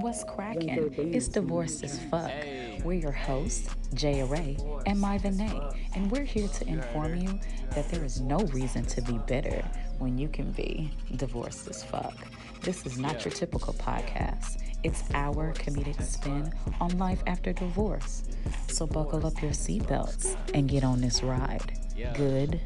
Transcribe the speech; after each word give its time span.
What's 0.00 0.24
cracking? 0.24 0.92
It's 1.14 1.26
Divorced 1.26 1.82
as 1.82 1.98
Fuck. 2.10 2.30
We're 2.84 3.00
your 3.00 3.12
hosts, 3.12 3.74
Jay 3.94 4.20
Array 4.20 4.58
and 4.84 5.02
Myvan 5.02 5.74
and 5.94 6.10
we're 6.10 6.22
here 6.22 6.48
to 6.48 6.68
inform 6.68 7.16
you 7.16 7.40
that 7.70 7.88
there 7.88 8.04
is 8.04 8.20
no 8.20 8.36
reason 8.52 8.84
to 8.84 9.00
be 9.00 9.18
bitter 9.26 9.64
when 9.98 10.18
you 10.18 10.28
can 10.28 10.52
be 10.52 10.90
divorced 11.16 11.66
as 11.68 11.82
fuck. 11.82 12.14
This 12.60 12.84
is 12.84 12.98
not 12.98 13.24
your 13.24 13.32
typical 13.32 13.72
podcast. 13.72 14.62
It's 14.84 15.02
our 15.14 15.54
comedic 15.54 16.02
spin 16.02 16.52
on 16.78 16.98
life 16.98 17.22
after 17.26 17.54
divorce. 17.54 18.24
So 18.68 18.86
buckle 18.86 19.26
up 19.26 19.40
your 19.40 19.52
seatbelts 19.52 20.36
and 20.52 20.68
get 20.68 20.84
on 20.84 21.00
this 21.00 21.22
ride. 21.22 21.72
Good, 22.14 22.60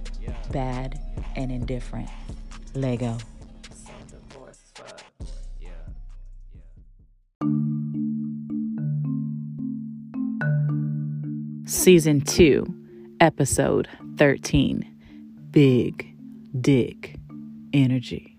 bad, 0.51 1.01
and 1.37 1.53
indifferent. 1.53 2.09
Lego. 2.75 3.19
Season 11.81 12.21
2, 12.21 12.67
Episode 13.21 13.89
13 14.19 14.85
Big 15.51 16.15
Dick 16.61 17.17
Energy. 17.73 18.37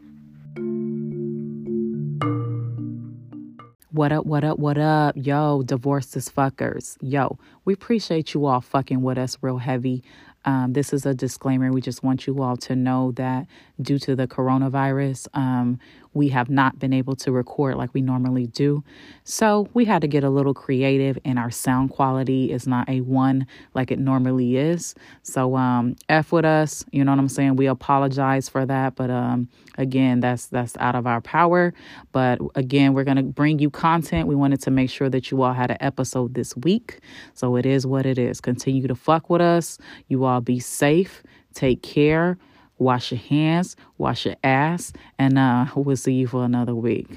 What 3.89 4.11
up, 4.11 4.27
what 4.27 4.43
up, 4.43 4.59
what 4.59 4.77
up? 4.77 5.15
Yo, 5.17 5.63
divorced 5.63 6.15
as 6.15 6.29
fuckers. 6.29 6.97
Yo, 7.01 7.39
we 7.65 7.73
appreciate 7.73 8.35
you 8.35 8.45
all 8.45 8.61
fucking 8.61 9.01
with 9.01 9.17
us 9.17 9.39
real 9.41 9.57
heavy. 9.57 10.03
Um, 10.45 10.73
this 10.73 10.93
is 10.93 11.07
a 11.07 11.15
disclaimer. 11.15 11.71
We 11.71 11.81
just 11.81 12.03
want 12.03 12.27
you 12.27 12.43
all 12.43 12.57
to 12.57 12.75
know 12.75 13.11
that 13.13 13.47
due 13.81 13.97
to 13.99 14.15
the 14.15 14.27
coronavirus, 14.27 15.27
um, 15.33 15.79
we 16.13 16.29
have 16.29 16.49
not 16.49 16.77
been 16.79 16.93
able 16.93 17.15
to 17.15 17.31
record 17.31 17.75
like 17.75 17.93
we 17.93 18.01
normally 18.01 18.47
do. 18.47 18.83
So 19.23 19.67
we 19.73 19.85
had 19.85 20.01
to 20.01 20.07
get 20.07 20.23
a 20.23 20.29
little 20.29 20.53
creative, 20.53 21.17
and 21.23 21.39
our 21.39 21.51
sound 21.51 21.91
quality 21.91 22.51
is 22.51 22.67
not 22.67 22.89
a 22.89 23.01
one 23.01 23.47
like 23.73 23.91
it 23.91 23.99
normally 23.99 24.57
is. 24.57 24.93
So 25.23 25.55
um, 25.55 25.95
f 26.09 26.31
with 26.31 26.45
us. 26.45 26.83
You 26.91 27.03
know 27.03 27.11
what 27.11 27.19
I'm 27.19 27.29
saying? 27.29 27.55
We 27.55 27.67
apologize 27.67 28.49
for 28.49 28.65
that, 28.65 28.95
but 28.95 29.09
um, 29.09 29.47
again, 29.77 30.19
that's 30.19 30.47
that's 30.47 30.75
out 30.77 30.95
of 30.95 31.07
our 31.07 31.21
power. 31.21 31.73
But 32.11 32.39
again, 32.55 32.93
we're 32.93 33.05
gonna 33.05 33.23
bring 33.23 33.59
you 33.59 33.69
content. 33.69 34.27
We 34.27 34.35
wanted 34.35 34.61
to 34.61 34.71
make 34.71 34.89
sure 34.89 35.09
that 35.09 35.31
you 35.31 35.41
all 35.41 35.53
had 35.53 35.71
an 35.71 35.77
episode 35.79 36.33
this 36.33 36.55
week. 36.57 36.99
So 37.33 37.55
it 37.55 37.65
is 37.65 37.85
what 37.85 38.05
it 38.05 38.17
is. 38.17 38.41
Continue 38.41 38.87
to 38.87 38.95
fuck 38.95 39.29
with 39.29 39.41
us. 39.41 39.77
You 40.07 40.25
all 40.25 40.41
be 40.41 40.59
safe. 40.59 41.23
Take 41.53 41.83
care 41.83 42.37
wash 42.81 43.11
your 43.11 43.19
hands, 43.19 43.75
wash 43.97 44.25
your 44.25 44.35
ass, 44.43 44.91
and 45.19 45.37
uh, 45.37 45.67
we'll 45.75 45.95
see 45.95 46.13
you 46.13 46.27
for 46.27 46.43
another 46.43 46.73
week. 46.73 47.07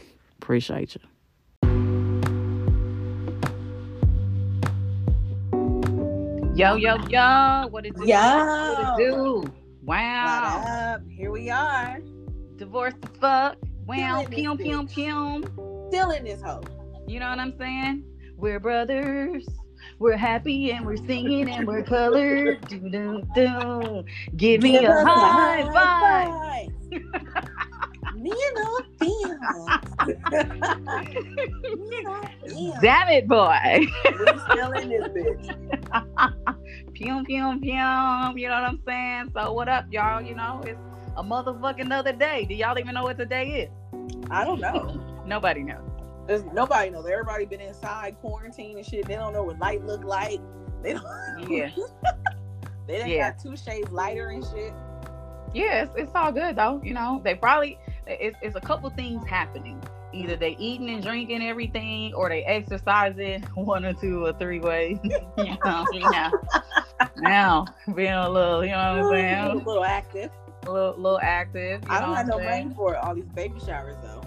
Appreciate 0.40 0.94
you. 0.94 1.00
Yo, 6.54 6.76
yo, 6.76 6.96
yo, 7.08 7.66
what 7.70 7.84
it 7.84 7.96
do? 7.96 8.06
Yo. 8.06 8.14
What 8.14 9.00
it 9.00 9.04
do? 9.04 9.44
Wow. 9.82 10.60
What 10.60 10.70
up? 10.70 11.00
Here 11.08 11.32
we 11.32 11.50
are. 11.50 11.98
Divorced 12.56 13.00
the 13.00 13.08
fuck. 13.18 13.56
Wow. 13.86 14.24
Still 14.24 14.52
in 14.52 14.58
Pew, 14.58 14.86
pew, 14.86 14.86
pew. 14.86 15.88
Still 15.88 16.10
in 16.10 16.24
this 16.24 16.40
hole. 16.42 16.64
You 17.08 17.20
know 17.20 17.28
what 17.28 17.40
I'm 17.40 17.56
saying? 17.58 18.04
We're 18.36 18.60
brothers. 18.60 19.46
We're 20.04 20.18
happy 20.18 20.70
and 20.70 20.84
we're 20.84 20.98
singing 20.98 21.48
and 21.48 21.66
we're 21.66 21.82
colored. 21.82 22.60
Do, 22.68 22.78
do, 22.78 23.22
do. 23.34 24.04
Give 24.36 24.60
me 24.60 24.72
Give 24.72 24.90
a 24.90 24.92
us 24.92 25.02
high 25.02 25.62
five. 25.72 26.68
five. 26.92 28.14
Me 28.14 28.30
and 28.30 28.58
all 28.58 28.80
feels. 28.98 29.30
Me 30.30 31.96
and 31.96 32.06
all 32.06 32.22
feels. 32.46 32.74
Damn 32.82 33.08
it, 33.08 33.26
boy. 33.26 33.56
We 34.04 34.38
still 34.50 34.72
in 34.72 34.90
this 34.90 35.08
bitch. 35.08 35.46
Pew, 36.92 37.24
pew, 37.24 37.58
pew. 37.62 37.70
You 37.72 37.78
know 37.78 38.34
what 38.34 38.50
I'm 38.50 38.80
saying? 38.86 39.32
So, 39.34 39.54
what 39.54 39.70
up, 39.70 39.86
y'all? 39.90 40.20
You 40.20 40.34
know, 40.34 40.60
it's 40.66 40.78
a 41.16 41.24
motherfucking 41.24 41.90
other 41.90 42.12
day. 42.12 42.44
Do 42.44 42.54
y'all 42.54 42.78
even 42.78 42.92
know 42.92 43.04
what 43.04 43.16
the 43.16 43.24
day 43.24 43.62
is? 43.62 43.70
I 44.30 44.44
don't 44.44 44.60
know. 44.60 45.00
Nobody 45.24 45.62
knows. 45.62 45.93
There's 46.26 46.44
nobody 46.44 46.90
knows. 46.90 47.06
Everybody 47.06 47.44
been 47.44 47.60
inside 47.60 48.16
quarantine 48.20 48.78
and 48.78 48.86
shit. 48.86 49.06
They 49.06 49.14
don't 49.14 49.32
know 49.32 49.44
what 49.44 49.58
light 49.58 49.84
look 49.84 50.04
like. 50.04 50.40
They 50.82 50.94
don't. 50.94 51.04
Yeah. 51.50 51.70
they 52.86 52.98
done 52.98 53.08
Yeah. 53.10 53.30
got 53.30 53.38
two 53.40 53.56
shades 53.56 53.90
lighter 53.90 54.28
and 54.28 54.44
shit. 54.44 54.72
Yeah, 55.52 55.84
it's, 55.84 55.92
it's 55.96 56.12
all 56.14 56.32
good 56.32 56.56
though. 56.56 56.80
You 56.82 56.94
know, 56.94 57.20
they 57.24 57.34
probably 57.34 57.78
it's, 58.06 58.36
it's 58.42 58.56
a 58.56 58.60
couple 58.60 58.90
things 58.90 59.26
happening. 59.28 59.82
Either 60.12 60.36
they 60.36 60.56
eating 60.60 60.90
and 60.90 61.02
drinking 61.02 61.42
everything, 61.42 62.14
or 62.14 62.28
they 62.28 62.44
exercising 62.44 63.42
one 63.54 63.84
or 63.84 63.92
two 63.94 64.24
or 64.24 64.32
three 64.34 64.60
ways. 64.60 64.98
you 65.04 65.56
know, 65.64 65.84
know. 65.92 66.30
Now 67.16 67.66
being 67.94 68.12
a 68.12 68.28
little, 68.30 68.64
you 68.64 68.70
know 68.70 68.76
what 69.02 69.04
I'm 69.06 69.10
saying, 69.12 69.44
A 69.44 69.54
little 69.54 69.84
active. 69.84 70.30
a 70.66 70.70
little, 70.72 70.94
little 70.96 71.20
active. 71.20 71.82
I 71.88 72.00
don't 72.00 72.14
have 72.14 72.28
no 72.28 72.38
money 72.38 72.70
for 72.76 72.96
all 72.96 73.14
these 73.14 73.24
baby 73.26 73.58
showers 73.66 73.96
though. 74.02 74.22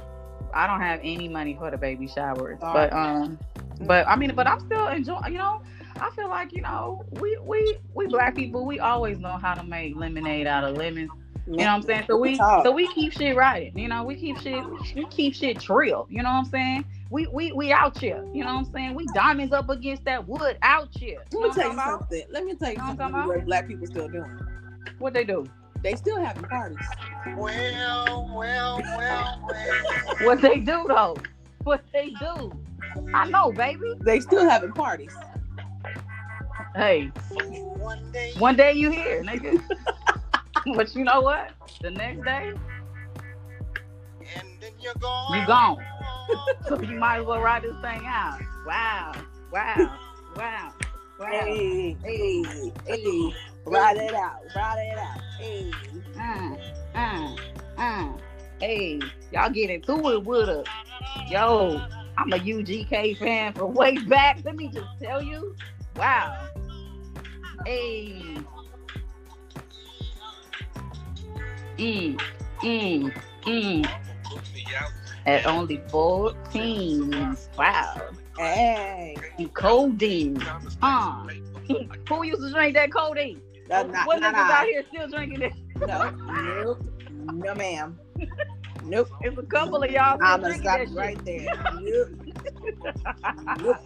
I 0.53 0.67
don't 0.67 0.81
have 0.81 0.99
any 1.03 1.27
money 1.27 1.55
for 1.59 1.71
the 1.71 1.77
baby 1.77 2.07
showers, 2.07 2.59
Sorry. 2.59 2.89
but 2.89 2.93
um, 2.93 3.37
but 3.81 4.07
I 4.07 4.15
mean, 4.15 4.33
but 4.35 4.47
I'm 4.47 4.59
still 4.59 4.87
enjoying. 4.87 5.31
You 5.31 5.39
know, 5.39 5.61
I 5.99 6.09
feel 6.11 6.29
like 6.29 6.53
you 6.53 6.61
know, 6.61 7.05
we 7.21 7.37
we 7.43 7.77
we 7.93 8.07
black 8.07 8.35
people, 8.35 8.65
we 8.65 8.79
always 8.79 9.19
know 9.19 9.37
how 9.37 9.53
to 9.53 9.63
make 9.63 9.95
lemonade 9.95 10.47
out 10.47 10.63
of 10.63 10.77
lemons. 10.77 11.11
You 11.45 11.55
know 11.55 11.63
what 11.63 11.69
I'm 11.69 11.81
saying? 11.83 12.03
So 12.07 12.17
we 12.17 12.35
so 12.35 12.71
we 12.71 12.93
keep 12.93 13.13
shit 13.13 13.35
right. 13.35 13.71
You 13.75 13.87
know, 13.87 14.03
we 14.03 14.15
keep 14.15 14.37
shit 14.39 14.63
we 14.95 15.05
keep 15.05 15.33
shit 15.33 15.59
trill. 15.59 16.05
You 16.09 16.21
know 16.21 16.29
what 16.29 16.39
I'm 16.39 16.45
saying? 16.45 16.85
We 17.09 17.27
we 17.27 17.53
we 17.53 17.71
out 17.71 17.97
here. 17.97 18.25
You 18.33 18.43
know 18.43 18.53
what 18.53 18.65
I'm 18.67 18.71
saying? 18.73 18.95
We 18.95 19.05
diamonds 19.13 19.53
up 19.53 19.69
against 19.69 20.03
that 20.05 20.27
wood 20.27 20.57
out 20.61 20.89
here. 20.91 21.23
You 21.31 21.41
Let 21.41 21.49
me 21.49 21.53
tell 21.55 21.67
you 21.67 21.73
about? 21.73 21.99
something. 21.99 22.23
Let 22.31 22.43
me 22.43 22.55
tell 22.55 22.71
you 22.71 22.77
Know 22.77 22.95
something. 22.97 23.27
What 23.27 23.45
black 23.45 23.67
people 23.67 23.87
still 23.87 24.09
doing? 24.09 24.39
What 24.99 25.13
they 25.13 25.23
do? 25.23 25.45
They 25.87 25.95
still 25.95 26.19
having 26.19 26.43
parties. 26.43 26.85
Well, 27.37 28.29
well, 28.35 28.81
well, 28.97 29.41
well. 29.47 30.17
What 30.19 30.41
they 30.41 30.59
do 30.59 30.83
though? 30.85 31.15
What 31.63 31.81
they 31.93 32.09
do? 32.09 32.51
I 33.13 33.29
know, 33.29 33.53
baby. 33.53 33.93
They 34.01 34.19
still 34.19 34.49
having 34.49 34.73
parties. 34.73 35.15
Hey, 36.75 37.05
One 37.77 38.11
day, 38.11 38.33
one 38.37 38.57
day 38.57 38.73
you 38.73 38.91
here, 38.91 39.23
nigga. 39.23 39.63
but 40.75 40.93
you 40.93 41.05
know 41.05 41.21
what? 41.21 41.51
The 41.79 41.91
next 41.91 42.25
day, 42.25 42.51
and 44.35 44.47
then 44.59 44.71
you're 44.81 44.93
gone. 44.95 45.39
You 45.39 45.47
gone. 45.47 45.77
so 46.67 46.81
you 46.81 46.99
might 46.99 47.21
as 47.21 47.25
well 47.25 47.39
ride 47.39 47.63
this 47.63 47.79
thing 47.81 48.01
out. 48.05 48.41
Wow, 48.65 49.13
wow, 49.53 49.97
wow, 50.35 50.73
wow. 51.17 51.29
Hey, 51.29 51.95
hey, 52.03 52.73
hey. 52.85 53.33
Ride 53.69 53.97
it 53.97 54.13
out. 54.13 54.43
Ride 54.55 54.79
it 54.79 54.97
out. 54.97 55.21
Hey. 55.37 55.71
Uh, 56.17 56.55
uh, 56.95 57.35
uh. 57.77 58.13
Hey, 58.59 58.99
y'all 59.31 59.49
get 59.49 59.69
into 59.69 60.09
it 60.09 60.23
with 60.23 60.47
us. 60.47 60.65
Yo, 61.29 61.81
I'm 62.17 62.31
a 62.31 62.37
UGK 62.37 63.17
fan 63.17 63.53
from 63.53 63.73
way 63.73 63.97
back. 63.97 64.39
Let 64.45 64.55
me 64.55 64.69
just 64.69 64.87
tell 65.01 65.21
you. 65.21 65.55
Wow. 65.97 66.47
Hey. 67.65 68.37
Mm, 71.77 72.19
mm, 72.61 73.21
mm. 73.43 73.91
At 75.25 75.45
only 75.45 75.81
14. 75.89 77.37
Wow. 77.57 78.01
Hey. 78.37 79.17
And 79.37 79.53
codeine. 79.53 80.37
Huh. 80.81 81.27
Who 82.07 82.23
used 82.23 82.41
to 82.41 82.51
drink 82.51 82.75
that 82.75 82.93
codeine? 82.93 83.41
No, 83.69 83.83
not, 83.83 84.07
what 84.07 84.19
not 84.21 84.33
out 84.35 84.51
I. 84.51 84.65
here 84.65 84.83
still 84.89 85.07
drinking 85.09 85.41
it? 85.41 85.53
No. 85.79 86.09
Nope. 86.09 86.83
No, 87.33 87.53
ma'am. 87.55 87.99
Nope. 88.83 89.09
It's 89.21 89.37
a 89.37 89.43
couple 89.43 89.83
of 89.83 89.91
y'all 89.91 90.15
still 90.17 90.27
I'm 90.27 90.41
gonna 90.41 90.53
stop 90.55 90.79
that 90.79 90.81
you 90.81 90.87
shit. 90.87 90.95
right 90.97 91.25
there. 91.25 91.53
Nope. 93.59 93.77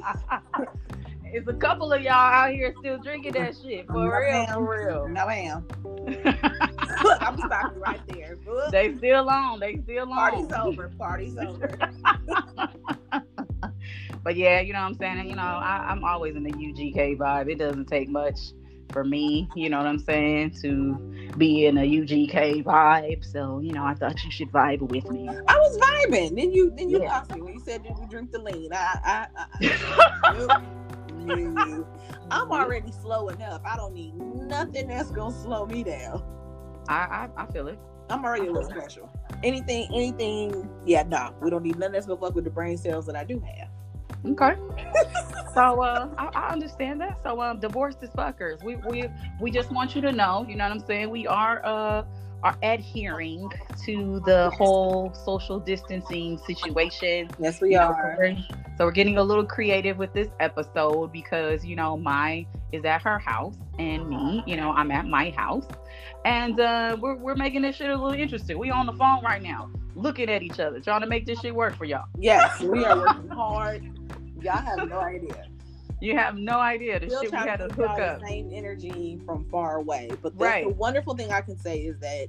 it's 1.25 1.48
a 1.48 1.54
couple 1.54 1.92
of 1.94 2.01
y'all 2.01 2.12
out 2.13 2.51
here 2.51 2.74
still 2.80 2.98
drinking 3.00 3.33
that 3.33 3.56
shit. 3.62 3.88
For 3.88 3.94
No, 3.94 4.01
real, 4.06 4.31
ma'am. 4.31 4.48
for 4.54 4.86
real. 4.86 5.07
No, 5.07 5.28
ma'am. 5.28 5.68
I'm 7.22 7.38
stopping 7.38 7.80
right 7.80 8.01
there. 8.07 8.38
Look. 8.45 8.72
they 8.72 8.95
still 8.98 9.30
on. 9.30 9.60
They 9.60 9.78
still 9.83 10.12
on. 10.12 10.16
Party's 10.48 10.51
over. 10.54 10.92
Party's 10.98 11.38
over. 11.38 11.69
But 14.24 14.36
yeah, 14.36 14.60
you 14.60 14.72
know 14.72 14.81
what 14.81 14.86
I'm 14.89 14.94
saying? 14.98 15.30
You 15.30 15.36
know, 15.36 15.42
I, 15.42 15.88
I'm 15.89 16.04
always 16.04 16.36
in 16.36 16.44
the 16.44 16.51
UGK 16.51 17.18
vibe. 17.18 17.50
It 17.51 17.57
doesn't 17.57 17.86
take 17.88 18.07
much 18.07 18.38
for 18.92 19.04
me, 19.04 19.50
you 19.56 19.70
know 19.70 19.78
what 19.78 19.88
I'm 19.88 20.00
saying, 20.00 20.56
to 20.62 21.34
be 21.38 21.66
in 21.66 21.78
a 21.78 21.82
UGK 21.82 22.64
vibe. 22.64 23.24
So, 23.26 23.60
you 23.60 23.72
know, 23.74 23.84
I 23.84 23.94
thought 23.94 24.24
you 24.24 24.32
should 24.32 24.52
vibe 24.52 24.82
with 24.82 25.10
me. 25.10 25.30
I 25.30 25.58
was 25.58 25.78
vibing. 25.78 26.36
Then 26.36 26.52
you 26.52 26.72
then 26.78 26.90
you 26.90 27.02
Yeah. 27.02 27.18
lost 27.18 27.34
me 27.34 27.42
when 27.42 27.54
you 27.54 27.60
said 27.62 27.84
did 27.84 27.98
you 27.98 28.08
drink 28.10 28.32
the 28.32 28.40
lean. 28.40 28.72
I 28.74 29.00
I, 29.04 29.28
I. 29.36 30.58
No. 31.24 31.86
I'm 32.32 32.52
already 32.52 32.92
slow 32.92 33.28
enough. 33.30 33.62
I 33.66 33.76
don't 33.76 33.94
need 33.94 34.16
nothing 34.16 34.88
that's 34.88 35.12
gonna 35.12 35.36
slow 35.36 35.66
me 35.66 35.84
down. 35.84 36.24
I, 36.88 37.28
I, 37.38 37.44
I 37.44 37.46
feel 37.48 37.68
it. 37.68 37.78
I'm 38.10 38.26
already 38.26 38.48
a 38.48 38.52
little 38.52 38.70
special. 38.70 39.10
Anything, 39.44 39.88
anything, 39.94 40.70
yeah, 40.86 41.04
nah. 41.04 41.32
We 41.42 41.50
don't 41.50 41.64
need 41.64 41.78
nothing 41.78 41.94
that's 41.94 42.06
gonna 42.06 42.20
fuck 42.20 42.36
with 42.36 42.44
the 42.44 42.50
brain 42.50 42.78
cells 42.78 43.06
that 43.08 43.16
I 43.16 43.24
do 43.24 43.40
have. 43.40 43.70
Okay. 44.25 44.53
so 45.53 45.81
uh, 45.81 46.07
I, 46.18 46.29
I 46.35 46.50
understand 46.51 47.01
that. 47.01 47.21
So 47.23 47.41
um, 47.41 47.59
divorced 47.59 48.03
is 48.03 48.09
fuckers. 48.12 48.63
We 48.63 48.75
we 48.77 49.06
we 49.39 49.51
just 49.51 49.71
want 49.71 49.95
you 49.95 50.01
to 50.01 50.12
know. 50.12 50.45
You 50.47 50.56
know 50.56 50.65
what 50.65 50.73
I'm 50.73 50.85
saying? 50.85 51.09
We 51.09 51.27
are 51.27 51.62
uh 51.65 52.03
are 52.44 52.57
adhering 52.63 53.50
to 53.85 54.19
the 54.25 54.50
whole 54.51 55.13
social 55.13 55.59
distancing 55.59 56.39
situation. 56.39 57.29
Yes, 57.39 57.62
we 57.62 57.71
You 57.71 57.77
know, 57.77 57.88
are. 57.89 58.15
so 58.15 58.21
we're- 58.21 58.47
So 58.77 58.85
we're 58.85 58.91
getting 58.91 59.18
a 59.19 59.23
little 59.23 59.45
creative 59.45 59.97
with 60.00 60.12
this 60.13 60.29
episode 60.39 61.12
because 61.12 61.63
you 61.65 61.75
know 61.75 61.97
my 61.97 62.45
is 62.71 62.83
at 62.85 63.01
her 63.03 63.19
house 63.19 63.56
and 63.77 64.07
me, 64.09 64.44
you 64.47 64.56
know, 64.56 64.71
I'm 64.71 64.89
at 64.91 65.06
my 65.06 65.29
house, 65.31 65.68
and 66.25 66.59
uh, 66.59 66.97
we're 67.00 67.15
we're 67.18 67.35
making 67.35 67.62
this 67.63 67.75
shit 67.75 67.89
a 67.89 67.95
little 67.95 68.19
interesting. 68.19 68.57
We 68.57 68.71
on 68.71 68.85
the 68.88 68.94
phone 68.94 69.23
right 69.23 69.41
now, 69.41 69.69
looking 69.96 70.30
at 70.30 70.42
each 70.44 70.60
other, 70.60 70.80
trying 70.80 71.02
to 71.02 71.08
make 71.08 71.26
this 71.26 71.40
shit 71.40 71.54
work 71.56 71.76
for 71.76 71.86
y'all. 71.86 72.06
Yes, 72.18 72.60
we 72.62 72.86
are 72.86 72.98
working 73.00 73.30
hard. 73.30 73.84
Y'all 74.42 74.54
have 74.58 74.88
no 74.90 75.00
idea. 75.00 75.48
You 76.00 76.18
have 76.18 76.36
no 76.36 76.60
idea 76.60 77.00
the 77.00 77.08
Still 77.08 77.22
shit 77.24 77.32
we 77.32 77.38
had 77.38 77.58
to 77.58 77.68
to 77.68 77.74
hook 77.76 78.00
up. 78.00 78.22
the 78.22 78.26
same 78.28 78.50
energy 78.52 79.20
from 79.26 79.46
far 79.52 79.76
away. 79.78 80.10
But 80.22 80.36
the, 80.38 80.44
Right. 80.46 80.64
the 80.64 80.74
wonderful 80.74 81.16
thing 81.16 81.32
I 81.32 81.42
can 81.42 81.58
say 81.60 81.78
is 81.80 82.00
that 82.00 82.28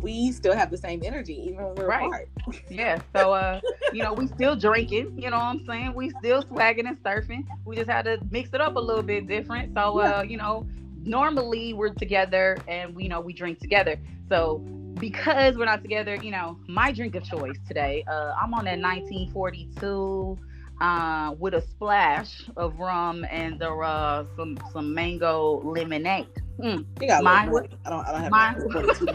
we 0.00 0.32
still 0.32 0.54
have 0.54 0.70
the 0.70 0.76
same 0.78 1.02
energy 1.04 1.34
even 1.34 1.56
when 1.64 1.74
we're 1.74 1.86
Right. 1.86 2.06
apart. 2.06 2.28
Yeah. 2.70 2.98
So 3.14 3.32
uh, 3.34 3.60
you 3.92 4.02
know, 4.02 4.14
we 4.14 4.26
still 4.28 4.56
drinking, 4.56 5.18
you 5.20 5.28
know 5.30 5.36
what 5.36 5.44
I'm 5.44 5.66
saying? 5.66 5.92
We 5.94 6.10
still 6.10 6.42
swagging 6.42 6.86
and 6.86 6.96
surfing. 7.02 7.44
We 7.66 7.76
just 7.76 7.90
had 7.90 8.06
to 8.06 8.18
mix 8.30 8.50
it 8.54 8.60
up 8.62 8.76
a 8.76 8.80
little 8.80 9.02
bit 9.02 9.26
different. 9.26 9.74
So 9.74 9.98
uh, 10.00 10.24
you 10.26 10.38
know, 10.38 10.66
normally 11.02 11.74
we're 11.74 11.90
together 11.92 12.56
and 12.68 12.94
we 12.94 13.02
you 13.04 13.08
know 13.10 13.20
we 13.20 13.32
drink 13.34 13.58
together. 13.58 13.96
So 14.30 14.64
because 14.98 15.56
we're 15.56 15.64
not 15.64 15.82
together, 15.82 16.16
you 16.16 16.30
know, 16.30 16.58
my 16.68 16.92
drink 16.92 17.14
of 17.14 17.24
choice 17.24 17.56
today, 17.66 18.04
uh, 18.10 18.32
I'm 18.40 18.52
on 18.54 18.64
that 18.64 18.78
1942 18.80 20.38
uh, 20.80 21.34
with 21.38 21.54
a 21.54 21.60
splash 21.60 22.48
of 22.56 22.78
rum 22.78 23.24
and 23.30 23.58
the, 23.60 23.70
uh, 23.70 24.24
some 24.36 24.56
some 24.72 24.94
mango 24.94 25.60
lemonade. 25.64 26.28
Mm. 26.60 26.84
You 27.00 27.08
got 27.08 27.22
My- 27.22 27.46
my, 27.46 27.60
I 27.84 27.90
don't 27.90 28.06
I 28.06 28.12
don't 28.12 28.20
have 28.22 28.30
my- 28.30 28.54
my, 28.56 28.72
42. 28.72 29.06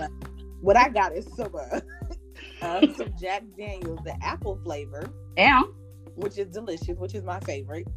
What 0.62 0.77
I 0.77 0.89
got 0.89 1.13
is 1.15 1.27
some 1.35 1.53
uh, 1.56 1.80
uh, 2.62 2.88
some 2.95 3.13
Jack 3.19 3.44
Daniels, 3.57 4.00
the 4.06 4.15
apple 4.21 4.59
flavor, 4.63 5.09
Yeah. 5.38 5.62
which 6.15 6.38
is 6.38 6.47
delicious, 6.47 6.97
which 6.97 7.13
is 7.15 7.24
my 7.24 7.39
favorite. 7.41 7.88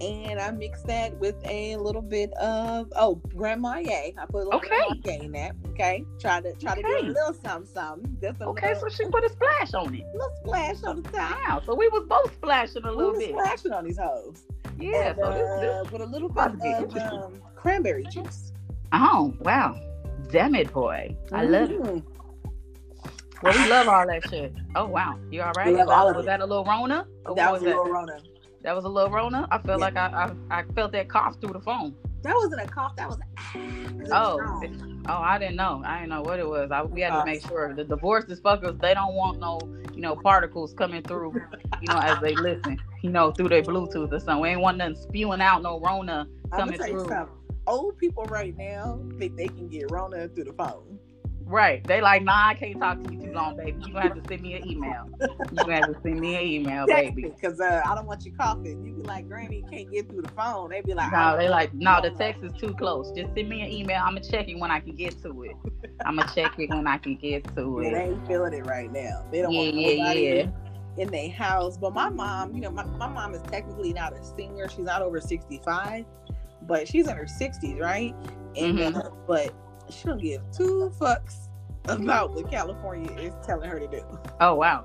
And 0.00 0.38
I 0.38 0.50
mix 0.50 0.82
that 0.82 1.16
with 1.18 1.36
a 1.46 1.76
little 1.76 2.02
bit 2.02 2.30
of 2.34 2.92
oh 2.96 3.14
Grand 3.34 3.62
Marnier. 3.62 4.12
I 4.18 4.26
put 4.26 4.42
a 4.42 4.44
little 4.44 4.54
Okay. 4.56 4.76
Marnier 5.04 5.24
in 5.24 5.32
that. 5.32 5.52
Okay, 5.70 6.04
try 6.18 6.40
to 6.40 6.52
try 6.56 6.74
to 6.74 6.82
do 6.82 6.88
a 6.88 7.06
little 7.06 7.32
something, 7.32 7.66
something. 7.72 8.16
Just 8.20 8.40
a 8.42 8.46
Okay, 8.46 8.74
little, 8.74 8.90
so 8.90 8.94
she 9.04 9.08
put 9.10 9.24
a 9.24 9.30
splash 9.30 9.72
on 9.74 9.94
it. 9.94 10.02
A 10.02 10.12
little 10.16 10.32
splash 10.44 10.82
on 10.84 11.02
the 11.02 11.10
top. 11.10 11.36
Wow. 11.48 11.62
So 11.64 11.74
we 11.74 11.88
was 11.88 12.04
both 12.08 12.32
splashing 12.34 12.84
a 12.84 12.90
little 12.92 13.12
was 13.12 13.20
bit. 13.20 13.30
splashing 13.30 13.72
on 13.72 13.84
these 13.84 13.98
hoes. 13.98 14.42
Yeah. 14.78 15.10
And, 15.10 15.18
So 15.18 15.30
this, 15.30 15.60
this 15.60 15.70
uh, 15.70 15.84
with 15.90 16.02
a 16.02 16.06
little 16.06 16.28
bit 16.28 16.44
of 16.44 16.96
um, 17.12 17.42
cranberry 17.54 18.04
juice. 18.04 18.52
Oh, 18.92 19.34
wow. 19.40 19.80
Damn 20.30 20.54
it, 20.54 20.72
boy. 20.72 21.16
I 21.32 21.44
love 21.44 21.70
it. 21.70 21.80
Mhm. 21.80 22.02
Well, 23.42 23.52
we 23.54 23.68
love 23.70 23.88
all 23.88 24.06
that 24.06 24.28
shit. 24.28 24.52
Oh, 24.74 24.86
wow. 24.86 25.18
You 25.30 25.42
all 25.42 25.52
right? 25.56 25.66
We 25.68 25.74
love 25.76 25.88
Was 25.88 25.94
all 25.96 26.08
of 26.10 26.16
was 26.16 26.26
that 26.26 26.40
a 26.40 26.46
little 26.46 26.64
Rona? 26.64 27.06
That 27.24 27.36
what 27.36 27.52
was 27.52 27.62
a 27.62 27.64
little 27.66 27.84
Rona. 27.84 28.18
That 28.66 28.74
was 28.74 28.84
a 28.84 28.88
little 28.88 29.10
Rona? 29.10 29.46
I 29.52 29.58
felt 29.58 29.78
Yeah. 29.78 29.86
like 29.86 29.96
I, 29.96 30.32
I 30.50 30.58
I 30.58 30.64
felt 30.74 30.90
that 30.90 31.08
cough 31.08 31.40
through 31.40 31.52
the 31.52 31.60
phone. 31.60 31.94
That 32.22 32.34
wasn't 32.34 32.62
a 32.62 32.66
cough. 32.66 32.96
That 32.96 33.08
was. 33.08 33.18
Oh, 34.10 34.38
strong. 34.38 35.04
oh, 35.08 35.12
I 35.18 35.38
didn't 35.38 35.54
know. 35.54 35.82
I 35.84 35.98
didn't 35.98 36.08
know 36.10 36.22
what 36.22 36.40
it 36.40 36.48
was. 36.48 36.72
I, 36.72 36.82
we 36.82 37.00
had 37.02 37.16
to 37.16 37.24
make 37.24 37.46
sure 37.46 37.72
the 37.72 37.84
divorced 37.84 38.26
fuckers 38.42 38.80
they 38.80 38.92
don't 38.92 39.14
want 39.14 39.38
no, 39.38 39.60
you 39.94 40.00
know, 40.00 40.16
particles 40.16 40.74
coming 40.74 41.04
through, 41.04 41.32
you 41.80 41.86
know, 41.86 41.98
as 42.00 42.18
they 42.18 42.34
listen, 42.34 42.76
you 43.02 43.10
know, 43.10 43.30
through 43.30 43.50
their 43.50 43.62
Bluetooth 43.62 44.10
or 44.10 44.18
something. 44.18 44.40
We 44.40 44.48
ain't 44.48 44.60
want 44.60 44.78
nothing 44.78 44.96
spewing 44.96 45.40
out 45.40 45.62
no 45.62 45.78
Rona 45.78 46.26
coming 46.50 46.76
through. 46.76 47.08
Old 47.68 47.96
people 47.98 48.24
right 48.24 48.56
now 48.56 49.00
think 49.16 49.36
they 49.36 49.46
can 49.46 49.68
get 49.68 49.92
Rona 49.92 50.26
through 50.26 50.44
the 50.44 50.52
phone. 50.54 50.98
Right. 51.46 51.82
They 51.84 52.00
like, 52.00 52.22
nah, 52.24 52.48
I 52.48 52.54
can't 52.54 52.78
talk 52.78 53.02
to 53.04 53.12
you 53.12 53.20
too 53.20 53.32
long, 53.32 53.56
baby. 53.56 53.80
You 53.82 53.92
gonna 53.92 54.04
have 54.04 54.14
to 54.14 54.22
send 54.28 54.42
me 54.42 54.54
an 54.54 54.66
email. 54.66 55.04
You 55.52 55.64
gonna 55.64 55.76
have 55.76 55.86
to 55.86 55.96
send 56.02 56.20
me 56.20 56.34
an 56.36 56.42
email, 56.42 56.86
baby. 56.88 57.32
Because 57.40 57.60
uh, 57.60 57.82
I 57.86 57.94
don't 57.94 58.06
want 58.06 58.24
you 58.24 58.32
coughing. 58.32 58.84
You 58.84 58.92
be 58.94 59.02
like, 59.02 59.28
Granny, 59.28 59.64
can't 59.70 59.90
get 59.90 60.08
through 60.08 60.22
the 60.22 60.30
phone. 60.32 60.70
They 60.70 60.80
be 60.82 60.94
like, 60.94 61.12
No, 61.12 61.36
they 61.36 61.46
"Oh, 61.46 61.50
like, 61.50 61.72
no, 61.74 62.00
the 62.02 62.10
text 62.10 62.42
is 62.42 62.52
too 62.60 62.74
close. 62.74 63.10
Just 63.12 63.34
send 63.34 63.48
me 63.48 63.62
an 63.62 63.70
email. 63.72 64.00
I'm 64.04 64.14
gonna 64.14 64.22
check 64.24 64.48
it 64.48 64.58
when 64.58 64.70
I 64.70 64.80
can 64.80 64.96
get 64.96 65.20
to 65.22 65.42
it. 65.44 65.52
I'm 66.04 66.16
gonna 66.16 66.28
check 66.34 66.58
it 66.58 66.68
when 66.70 66.86
I 66.86 66.98
can 66.98 67.16
get 67.16 67.44
to 67.56 67.80
Yeah, 67.82 67.90
they 67.92 68.02
ain't 68.10 68.26
feeling 68.26 68.52
it 68.54 68.66
right 68.66 68.90
now. 68.92 69.24
They 69.30 69.40
don't 69.40 69.52
Yeah, 69.52 69.58
want 69.58 69.74
nobody 69.74 70.20
yeah. 70.20 70.46
in 70.96 71.10
their 71.10 71.30
house. 71.30 71.76
But 71.76 71.94
my 71.94 72.08
mom, 72.08 72.54
you 72.54 72.60
know, 72.60 72.70
my, 72.70 72.84
my 72.84 73.08
mom 73.08 73.34
is 73.34 73.42
technically 73.42 73.92
not 73.92 74.12
a 74.12 74.22
senior. 74.24 74.68
She's 74.68 74.84
not 74.84 75.02
over 75.02 75.20
65, 75.20 76.04
but 76.62 76.88
she's 76.88 77.08
in 77.08 77.16
her 77.16 77.26
60s, 77.26 77.80
right? 77.80 78.14
And 78.56 78.78
Mm-hmm. 78.78 78.96
uh, 78.96 79.10
but 79.26 79.52
she 79.90 80.04
don't 80.04 80.20
give 80.20 80.42
two 80.56 80.92
fucks 80.98 81.48
about 81.88 82.34
what 82.34 82.50
California 82.50 83.10
is 83.18 83.34
telling 83.44 83.70
her 83.70 83.78
to 83.78 83.88
do. 83.88 84.02
Oh 84.40 84.54
wow. 84.54 84.84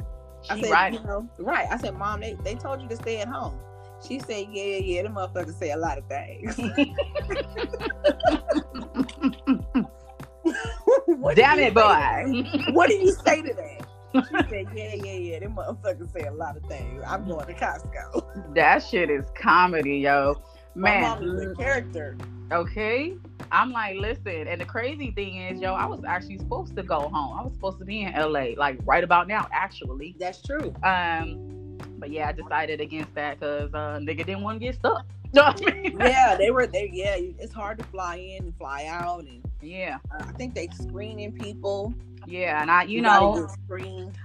I 0.50 0.60
said, 0.60 0.72
right. 0.72 0.94
you 0.94 1.00
know, 1.02 1.30
right. 1.38 1.68
I 1.70 1.78
said, 1.78 1.96
Mom, 1.96 2.22
they, 2.22 2.36
they 2.44 2.56
told 2.56 2.82
you 2.82 2.88
to 2.88 2.96
stay 2.96 3.20
at 3.20 3.28
home. 3.28 3.60
She 4.08 4.20
said, 4.20 4.48
Yeah, 4.52 4.64
yeah, 4.64 4.78
yeah. 4.78 5.04
Them 5.04 5.16
motherfuckers 5.16 5.60
say 5.60 5.72
a 5.72 5.78
lot 5.78 5.98
of 5.98 6.06
things. 6.08 6.56
Damn 11.36 11.60
it, 11.60 11.64
say 11.64 11.70
to 11.70 11.76
that? 11.76 12.26
boy. 12.26 12.74
What 12.74 12.90
do 12.90 12.96
you 12.96 13.12
say 13.12 13.42
to 13.42 13.54
that? 13.54 13.88
She 14.14 14.22
said, 14.50 14.68
Yeah, 14.76 14.96
yeah, 14.96 15.14
yeah. 15.14 15.40
Them 15.40 15.56
motherfuckers 15.56 16.12
say 16.12 16.22
a 16.22 16.34
lot 16.34 16.58
of 16.58 16.64
things. 16.64 17.04
I'm 17.06 17.28
going 17.28 17.46
to 17.46 17.54
Costco. 17.54 18.56
that 18.56 18.84
shit 18.84 19.10
is 19.10 19.26
comedy, 19.36 20.00
yo. 20.00 20.42
My 20.74 21.02
mom 21.02 21.24
is 21.24 21.34
Man, 21.34 21.42
a 21.42 21.46
mm. 21.50 21.58
character. 21.58 22.18
Okay. 22.52 23.16
I'm 23.52 23.72
like, 23.72 23.98
listen, 23.98 24.48
and 24.48 24.62
the 24.62 24.66
crazy 24.66 25.12
thing 25.12 25.36
is, 25.36 25.60
yo, 25.60 25.74
I 25.74 25.86
was 25.86 26.02
actually 26.08 26.38
supposed 26.38 26.76
to 26.76 26.84
go 26.84 27.02
home. 27.10 27.38
I 27.38 27.44
was 27.44 27.54
supposed 27.54 27.80
to 27.80 27.86
be 27.86 28.02
in 28.02 28.14
LA, 28.14 28.54
like 28.58 28.80
right 28.86 29.04
about 29.04 29.28
now, 29.28 29.48
actually. 29.52 30.16
That's 30.20 30.42
true. 30.42 30.74
Um, 30.84 31.78
but 31.98 32.12
yeah, 32.12 32.30
I 32.30 32.32
decided 32.32 32.82
against 32.82 33.14
that 33.16 33.40
because 33.40 33.74
uh, 33.74 34.00
nigga 34.02 34.26
didn't 34.26 34.42
want 34.42 34.60
to 34.60 34.66
get 34.66 34.76
stuck. 34.76 35.06
Know 35.34 35.44
I 35.44 35.72
mean? 35.72 35.98
Yeah, 35.98 36.36
they 36.36 36.52
were 36.52 36.68
there. 36.68 36.88
Yeah, 36.88 37.16
it's 37.18 37.54
hard 37.54 37.78
to 37.78 37.86
fly 37.86 38.18
in 38.18 38.44
and 38.44 38.58
fly 38.58 38.88
out. 38.90 39.24
And 39.24 39.42
yeah, 39.62 39.98
uh, 40.14 40.26
I 40.28 40.34
think 40.34 40.54
they 40.54 40.68
screening 40.74 41.32
people. 41.32 41.94
yeah, 42.28 42.62
and 42.62 42.70
I, 42.70 42.84
you 42.84 43.02
gotta 43.02 43.40
know. 43.40 43.48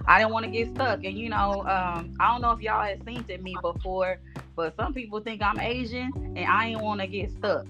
I 0.05 0.19
didn't 0.19 0.33
want 0.33 0.43
to 0.43 0.51
get 0.51 0.67
stuck. 0.75 1.05
And 1.05 1.17
you 1.17 1.29
know, 1.29 1.61
um, 1.61 2.13
I 2.19 2.29
don't 2.29 2.41
know 2.41 2.51
if 2.51 2.59
y'all 2.59 2.83
had 2.83 3.05
seen 3.05 3.23
it 3.29 3.41
me 3.41 3.55
before, 3.61 4.19
but 4.57 4.75
some 4.75 4.93
people 4.93 5.21
think 5.21 5.41
I'm 5.41 5.61
Asian, 5.61 6.11
and 6.35 6.45
I 6.45 6.67
ain't 6.67 6.81
want 6.81 6.99
to 6.99 7.07
get 7.07 7.31
stuck. 7.31 7.65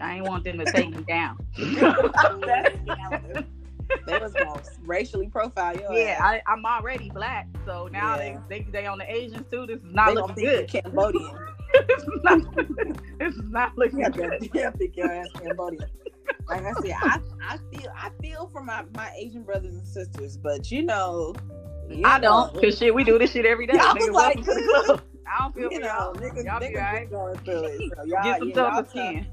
I 0.00 0.16
ain't 0.16 0.24
want 0.26 0.44
them 0.44 0.58
to 0.58 0.66
take 0.66 0.90
me 0.90 1.02
down. 1.04 1.38
That's 1.56 2.76
they 4.06 4.18
was 4.18 4.34
gonna 4.34 4.62
racially 4.84 5.28
profile 5.28 5.76
your 5.76 5.92
yeah. 5.92 6.18
I, 6.22 6.42
I'm 6.46 6.64
already 6.64 7.10
black, 7.10 7.48
so 7.64 7.88
now 7.92 8.16
Yeah. 8.18 8.40
they, 8.48 8.62
they 8.64 8.70
they 8.70 8.86
on 8.86 8.98
the 8.98 9.10
Asians 9.12 9.46
too. 9.50 9.66
This 9.66 9.78
is 9.78 9.92
not 9.92 10.08
they 10.08 10.14
looking 10.14 10.44
good. 10.44 10.68
Cambodian. 10.68 11.30
this 11.88 12.02
is 12.02 12.08
not, 12.22 12.56
this 13.18 13.34
is 13.34 13.42
not 13.50 13.76
looking 13.78 14.00
You 14.00 14.10
good. 14.10 14.50
yeah, 14.54 14.70
think 14.70 14.96
your 14.96 15.10
ass 15.12 15.28
Cambodian. 15.40 15.88
Like 16.48 16.64
I 16.64 16.72
said, 16.74 16.94
I, 17.00 17.20
I 17.42 17.58
feel 17.72 17.90
I 17.96 18.10
feel 18.22 18.48
for 18.52 18.62
my, 18.62 18.84
my 18.94 19.10
Asian 19.16 19.42
brothers 19.42 19.74
and 19.74 19.86
sisters, 19.86 20.36
but 20.36 20.70
you 20.70 20.82
know, 20.84 21.34
you 21.88 22.02
I 22.04 22.20
don't, 22.20 22.52
cause 22.60 22.78
shit, 22.78 22.94
we 22.94 23.02
do 23.02 23.18
this 23.18 23.32
shit 23.32 23.44
every 23.46 23.66
day. 23.66 23.72
Yeah, 23.74 23.90
I 23.90 23.94
was 23.94 24.08
Nigga, 24.08 24.12
like, 24.14 24.36
welcome 24.36 24.44
to 24.44 24.54
the. 24.54 25.02
I 25.28 25.42
don't 25.42 25.54
feel 25.54 25.62
you 25.72 25.78
for 25.78 25.86
know, 25.86 25.88
y'all. 25.88 26.14
niggas, 26.14 26.44
Y'all 26.44 26.60
be 26.60 26.66
niggas 26.66 26.76
alright. 26.76 27.10
be 27.10 27.16
going 27.16 27.38
through 27.38 27.64
it. 27.64 27.78
So 27.96 28.04
y'all, 28.04 28.22
Get 28.22 28.38
some 28.38 28.48
yeah, 28.50 28.54
y'all 28.54 28.70
tougher 28.70 28.82
tough. 28.82 28.90
skin. 28.90 29.26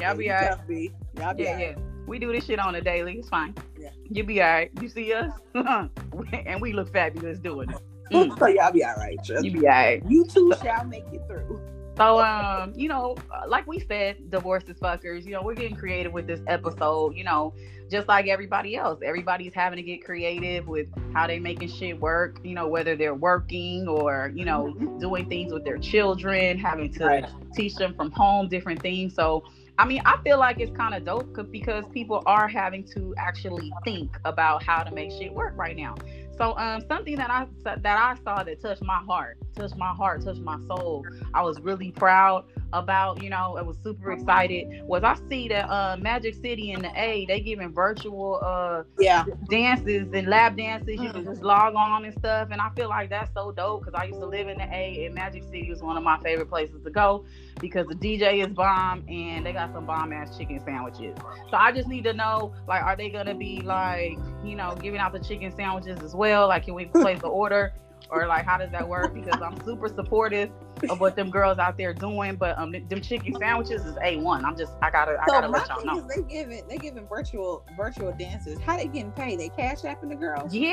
Y'all 0.00 0.14
be 0.16 0.30
alright. 0.30 0.48
tough, 0.50 0.60
Y'all 0.68 1.34
be 1.34 1.42
Yeah, 1.44 1.50
alright. 1.50 1.60
yeah. 1.60 1.74
We 2.06 2.18
do 2.18 2.32
this 2.32 2.44
shit 2.46 2.58
on 2.58 2.74
a 2.74 2.80
daily. 2.80 3.18
It's 3.18 3.28
fine. 3.28 3.54
Yeah. 3.78 3.90
You 4.10 4.24
be 4.24 4.40
alright. 4.40 4.70
You 4.80 4.88
see 4.88 5.12
us, 5.12 5.32
and 5.54 6.60
we 6.60 6.72
look 6.72 6.92
fabulous 6.92 7.38
doing 7.38 7.70
it. 7.70 7.76
Mm. 8.10 8.38
So 8.38 8.46
y'all 8.46 8.72
be 8.72 8.82
alright. 8.82 9.18
Trust 9.22 9.44
You 9.44 9.52
be 9.52 9.66
alright. 9.66 10.02
You 10.08 10.24
too 10.24 10.50
shall 10.62 10.82
make 10.86 11.04
it 11.12 11.20
through. 11.28 11.60
So, 11.98 12.18
um, 12.20 12.72
you 12.74 12.88
know, 12.88 13.16
uh, 13.30 13.46
like 13.46 13.66
we 13.66 13.80
said, 13.80 14.30
divorced 14.30 14.70
as 14.70 14.78
fuckers. 14.78 15.26
You 15.26 15.32
know, 15.32 15.42
we're 15.42 15.52
getting 15.52 15.76
creative 15.76 16.10
with 16.10 16.26
this 16.26 16.40
episode. 16.46 17.14
You 17.16 17.24
know, 17.24 17.52
just 17.90 18.08
like 18.08 18.26
everybody 18.26 18.76
else, 18.76 19.00
everybody's 19.04 19.52
having 19.52 19.76
to 19.76 19.82
get 19.82 20.02
creative 20.06 20.66
with 20.66 20.86
how 21.12 21.26
they 21.26 21.38
making 21.38 21.68
shit 21.68 22.00
work. 22.00 22.38
You 22.42 22.54
know, 22.54 22.66
whether 22.66 22.96
they're 22.96 23.14
working 23.14 23.86
or 23.86 24.32
you 24.34 24.46
know 24.46 24.72
doing 24.98 25.28
things 25.28 25.52
with 25.52 25.66
their 25.66 25.76
children, 25.76 26.56
having 26.56 26.90
to 26.94 27.04
Right. 27.04 27.26
teach 27.54 27.74
them 27.74 27.92
from 27.94 28.10
home 28.12 28.48
different 28.48 28.80
things. 28.80 29.14
So, 29.14 29.44
I 29.78 29.84
mean, 29.84 30.02
I 30.04 30.20
feel 30.24 30.38
like 30.38 30.58
it's 30.58 30.76
kind 30.76 30.92
of 30.92 31.04
dope 31.04 31.38
because 31.52 31.84
people 31.92 32.22
are 32.26 32.48
having 32.48 32.84
to 32.96 33.14
actually 33.16 33.72
think 33.84 34.18
about 34.24 34.64
how 34.64 34.82
to 34.82 34.92
make 34.92 35.12
shit 35.12 35.32
work 35.32 35.54
right 35.56 35.76
now. 35.76 35.94
So, 36.36 36.56
um, 36.58 36.82
something 36.88 37.16
that 37.16 37.30
I 37.30 37.46
that 37.64 37.84
I 37.84 38.16
saw 38.24 38.42
that 38.42 38.60
touched 38.60 38.82
my 38.82 38.98
heart, 38.98 39.38
touched 39.54 39.76
my 39.76 39.92
heart, 39.92 40.24
touched 40.24 40.40
my 40.40 40.58
soul. 40.66 41.04
I 41.32 41.42
was 41.42 41.60
really 41.60 41.92
proud 41.92 42.44
about, 42.72 43.22
you 43.22 43.30
know, 43.30 43.56
I 43.58 43.62
was 43.62 43.76
super 43.82 44.12
excited 44.12 44.66
was 44.86 45.02
I 45.02 45.16
see 45.28 45.48
that 45.48 45.68
uh 45.70 45.96
Magic 46.00 46.34
City 46.34 46.72
in 46.72 46.82
the 46.82 46.90
A, 47.00 47.24
they 47.26 47.40
giving 47.40 47.72
virtual 47.72 48.40
uh 48.42 48.82
Yeah. 48.98 49.24
dances 49.50 50.12
and 50.12 50.28
lab 50.28 50.56
dances. 50.56 51.00
You 51.00 51.10
can 51.12 51.22
Mm. 51.24 51.30
just 51.30 51.42
log 51.42 51.74
on 51.74 52.04
and 52.04 52.14
stuff. 52.18 52.48
And 52.50 52.60
I 52.60 52.68
feel 52.76 52.88
like 52.88 53.10
that's 53.10 53.32
so 53.34 53.52
dope 53.52 53.84
because 53.84 53.98
I 53.98 54.04
used 54.04 54.20
to 54.20 54.26
live 54.26 54.48
in 54.48 54.58
the 54.58 54.64
A 54.72 55.06
and 55.06 55.14
Magic 55.14 55.44
City 55.44 55.70
was 55.70 55.82
one 55.82 55.96
of 55.96 56.02
my 56.02 56.18
favorite 56.18 56.48
places 56.48 56.82
to 56.84 56.90
go 56.90 57.24
because 57.60 57.86
the 57.88 57.94
DJ 57.94 58.46
is 58.46 58.52
bomb 58.52 59.04
and 59.08 59.44
they 59.44 59.52
got 59.52 59.72
some 59.72 59.86
bomb 59.86 60.12
ass 60.12 60.36
chicken 60.36 60.60
sandwiches. 60.64 61.16
So 61.50 61.56
I 61.56 61.72
just 61.72 61.88
need 61.88 62.04
to 62.04 62.12
know, 62.12 62.52
like, 62.66 62.82
are 62.82 62.96
they 62.96 63.08
gonna 63.10 63.34
be 63.34 63.62
like, 63.62 64.18
you 64.44 64.54
know, 64.56 64.76
giving 64.80 65.00
out 65.00 65.12
the 65.12 65.20
chicken 65.20 65.50
sandwiches 65.54 65.98
as 66.02 66.14
well? 66.14 66.48
Like, 66.48 66.64
can 66.64 66.74
we 66.74 66.86
place 66.86 67.20
the 67.20 67.28
order? 67.28 67.72
Or 68.10 68.26
like, 68.26 68.44
how 68.46 68.56
does 68.56 68.70
that 68.70 68.88
work? 68.88 69.12
Because 69.12 69.40
I'm 69.42 69.62
super 69.64 69.88
supportive 69.88 70.50
of 70.88 70.98
what 71.00 71.14
them 71.16 71.28
girls 71.30 71.58
out 71.58 71.76
there 71.76 71.92
doing, 71.92 72.36
but 72.36 72.58
um, 72.58 72.72
them 72.72 73.00
chicken 73.02 73.34
sandwiches 73.38 73.84
is 73.84 73.96
a 74.02 74.16
one. 74.16 74.44
I'm 74.44 74.56
just, 74.56 74.72
I 74.80 74.90
gotta, 74.90 75.18
I 75.20 75.26
So 75.26 75.32
gotta 75.32 75.48
let 75.48 75.68
y'all 75.68 75.84
know. 75.84 76.00
they 76.08 76.22
giving 76.22 76.66
they 76.68 76.78
giving 76.78 77.06
virtual 77.06 77.66
virtual 77.76 78.12
dances. 78.18 78.58
How 78.60 78.76
they 78.78 78.86
getting 78.86 79.12
paid? 79.12 79.40
They 79.40 79.50
cash 79.50 79.82
apping 79.82 80.08
the 80.08 80.14
girls? 80.16 80.54
Yeah. 80.54 80.72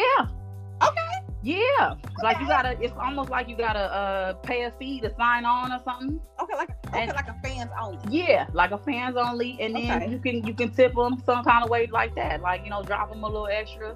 Okay. 0.81 1.01
Yeah. 1.41 1.95
Like 2.23 2.39
you 2.39 2.47
gotta 2.47 2.75
it's 2.81 2.93
almost 2.99 3.29
like 3.29 3.47
you 3.47 3.55
gotta 3.55 3.79
uh 3.79 4.33
pay 4.33 4.63
a 4.63 4.71
fee 4.79 4.99
to 5.01 5.13
sign 5.15 5.45
on 5.45 5.71
or 5.71 5.79
something. 5.85 6.19
Okay, 6.41 6.55
like 6.55 6.69
okay, 6.87 7.03
And- 7.03 7.13
like 7.13 7.27
a 7.27 7.35
fans 7.43 7.69
only. 7.81 7.99
Yeah, 8.09 8.47
like 8.53 8.71
a 8.71 8.77
fans 8.79 9.15
only, 9.15 9.57
and 9.59 9.75
then 9.75 10.03
Okay. 10.03 10.11
you 10.11 10.19
can 10.19 10.45
you 10.47 10.53
can 10.53 10.71
tip 10.71 10.95
them 10.95 11.21
some 11.25 11.43
kind 11.43 11.63
of 11.63 11.69
way 11.69 11.87
like 11.91 12.15
that, 12.15 12.41
like 12.41 12.63
you 12.63 12.69
know, 12.71 12.81
drop 12.83 13.09
them 13.09 13.23
a 13.23 13.27
little 13.27 13.47
extra, 13.47 13.95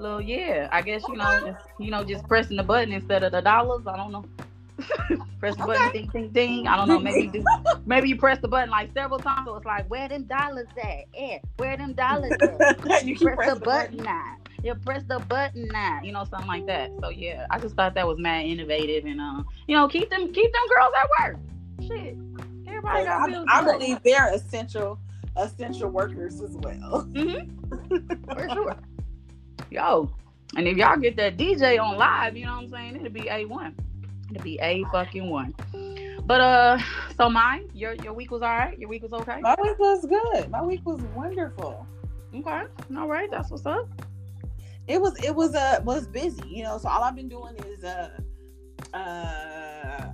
little 0.00 0.20
yeah. 0.20 0.68
I 0.72 0.82
guess 0.82 1.02
you 1.08 1.16
know, 1.16 1.30
Okay. 1.36 1.50
just, 1.50 1.64
you 1.78 1.90
know, 1.90 2.04
just 2.04 2.26
pressing 2.26 2.56
the 2.56 2.62
button 2.62 2.92
instead 2.92 3.22
of 3.22 3.32
the 3.32 3.40
dollars. 3.40 3.86
I 3.86 3.96
don't 3.96 4.12
know. 4.12 4.24
press 5.40 5.56
the 5.56 5.64
button, 5.66 5.92
ding, 5.92 6.10
ding, 6.12 6.28
ding. 6.30 6.66
I 6.66 6.76
don't 6.76 6.88
know. 6.88 6.98
Maybe 6.98 7.22
you 7.26 7.30
do. 7.30 7.44
Maybe 7.86 8.08
you 8.08 8.16
press 8.16 8.38
the 8.40 8.48
button 8.48 8.70
like 8.70 8.92
several 8.94 9.18
times, 9.18 9.46
so 9.46 9.56
it's 9.56 9.66
like, 9.66 9.88
where 9.90 10.08
them 10.08 10.24
dollars 10.24 10.68
at? 10.82 11.04
Yeah, 11.14 11.38
where 11.56 11.76
them 11.76 11.92
dollars 11.92 12.32
at? 12.40 13.04
you 13.04 13.18
press 13.18 13.36
pressing 13.36 13.54
the 13.54 13.60
button 13.60 13.96
now. 13.98 14.36
You 14.62 14.74
press 14.74 15.02
the 15.08 15.18
button 15.20 15.68
now. 15.68 16.00
You 16.02 16.12
know, 16.12 16.24
something 16.24 16.48
like 16.48 16.66
that. 16.66 16.90
So 17.00 17.10
yeah, 17.10 17.46
I 17.50 17.58
just 17.58 17.74
thought 17.76 17.94
that 17.94 18.06
was 18.06 18.18
mad 18.18 18.46
innovative 18.46 19.04
and 19.04 19.20
uh, 19.20 19.42
you 19.66 19.76
know, 19.76 19.88
keep 19.88 20.10
them 20.10 20.32
keep 20.32 20.52
them 20.52 20.62
girls 20.74 20.92
at 20.98 21.26
work. 21.26 21.36
Shit. 21.82 22.16
Everybody 22.66 23.04
got 23.04 23.28
bills. 23.28 23.46
I, 23.50 23.60
I 23.60 23.64
believe 23.64 24.02
they're 24.02 24.32
essential 24.32 24.98
essential 25.36 25.90
workers 25.90 26.40
as 26.40 26.56
well. 26.56 27.08
for 28.32 28.48
sure. 28.50 28.76
Yo, 29.70 30.10
and 30.56 30.66
if 30.66 30.76
y'all 30.76 30.96
get 30.96 31.16
that 31.16 31.36
DJ 31.36 31.80
on 31.80 31.96
live, 31.96 32.36
you 32.36 32.44
know 32.44 32.56
what 32.56 32.64
I'm 32.64 32.70
saying? 32.70 32.96
It'll 32.96 33.10
be 33.10 33.28
a 33.28 33.44
one. 33.44 33.74
It'll 34.30 34.42
be 34.42 34.58
a 34.60 34.84
fucking 34.90 35.30
one. 35.30 35.54
But 36.26 36.40
uh, 36.40 36.78
so 37.16 37.30
mine, 37.30 37.70
your 37.72 37.94
your 37.94 38.12
week 38.12 38.32
was 38.32 38.42
all 38.42 38.48
right. 38.48 38.76
Your 38.78 38.88
week 38.88 39.02
was 39.02 39.12
okay. 39.12 39.40
My 39.40 39.54
week 39.62 39.78
was 39.78 40.04
good. 40.06 40.50
My 40.50 40.62
week 40.62 40.80
was 40.84 41.00
wonderful. 41.14 41.86
Okay, 42.34 42.62
all 42.96 43.08
right, 43.08 43.30
that's 43.30 43.50
what's 43.50 43.64
up. 43.64 43.88
It 44.88 45.00
was 45.00 45.16
it 45.22 45.34
was 45.34 45.54
uh 45.54 45.80
was 45.84 46.08
busy, 46.08 46.42
you 46.48 46.64
know. 46.64 46.78
So 46.78 46.88
all 46.88 47.04
I've 47.04 47.14
been 47.14 47.28
doing 47.28 47.54
is 47.66 47.84
uh 47.84 48.10
uh 48.92 50.12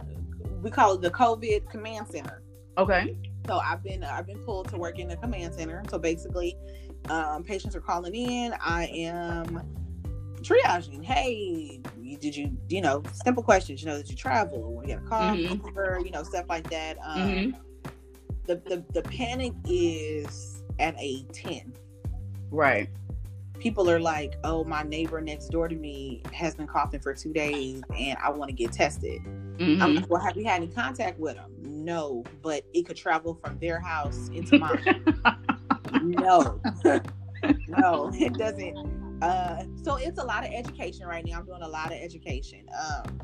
we 0.62 0.70
call 0.70 0.94
it 0.94 1.00
the 1.00 1.10
COVID 1.10 1.70
command 1.70 2.08
center. 2.08 2.42
Okay. 2.76 3.16
So 3.46 3.58
I've 3.58 3.82
been 3.82 4.04
I've 4.04 4.26
been 4.26 4.40
pulled 4.40 4.68
to 4.68 4.76
work 4.76 4.98
in 4.98 5.08
the 5.08 5.16
command 5.16 5.54
center. 5.54 5.82
So 5.88 5.98
basically, 5.98 6.56
um, 7.09 7.43
patients 7.45 7.75
are 7.76 7.81
calling 7.81 8.15
in. 8.15 8.55
I 8.61 8.87
am 8.87 9.62
triaging. 10.43 11.03
Hey, 11.03 11.81
you- 12.00 12.17
did 12.19 12.35
you 12.37 12.57
you 12.69 12.81
know 12.81 13.03
simple 13.25 13.43
questions? 13.43 13.83
You 13.83 13.88
know, 13.88 13.97
did 13.99 14.11
you 14.11 14.17
travel? 14.17 14.83
You 14.85 14.95
got 14.97 15.05
a 15.05 15.09
car, 15.09 15.35
Mhm. 15.37 15.65
fever, 15.65 16.00
you 16.05 16.11
know, 16.11 16.23
stuff 16.23 16.47
like 16.49 16.69
that. 16.71 16.99
Um, 17.05 17.29
hmm 17.31 17.50
the, 18.47 18.55
the 18.57 18.85
the 18.93 19.03
panic 19.03 19.53
is 19.69 20.62
at 20.79 20.95
a 21.00 21.25
ten. 21.33 21.73
Right. 22.53 22.88
People 23.59 23.91
are 23.91 23.99
like, 23.99 24.35
"Oh, 24.45 24.62
my 24.62 24.85
neighbor 24.85 25.21
next 25.21 25.49
door 25.49 25.67
to 25.67 25.75
me 25.75 26.23
has 26.33 26.55
been 26.55 26.69
coughing 26.69 27.00
for 27.00 27.12
two 27.12 27.33
days, 27.33 27.83
and 27.99 28.17
I 28.23 28.31
want 28.31 28.49
to 28.50 28.55
get 28.55 28.71
tested." 28.73 29.21
Mhm. 29.59 29.83
I'm 29.83 29.95
like, 29.97 30.09
"Well, 30.09 30.21
have 30.23 30.37
you 30.37 30.45
had 30.45 30.62
any 30.62 30.69
contact 30.69 31.19
with 31.19 31.35
them?" 31.35 31.50
No, 31.61 32.23
but 32.43 32.62
it 32.73 32.87
could 32.87 32.97
travel 32.97 33.35
from 33.35 33.59
their 33.59 33.81
house 33.81 34.29
into 34.33 34.59
mine. 34.61 35.03
No. 35.93 36.61
No 37.69 38.11
it 38.14 38.37
doesn't. 38.37 39.23
Uh 39.23 39.64
so 39.83 39.97
it's 39.97 40.19
a 40.19 40.25
lot 40.25 40.45
of 40.45 40.52
education 40.52 41.07
right 41.07 41.25
now. 41.26 41.38
I'm 41.38 41.47
doing 41.47 41.62
a 41.62 41.69
lot 41.69 41.87
of 41.87 41.99
education. 41.99 42.66
Um 42.78 43.21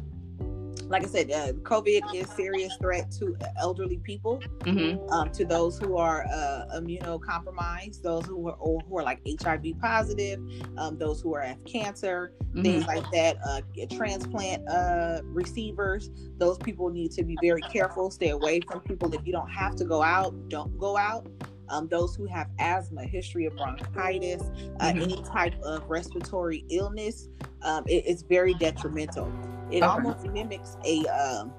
like 0.89 1.05
i 1.05 1.07
said 1.07 1.31
uh, 1.31 1.53
covid 1.63 2.03
is 2.13 2.29
serious 2.29 2.77
threat 2.77 3.11
to 3.11 3.37
elderly 3.59 3.99
people 3.99 4.43
hmm 4.65 4.97
um, 5.11 5.31
to 5.31 5.45
those 5.45 5.79
who 5.79 5.97
are 5.97 6.25
uh, 6.33 6.65
immunocompromised 6.77 8.03
those 8.03 8.27
who 8.27 8.49
are 8.49 8.55
or 8.55 8.81
who 8.89 8.99
are 8.99 9.03
like 9.03 9.21
hiv 9.43 9.65
positive 9.81 10.41
um, 10.77 10.99
those 10.99 11.21
who 11.21 11.35
are 11.35 11.41
have 11.41 11.63
cancer 11.65 12.33
things 12.63 12.87
like 12.87 13.11
that 13.11 13.37
uh, 13.47 13.61
transplant 13.97 14.69
uh, 14.69 15.21
receivers. 15.25 16.11
Those 16.37 16.59
people 16.59 16.91
need 16.91 17.11
to 17.13 17.25
be 17.25 17.39
very 17.41 17.63
careful. 17.63 18.11
Stay 18.11 18.29
away 18.29 18.61
from 18.61 18.81
people. 18.81 19.13
If 19.15 19.27
you 19.27 19.33
don't 19.33 19.51
have 19.51 19.75
to 19.77 19.85
go 19.85 20.03
out 20.03 20.35
don't 20.49 20.79
go 20.79 20.97
out 20.97 21.27
um, 21.73 21.89
those 21.89 22.15
who 22.15 22.27
have 22.27 22.49
asthma 22.61 23.03
history 23.05 23.47
of 23.47 23.57
bronchitis 23.57 24.43
uh, 24.81 24.93
Mhm. 24.93 25.03
any 25.03 25.23
type 25.25 25.55
of 25.63 25.83
respiratory 25.89 26.65
illness 26.71 27.29
um, 27.63 27.83
it- 27.89 28.05
it's 28.07 28.23
very 28.23 28.55
detrimental 28.55 29.27
it 29.71 29.79
Okay. 29.79 29.87
almost 29.87 30.25
mimics 30.29 30.77
a 30.85 31.05
um, 31.07 31.51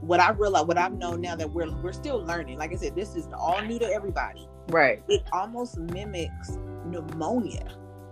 what 0.00 0.20
i 0.20 0.30
realize 0.30 0.64
what 0.66 0.78
i've 0.78 0.92
known 0.94 1.20
now 1.20 1.34
that 1.34 1.50
we're 1.50 1.70
we're 1.82 1.92
still 1.92 2.22
learning 2.24 2.56
like 2.58 2.72
i 2.72 2.76
said 2.76 2.94
this 2.94 3.16
is 3.16 3.26
all 3.36 3.60
new 3.62 3.78
to 3.78 3.86
everybody 3.86 4.46
Right. 4.68 5.02
it 5.08 5.22
almost 5.32 5.76
mimics 5.78 6.58
pneumonia 6.86 7.66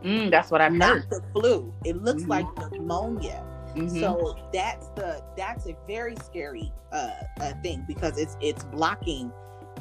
Mm, 0.05 0.31
that's 0.31 0.53
what 0.53 0.61
I've 0.61 0.73
not 0.73 0.91
heard. 0.99 1.11
the 1.11 1.21
flu. 1.33 1.75
It 1.85 2.01
looks 2.05 2.23
Mhm. 2.23 2.29
like 2.29 2.47
pneumonia. 2.71 3.45
Mhm. 3.75 3.99
So 4.01 4.37
that's 4.53 4.87
the 4.91 5.21
that's 5.37 5.67
a 5.67 5.75
very 5.89 6.15
scary 6.25 6.73
uh, 6.93 7.11
uh 7.41 7.53
thing 7.65 7.85
because 7.89 8.17
it's 8.17 8.37
it's 8.41 8.63
blocking 8.63 9.33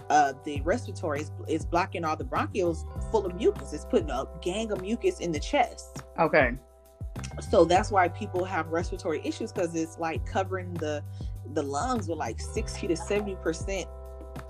uh 0.09 0.33
the 0.43 0.61
respiratory 0.61 1.21
is, 1.21 1.31
it's 1.47 1.65
blocking 1.65 2.03
all 2.05 2.15
the 2.15 2.23
bronchioles 2.23 2.85
full 3.11 3.25
of 3.25 3.35
mucus. 3.35 3.73
It's 3.73 3.85
putting 3.85 4.09
a 4.09 4.25
gang 4.41 4.71
of 4.71 4.81
mucus 4.81 5.19
in 5.19 5.31
the 5.31 5.39
chest. 5.39 6.03
okay. 6.19 6.55
So 7.49 7.65
that's 7.65 7.89
why 7.91 8.09
people 8.09 8.45
have 8.45 8.67
respiratory 8.67 9.21
issues 9.23 9.51
because 9.51 9.73
it's 9.75 9.97
like 9.97 10.25
covering 10.25 10.73
the 10.75 11.03
the 11.53 11.63
lungs 11.63 12.07
with 12.07 12.17
like 12.17 12.39
sixty 12.39 12.87
to 12.87 12.95
seventy 12.95 13.35
percent. 13.35 13.87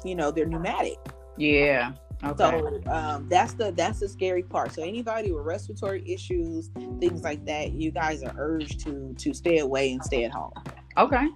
You 0.03 0.15
know 0.15 0.31
they're 0.31 0.45
pneumatic. 0.45 0.97
Yeah. 1.37 1.93
Okay. 2.23 2.59
So 2.59 2.91
um, 2.91 3.29
that's 3.29 3.53
the 3.53 3.71
that's 3.71 3.99
the 3.99 4.09
scary 4.09 4.43
part. 4.43 4.73
So 4.73 4.83
anybody 4.83 5.31
with 5.31 5.45
respiratory 5.45 6.03
issues, 6.11 6.71
things 6.99 7.23
like 7.23 7.45
that, 7.45 7.73
you 7.73 7.91
guys 7.91 8.23
are 8.23 8.33
urged 8.37 8.79
to 8.81 9.13
to 9.17 9.33
stay 9.33 9.59
away 9.59 9.91
and 9.93 10.03
stay 10.03 10.23
at 10.25 10.31
home. 10.31 10.51
okay. 10.97 11.27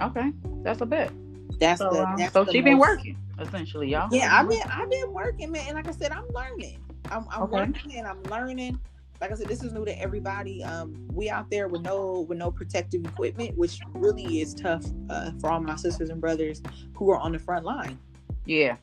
Okay. 0.00 0.32
That's 0.62 0.80
a 0.80 0.86
bit. 0.86 1.10
That's 1.58 1.80
So, 1.80 1.90
the 1.90 2.06
um, 2.08 2.16
that's 2.18 2.32
so 2.32 2.44
the 2.44 2.52
she 2.52 2.60
been 2.60 2.78
working 2.78 3.16
essentially, 3.40 3.88
y'all. 3.90 4.08
Yeah, 4.12 4.28
I've 4.38 4.48
been 4.48 4.60
I've 4.70 4.90
been 4.90 5.12
working, 5.12 5.52
man. 5.52 5.64
And 5.68 5.76
like 5.76 5.88
I 5.88 5.92
said, 5.92 6.12
I'm 6.12 6.24
learning. 6.34 6.80
I'm, 7.10 7.26
I'm 7.30 7.42
Okay. 7.44 7.52
working 7.56 7.96
and 7.96 8.06
I'm 8.06 8.22
learning. 8.24 8.78
Like 9.20 9.32
I 9.32 9.34
said, 9.34 9.48
this 9.48 9.62
is 9.62 9.72
new 9.72 9.84
to 9.86 9.98
everybody. 10.00 10.62
Um, 10.62 11.08
we 11.12 11.30
out 11.30 11.50
there 11.50 11.68
with 11.68 11.82
no 11.82 12.26
with 12.28 12.38
no 12.38 12.50
protective 12.50 13.04
equipment, 13.04 13.56
which 13.56 13.80
really 13.94 14.40
is 14.40 14.54
tough 14.54 14.84
uh, 15.08 15.30
for 15.40 15.50
all 15.50 15.60
my 15.60 15.76
sisters 15.76 16.10
and 16.10 16.20
brothers 16.20 16.62
who 16.94 17.10
are 17.10 17.18
on 17.18 17.32
the 17.32 17.38
front 17.38 17.64
line. 17.64 17.98
Yeah. 18.44 18.76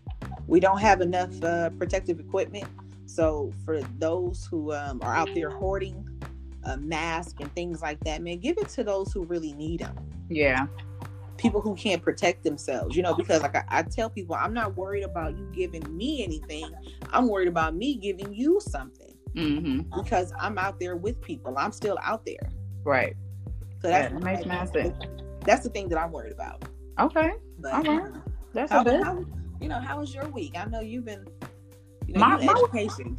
we 0.47 0.59
don't 0.59 0.79
have 0.79 1.01
enough 1.01 1.41
uh, 1.43 1.69
protective 1.71 2.19
equipment. 2.19 2.65
So 3.05 3.51
for 3.65 3.81
those 3.99 4.45
who 4.49 4.73
um, 4.73 5.01
are 5.03 5.15
out 5.15 5.29
there 5.35 5.49
hoarding 5.51 6.05
a 6.63 6.77
mask 6.77 7.37
and 7.39 7.53
things 7.53 7.81
like 7.81 7.99
that, 8.01 8.21
man, 8.21 8.39
give 8.39 8.57
it 8.57 8.69
to 8.69 8.83
those 8.83 9.13
who 9.13 9.23
really 9.25 9.53
need 9.53 9.81
them. 9.81 9.95
Yeah. 10.29 10.67
People 11.43 11.61
who 11.61 11.75
can't 11.75 12.01
protect 12.01 12.43
themselves, 12.43 12.95
you 12.95 13.03
know, 13.03 13.13
because 13.13 13.41
like 13.43 13.55
I, 13.55 13.63
I 13.69 13.83
tell 13.83 14.09
people, 14.09 14.35
I'm 14.35 14.53
not 14.53 14.75
worried 14.75 15.03
about 15.03 15.37
you 15.37 15.45
giving 15.53 15.83
me 15.95 16.23
anything. 16.23 16.71
I'm 17.11 17.27
worried 17.27 17.47
about 17.49 17.75
me 17.75 17.95
giving 17.95 18.33
you 18.33 18.59
something 18.61 19.09
Mm-hmm. 19.35 19.99
because 20.01 20.31
I'm 20.39 20.57
out 20.59 20.79
there 20.79 20.95
with 20.95 21.19
people. 21.21 21.55
I'm 21.57 21.71
still 21.71 21.97
out 22.03 22.23
there. 22.25 22.49
Right. 22.83 23.15
So 23.81 23.87
that's 23.89 24.13
that 24.13 24.21
makes 24.23 24.45
mad 24.45 24.71
sense. 24.71 24.95
That's 25.41 25.63
the 25.63 25.69
thing 25.69 25.89
that 25.89 25.97
I'm 25.99 26.11
worried 26.11 26.33
about. 26.33 26.63
Okay. 26.99 27.31
But 27.59 27.73
All 27.73 27.81
right. 27.99 28.11
That's 28.53 28.71
how, 28.71 28.81
a 28.81 28.83
bit. 28.85 29.03
how, 29.03 29.25
you 29.59 29.67
know, 29.69 29.79
how 29.79 29.99
was 29.99 30.13
your 30.13 30.27
week? 30.29 30.53
I 30.55 30.65
know 30.65 30.81
you've 30.81 31.05
been, 31.05 31.25
you 32.07 32.13
know, 32.13 32.19
My- 32.19 32.39
you 32.39 32.45
my- 32.45 32.53
education. 32.53 33.17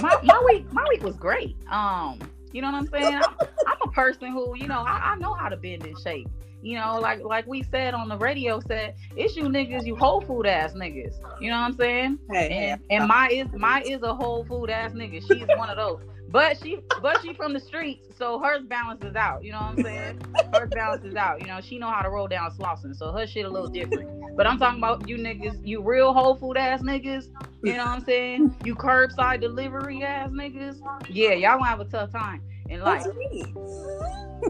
my, 0.00 0.20
my 0.22 0.42
week 0.46 0.70
my 0.72 0.84
week 0.90 1.02
was 1.02 1.16
great. 1.16 1.56
Um, 1.70 2.18
you 2.52 2.60
know 2.60 2.70
what 2.70 2.76
I'm 2.76 2.86
saying? 2.88 3.14
I'm, 3.14 3.34
I'm 3.66 3.78
a 3.86 3.90
person 3.90 4.30
who, 4.32 4.54
you 4.54 4.68
know, 4.68 4.80
I, 4.86 5.12
I 5.12 5.16
know 5.16 5.32
how 5.32 5.48
to 5.48 5.56
bend 5.56 5.86
and 5.86 5.98
shape. 5.98 6.28
You 6.62 6.78
know, 6.78 6.98
like 7.00 7.24
like 7.24 7.46
we 7.46 7.64
said 7.64 7.92
on 7.92 8.08
the 8.08 8.16
radio 8.16 8.60
said, 8.60 8.94
it's 9.16 9.36
you 9.36 9.44
niggas, 9.44 9.84
you 9.84 9.96
whole 9.96 10.20
food 10.20 10.46
ass 10.46 10.74
niggas. 10.74 11.14
You 11.40 11.50
know 11.50 11.56
what 11.56 11.64
I'm 11.64 11.76
saying? 11.76 12.18
Hey, 12.30 12.70
And, 12.70 12.80
and 12.88 13.08
my 13.08 13.28
is 13.28 13.48
my 13.52 13.82
is 13.82 14.02
a 14.02 14.14
whole 14.14 14.44
food 14.44 14.70
ass 14.70 14.92
nigga. 14.92 15.20
She's 15.26 15.46
one 15.56 15.68
of 15.68 15.76
those. 15.76 16.00
But 16.28 16.56
she, 16.62 16.78
but 17.02 17.20
she 17.20 17.34
from 17.34 17.52
the 17.52 17.60
streets, 17.60 18.08
so 18.16 18.38
hers 18.38 18.62
balances 18.64 19.16
out. 19.16 19.44
You 19.44 19.52
know 19.52 19.58
what 19.58 19.78
I'm 19.78 19.82
saying? 19.82 20.22
Hers 20.54 20.70
balances 20.70 21.14
out. 21.14 21.42
You 21.42 21.46
know, 21.46 21.60
she 21.60 21.78
know 21.78 21.90
how 21.90 22.00
to 22.00 22.08
roll 22.08 22.26
down 22.26 22.50
Slauson, 22.52 22.96
so 22.96 23.12
her 23.12 23.26
shit 23.26 23.44
a 23.44 23.50
little 23.50 23.68
different. 23.68 24.08
But 24.34 24.46
I'm 24.46 24.58
talking 24.58 24.78
about 24.78 25.06
you 25.06 25.18
niggas, 25.18 25.66
you 25.66 25.82
real 25.82 26.14
whole 26.14 26.34
food 26.36 26.56
ass 26.56 26.80
niggas. 26.80 27.28
You 27.62 27.74
know 27.74 27.84
what 27.84 27.88
I'm 27.88 28.04
saying? 28.04 28.56
You 28.64 28.74
curbside 28.74 29.42
delivery 29.42 30.02
ass 30.04 30.30
niggas. 30.30 30.80
Yeah, 31.10 31.32
y'all 31.32 31.58
gonna 31.58 31.68
have 31.68 31.80
a 31.80 31.84
tough 31.84 32.12
time 32.12 32.40
in 32.68 32.80
life. 32.80 33.04
What 33.06 33.14
you 33.14 33.30
mean? 33.30 33.54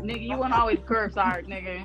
nigga, 0.01 0.23
you 0.27 0.39
weren't 0.39 0.55
always 0.55 0.79
curbside, 0.81 1.47
nigga. 1.47 1.85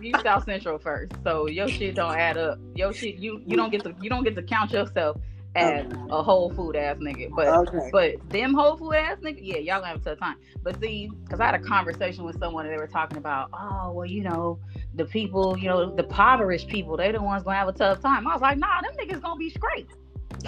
You 0.00 0.12
South 0.22 0.44
Central 0.44 0.78
first, 0.78 1.12
so 1.24 1.46
your 1.46 1.68
shit 1.68 1.94
don't 1.94 2.14
add 2.16 2.36
up. 2.36 2.58
Your 2.74 2.92
shit, 2.92 3.16
you 3.16 3.42
you 3.46 3.56
don't 3.56 3.70
get 3.70 3.82
to 3.84 3.94
you 4.00 4.10
don't 4.10 4.24
get 4.24 4.34
to 4.36 4.42
count 4.42 4.72
yourself 4.72 5.16
as 5.54 5.86
a 6.10 6.22
whole 6.22 6.50
food 6.50 6.76
ass 6.76 6.96
nigga. 6.98 7.30
But 7.34 7.48
Okay. 7.48 7.88
but 7.92 8.30
them 8.30 8.54
whole 8.54 8.76
food 8.76 8.94
ass 8.94 9.18
nigga, 9.18 9.38
yeah, 9.40 9.58
y'all 9.58 9.80
gonna 9.80 9.88
have 9.88 10.00
a 10.00 10.04
tough 10.04 10.18
time. 10.18 10.36
But 10.62 10.80
see, 10.80 11.10
because 11.24 11.40
I 11.40 11.46
had 11.46 11.54
a 11.54 11.58
conversation 11.58 12.24
with 12.24 12.38
someone 12.38 12.64
and 12.66 12.72
they 12.74 12.78
were 12.78 12.86
talking 12.86 13.18
about, 13.18 13.50
oh 13.52 13.92
well, 13.92 14.06
you 14.06 14.22
know, 14.22 14.58
the 14.94 15.04
people, 15.04 15.56
you 15.58 15.68
know, 15.68 15.94
the 15.94 16.04
impoverished 16.04 16.68
people, 16.68 16.96
they 16.96 17.12
the 17.12 17.22
ones 17.22 17.42
gonna 17.42 17.56
have 17.56 17.68
a 17.68 17.72
tough 17.72 18.00
time. 18.00 18.26
I 18.26 18.32
was 18.32 18.42
like, 18.42 18.58
nah, 18.58 18.80
them 18.82 18.92
niggas 18.98 19.20
gonna 19.20 19.36
be 19.36 19.50
straight. 19.50 19.88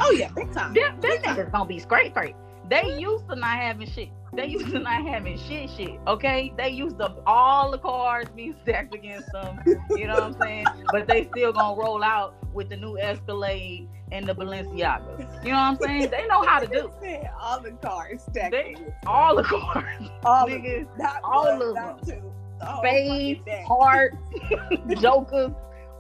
Oh 0.01 0.11
yeah, 0.13 0.31
big 0.35 0.53
time. 0.53 0.75
Them, 0.75 1.01
them 1.01 1.19
niggas 1.23 1.53
gonna 1.53 1.67
be 1.67 1.79
straight, 1.79 2.13
straight. 2.13 2.35
They 2.69 2.99
used 2.99 3.29
to 3.29 3.37
not 3.37 3.59
having 3.59 3.89
shit. 3.89 4.09
They 4.37 4.47
used 4.47 4.71
to 4.73 4.79
not 4.81 5.07
having 5.07 5.38
shit, 5.38 5.71
shit. 5.71 5.99
Okay, 6.07 6.53
they 6.57 6.69
used 6.71 6.99
to 6.99 7.14
all 7.26 7.71
the 7.71 7.79
cards 7.79 8.31
being 8.35 8.55
stacked 8.62 8.95
against 8.95 9.31
them. 9.33 9.61
You 9.97 10.07
know 10.07 10.14
what 10.14 10.23
I'm 10.25 10.41
saying? 10.41 10.67
But 10.91 11.07
they 11.07 11.29
still 11.33 11.53
gonna 11.53 11.81
roll 11.81 12.03
out 12.03 12.35
with 12.53 12.69
the 12.69 12.76
new 12.76 12.99
Escalade 12.99 13.88
and 14.12 14.26
the 14.26 14.35
Balenciaga. 14.35 15.45
You 15.45 15.50
know 15.53 15.57
what 15.57 15.62
I'm 15.62 15.79
saying? 15.81 16.11
They 16.11 16.26
know 16.26 16.43
how 16.43 16.59
to 16.61 16.67
do 16.67 16.91
All 17.41 17.61
the 17.61 17.73
cards 17.73 18.23
stacked. 18.25 18.50
They- 18.53 18.76
all 19.07 19.37
the 19.37 19.43
cards, 19.45 20.11
all 20.25 20.45
of 20.47 20.50
niggas. 20.50 20.87
them. 20.87 20.99
Not 20.99 21.21
all 21.25 21.45
one, 21.59 21.62
of 21.62 21.75
not 21.75 22.03
two. 22.07 22.33
The 22.61 22.67
whole 22.67 22.83
Spades, 22.85 23.41
fucking 23.41 23.64
heart, 23.67 24.14
jokers, 25.00 25.50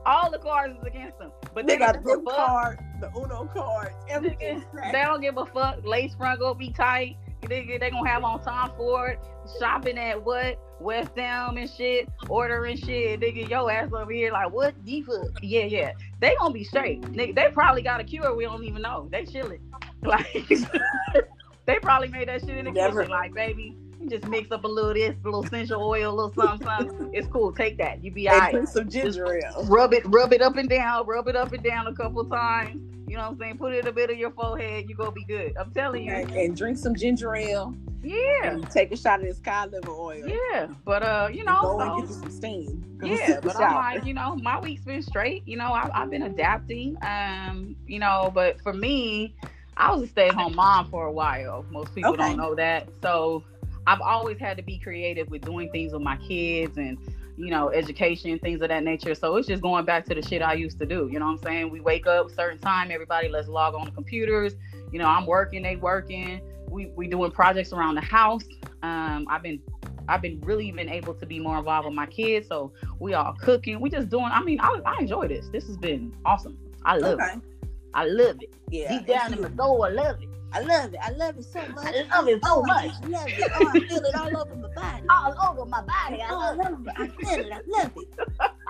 all 0.06 0.30
the 0.30 0.38
cards 0.38 0.76
is 0.78 0.84
against 0.86 1.18
them. 1.18 1.32
But 1.52 1.66
They 1.66 1.74
they 1.74 1.78
got 1.80 2.02
the 2.04 2.22
card, 2.26 2.78
the 3.00 3.10
Uno 3.16 3.46
cards, 3.52 3.94
everything. 4.08 4.64
They 4.92 5.02
don't 5.02 5.20
give 5.20 5.36
a 5.36 5.44
fuck. 5.46 5.84
Lace 5.84 6.14
front 6.14 6.40
gonna 6.40 6.54
be 6.54 6.70
tight. 6.70 7.16
They, 7.48 7.78
they 7.78 7.90
gonna 7.90 8.08
have 8.08 8.24
on 8.24 8.42
Tom 8.42 8.72
Ford 8.76 9.18
shopping 9.58 9.98
at 9.98 10.22
what 10.24 10.58
West 10.80 11.16
Elm 11.16 11.56
and 11.56 11.70
shit, 11.70 12.08
ordering 12.28 12.76
shit. 12.76 13.20
Nigga, 13.20 13.48
yo 13.48 13.68
ass 13.68 13.90
over 13.92 14.12
here 14.12 14.32
like 14.32 14.52
what 14.52 14.74
the 14.84 15.02
fuck? 15.02 15.38
Yeah, 15.42 15.64
yeah. 15.64 15.92
They 16.20 16.34
gonna 16.38 16.52
be 16.54 16.64
straight. 16.64 17.02
Nigga, 17.02 17.34
they 17.34 17.50
probably 17.52 17.82
got 17.82 18.00
a 18.00 18.04
cure. 18.04 18.34
We 18.34 18.44
don't 18.44 18.64
even 18.64 18.82
know. 18.82 19.08
They 19.10 19.24
chilling. 19.24 19.60
Like 20.02 20.46
they 21.66 21.78
probably 21.80 22.08
made 22.08 22.28
that 22.28 22.40
shit 22.42 22.58
in 22.58 22.66
the 22.66 22.72
Never. 22.72 23.00
kitchen. 23.00 23.10
Like 23.10 23.32
baby, 23.32 23.74
you 24.04 24.18
just 24.18 24.28
mix 24.30 24.50
up 24.52 24.64
a 24.64 24.68
little 24.68 24.94
this, 24.94 25.14
a 25.22 25.24
little 25.24 25.44
essential 25.44 25.82
oil, 25.82 26.10
a 26.10 26.14
little 26.14 26.32
something, 26.34 26.66
something. 26.66 27.10
It's 27.12 27.26
cool. 27.28 27.52
Take 27.52 27.78
that. 27.78 28.02
You 28.04 28.10
be 28.10 28.26
and 28.26 28.34
alright 28.34 28.54
put 28.54 28.68
some 28.68 28.88
ginger 28.88 29.34
ale. 29.36 29.64
rub 29.64 29.92
it, 29.94 30.02
rub 30.06 30.32
it 30.32 30.42
up 30.42 30.56
and 30.56 30.68
down, 30.68 31.06
rub 31.06 31.28
it 31.28 31.36
up 31.36 31.52
and 31.52 31.62
down 31.62 31.86
a 31.86 31.94
couple 31.94 32.24
times. 32.24 32.80
You 33.08 33.16
know 33.16 33.24
what 33.24 33.32
I'm 33.32 33.38
saying? 33.38 33.58
Put 33.58 33.72
it 33.74 33.80
in 33.80 33.84
the 33.84 33.92
middle 33.92 34.14
of 34.14 34.18
your 34.18 34.30
forehead, 34.30 34.88
you 34.88 34.94
gonna 34.96 35.12
be 35.12 35.24
good. 35.24 35.56
I'm 35.58 35.70
telling 35.72 36.04
you. 36.04 36.12
And, 36.12 36.30
and 36.32 36.56
drink 36.56 36.78
some 36.78 36.94
ginger 36.94 37.34
ale. 37.34 37.74
Yeah. 38.02 38.48
And 38.48 38.70
take 38.70 38.92
a 38.92 38.96
shot 38.96 39.20
of 39.20 39.26
this 39.26 39.38
cod 39.38 39.72
liver 39.72 39.90
oil. 39.90 40.26
Yeah. 40.26 40.68
But 40.84 41.02
uh, 41.02 41.28
you 41.32 41.44
know, 41.44 41.58
Go 41.62 41.80
and 41.80 41.90
so- 41.90 42.00
get 42.00 42.08
you 42.08 42.14
some 42.22 42.30
steam. 42.30 42.84
Yeah, 43.02 43.16
sit 43.16 43.28
in 43.28 43.34
the 43.36 43.40
but 43.42 43.56
I'm 43.60 43.74
like, 43.74 44.04
you 44.06 44.14
know, 44.14 44.34
my 44.36 44.58
week's 44.60 44.84
been 44.84 45.02
straight. 45.02 45.46
You 45.46 45.58
know, 45.58 45.72
I, 45.72 45.90
I've 45.92 46.10
been 46.10 46.22
adapting. 46.22 46.96
Um, 47.02 47.76
you 47.86 47.98
know, 47.98 48.30
but 48.34 48.60
for 48.62 48.72
me, 48.72 49.34
I 49.76 49.92
was 49.92 50.02
a 50.02 50.06
stay-at-home 50.06 50.54
mom 50.54 50.88
for 50.88 51.06
a 51.06 51.12
while. 51.12 51.66
Most 51.70 51.94
people 51.94 52.12
Okay. 52.12 52.22
don't 52.28 52.36
know 52.38 52.54
that. 52.54 52.88
So 53.02 53.42
I've 53.86 54.00
always 54.00 54.38
had 54.38 54.56
to 54.56 54.62
be 54.62 54.78
creative 54.78 55.28
with 55.28 55.42
doing 55.42 55.70
things 55.70 55.92
with 55.92 56.02
my 56.02 56.16
kids 56.16 56.76
and 56.78 56.98
you 57.36 57.50
know, 57.50 57.70
education, 57.70 58.38
things 58.38 58.62
of 58.62 58.68
that 58.68 58.84
nature. 58.84 59.14
So 59.14 59.36
it's 59.36 59.48
just 59.48 59.62
going 59.62 59.84
back 59.84 60.04
to 60.06 60.14
the 60.14 60.22
shit 60.22 60.40
I 60.40 60.54
used 60.54 60.78
to 60.78 60.86
do. 60.86 61.08
You 61.10 61.18
know 61.18 61.26
what 61.26 61.32
I'm 61.32 61.42
saying? 61.42 61.70
We 61.70 61.80
wake 61.80 62.06
up 62.06 62.30
certain 62.30 62.58
time, 62.58 62.90
everybody 62.90 63.28
let's 63.28 63.48
log 63.48 63.74
on 63.74 63.86
the 63.86 63.90
computers. 63.90 64.54
You 64.92 64.98
know, 64.98 65.06
I'm 65.06 65.26
working, 65.26 65.62
they 65.62 65.76
working. 65.76 66.40
We 66.68 66.86
we 66.94 67.08
doing 67.08 67.30
projects 67.30 67.72
around 67.72 67.96
the 67.96 68.00
house. 68.02 68.44
Um, 68.82 69.26
I've 69.28 69.42
been 69.42 69.60
I've 70.08 70.22
been 70.22 70.40
really 70.42 70.70
been 70.70 70.88
able 70.88 71.14
to 71.14 71.26
be 71.26 71.40
more 71.40 71.58
involved 71.58 71.86
with 71.86 71.94
my 71.94 72.06
kids. 72.06 72.46
So 72.48 72.72
we 73.00 73.14
all 73.14 73.34
cooking. 73.40 73.80
We 73.80 73.90
just 73.90 74.10
doing. 74.10 74.26
I 74.26 74.42
mean, 74.42 74.60
I, 74.60 74.80
I 74.86 74.98
enjoy 75.00 75.28
this. 75.28 75.48
This 75.48 75.66
has 75.66 75.76
been 75.76 76.14
awesome. 76.24 76.56
I 76.84 76.98
love 76.98 77.18
Okay. 77.20 77.32
it. 77.34 77.68
I 77.94 78.04
love 78.06 78.36
it. 78.42 78.52
Yeah. 78.70 78.98
Deep 78.98 79.06
down 79.06 79.32
in 79.32 79.42
my 79.42 79.50
soul, 79.56 79.84
I 79.84 79.88
love 79.88 80.20
it. 80.22 80.28
I 80.54 80.60
love 80.60 80.94
it. 80.94 81.00
I 81.02 81.10
love 81.10 81.36
it 81.36 81.44
so 81.44 81.60
much. 81.74 81.94
I 81.94 82.16
love 82.16 82.28
it 82.28 82.44
so 82.44 82.50
Oh, 82.56 82.64
I 82.64 82.66
much. 82.66 82.90
just 82.90 83.04
love 83.08 83.26
it. 83.28 83.50
Oh, 83.54 83.66
I 83.66 83.78
feel 83.88 84.04
it 84.04 84.14
all 84.14 84.36
over 84.36 84.54
my 84.54 84.68
body. 84.68 85.06
All 85.10 85.34
over 85.50 85.64
my 85.68 85.82
body. 85.82 86.22
I 86.22 86.28
I 86.30 86.52
love 86.54 86.86
it. 86.86 86.90
it. 86.90 86.94
I 86.96 87.08
feel 87.08 87.46
it. 87.46 87.52
I 87.52 87.60
love 87.82 87.92
it. 87.96 88.08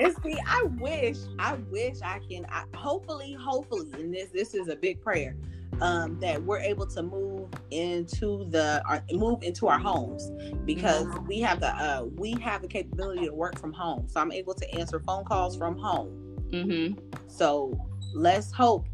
And 0.00 0.16
see, 0.24 0.38
I 0.46 0.62
wish, 0.80 1.18
I 1.38 1.54
wish 1.70 1.98
I 2.02 2.20
can. 2.28 2.46
I, 2.50 2.64
hopefully, 2.74 3.36
hopefully, 3.38 3.90
and 3.94 4.12
this 4.12 4.30
this 4.30 4.54
is 4.54 4.68
a 4.68 4.74
big 4.76 5.00
prayer, 5.02 5.36
um, 5.80 6.18
that 6.20 6.42
we're 6.42 6.58
able 6.58 6.86
to 6.86 7.02
move 7.02 7.48
into 7.70 8.44
the 8.50 8.82
our, 8.88 9.04
move 9.12 9.42
into 9.42 9.68
our 9.68 9.78
homes 9.78 10.32
because 10.64 11.06
we 11.28 11.40
have 11.40 11.60
the 11.60 11.68
uh, 11.68 12.06
we 12.16 12.32
have 12.40 12.62
the 12.62 12.68
capability 12.68 13.26
to 13.26 13.34
work 13.34 13.58
from 13.58 13.72
home. 13.72 14.08
So 14.08 14.20
I'm 14.20 14.32
able 14.32 14.54
to 14.54 14.74
answer 14.74 14.98
phone 15.00 15.24
calls 15.24 15.56
from 15.56 15.76
home. 15.78 16.08
Mm-hmm. 16.50 16.98
So 17.28 17.78
let's 18.14 18.50
hope 18.52 18.88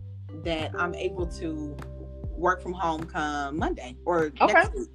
that 0.44 0.72
I'm 0.78 0.94
able 0.94 1.26
to 1.26 1.76
work 2.40 2.60
from 2.62 2.72
home 2.72 3.04
come 3.04 3.58
Monday 3.58 3.96
or 4.04 4.32
Okay. 4.40 4.52
next 4.52 4.74
week. 4.74 4.88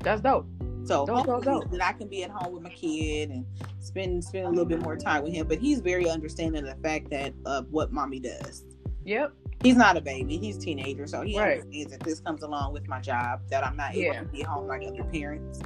That's 0.00 0.20
dope. 0.20 0.46
So 0.84 1.06
Dope, 1.06 1.06
dope, 1.06 1.26
hopefully 1.26 1.60
dope. 1.60 1.70
that 1.70 1.82
I 1.84 1.92
can 1.92 2.08
be 2.08 2.24
at 2.24 2.30
home 2.30 2.54
with 2.54 2.62
my 2.64 2.70
kid 2.70 3.30
and 3.30 3.46
spend 3.78 4.24
spend 4.24 4.46
a 4.46 4.50
little 4.50 4.64
bit 4.64 4.80
more 4.82 4.96
time 4.96 5.22
with 5.22 5.32
him. 5.32 5.46
But 5.46 5.58
he's 5.58 5.80
very 5.80 6.08
understanding 6.08 6.66
of 6.66 6.76
the 6.76 6.82
fact 6.82 7.10
that 7.10 7.32
of 7.46 7.70
what 7.70 7.92
mommy 7.92 8.18
does. 8.18 8.64
Yep. 9.04 9.32
He's 9.62 9.76
not 9.76 9.96
a 9.96 10.00
baby; 10.00 10.38
he's 10.38 10.56
a 10.56 10.60
teenager, 10.60 11.06
so 11.06 11.20
he 11.22 11.38
Right. 11.38 11.60
understands 11.60 11.92
that 11.92 12.00
this 12.00 12.18
comes 12.18 12.42
along 12.42 12.72
with 12.72 12.88
my 12.88 13.00
job 13.00 13.42
that 13.50 13.64
I'm 13.64 13.76
not 13.76 13.92
able 13.92 14.02
Yeah. 14.14 14.20
to 14.20 14.26
be 14.26 14.42
home 14.42 14.66
like 14.66 14.82
other 14.84 15.04
parents. 15.04 15.60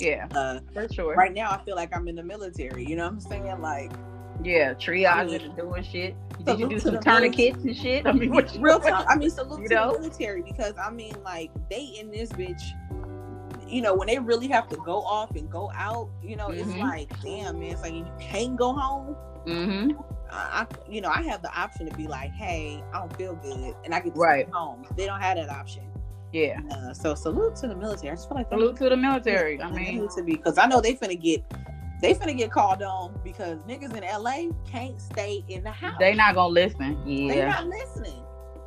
Yeah. 0.00 0.26
Uh, 0.34 0.60
For 0.72 0.88
sure. 0.92 1.14
right 1.14 1.32
now, 1.34 1.50
I 1.50 1.62
feel 1.64 1.76
like 1.76 1.94
I'm 1.94 2.08
in 2.08 2.16
the 2.16 2.22
military. 2.22 2.84
You 2.86 2.96
know 2.96 3.04
what 3.04 3.12
I'm 3.12 3.20
saying? 3.20 3.60
Like 3.60 3.92
Yeah. 4.42 4.72
Triage 4.74 5.44
and 5.44 5.54
doing 5.56 5.82
shit. 5.84 6.16
Did 6.44 6.58
you 6.58 6.68
do 6.68 6.78
some 6.78 6.98
tourniquets 7.00 7.62
and 7.64 7.76
shit? 7.76 8.06
I 8.08 8.12
mean, 8.12 8.30
what 8.32 8.54
you 8.54 8.60
real 8.60 8.80
talk. 8.80 9.06
I 9.08 9.16
mean, 9.16 9.30
salute 9.30 9.62
You 9.62 9.68
to 9.68 9.74
know? 9.74 9.92
the 9.94 10.00
military 10.00 10.42
because 10.42 10.74
I 10.78 10.90
mean, 10.90 11.14
like 11.24 11.50
they 11.70 11.84
in 11.98 12.10
this 12.10 12.30
bitch. 12.30 12.62
You 13.68 13.80
know, 13.80 13.94
when 13.94 14.06
they 14.06 14.18
really 14.18 14.48
have 14.48 14.68
to 14.68 14.76
go 14.76 15.00
off 15.00 15.30
and 15.34 15.50
go 15.50 15.70
out, 15.74 16.10
you 16.22 16.36
know, 16.36 16.48
it's 16.50 16.68
Mhm. 16.68 16.80
like, 16.80 17.22
damn, 17.22 17.58
man, 17.58 17.70
it's 17.70 17.80
like 17.80 17.94
you 17.94 18.06
can't 18.20 18.54
go 18.54 18.74
home. 18.74 19.16
Mm-hmm. 19.46 19.98
I, 20.30 20.66
you 20.88 21.00
know, 21.00 21.08
I 21.08 21.22
have 21.22 21.40
the 21.42 21.50
option 21.58 21.88
to 21.88 21.96
be 21.96 22.06
like, 22.06 22.32
hey, 22.32 22.82
I 22.92 22.98
don't 22.98 23.16
feel 23.16 23.34
good, 23.36 23.74
and 23.84 23.94
I 23.94 24.00
get 24.00 24.14
to 24.14 24.20
Right. 24.20 24.46
stay 24.46 24.52
home. 24.52 24.84
They 24.96 25.06
don't 25.06 25.20
have 25.20 25.36
that 25.38 25.48
option. 25.48 25.84
Yeah. 26.32 26.60
Uh, 26.70 26.92
so 26.92 27.14
salute 27.14 27.56
to 27.56 27.68
the 27.68 27.74
military. 27.74 28.10
I 28.10 28.14
just 28.14 28.28
feel 28.28 28.36
like 28.38 28.48
Salute 28.50 28.76
to 28.76 28.88
the 28.90 28.96
military. 28.96 29.60
I 29.62 29.70
mean, 29.70 30.06
to 30.16 30.22
be 30.22 30.36
because 30.36 30.58
I 30.58 30.66
know 30.66 30.80
they 30.82 30.94
finna 30.94 31.18
get 31.20 31.42
they 32.02 32.14
finna 32.14 32.36
get 32.36 32.50
called 32.50 32.82
on 32.82 33.18
because 33.24 33.58
niggas 33.60 33.94
in 33.96 34.02
LA 34.22 34.52
can't 34.70 35.00
stay 35.00 35.42
in 35.48 35.62
the 35.64 35.70
house. 35.70 35.96
they 35.98 36.14
not 36.14 36.34
gonna 36.34 36.52
listen. 36.52 36.98
Yeah. 37.06 37.32
They 37.34 37.46
not 37.46 37.66
listening. 37.66 38.22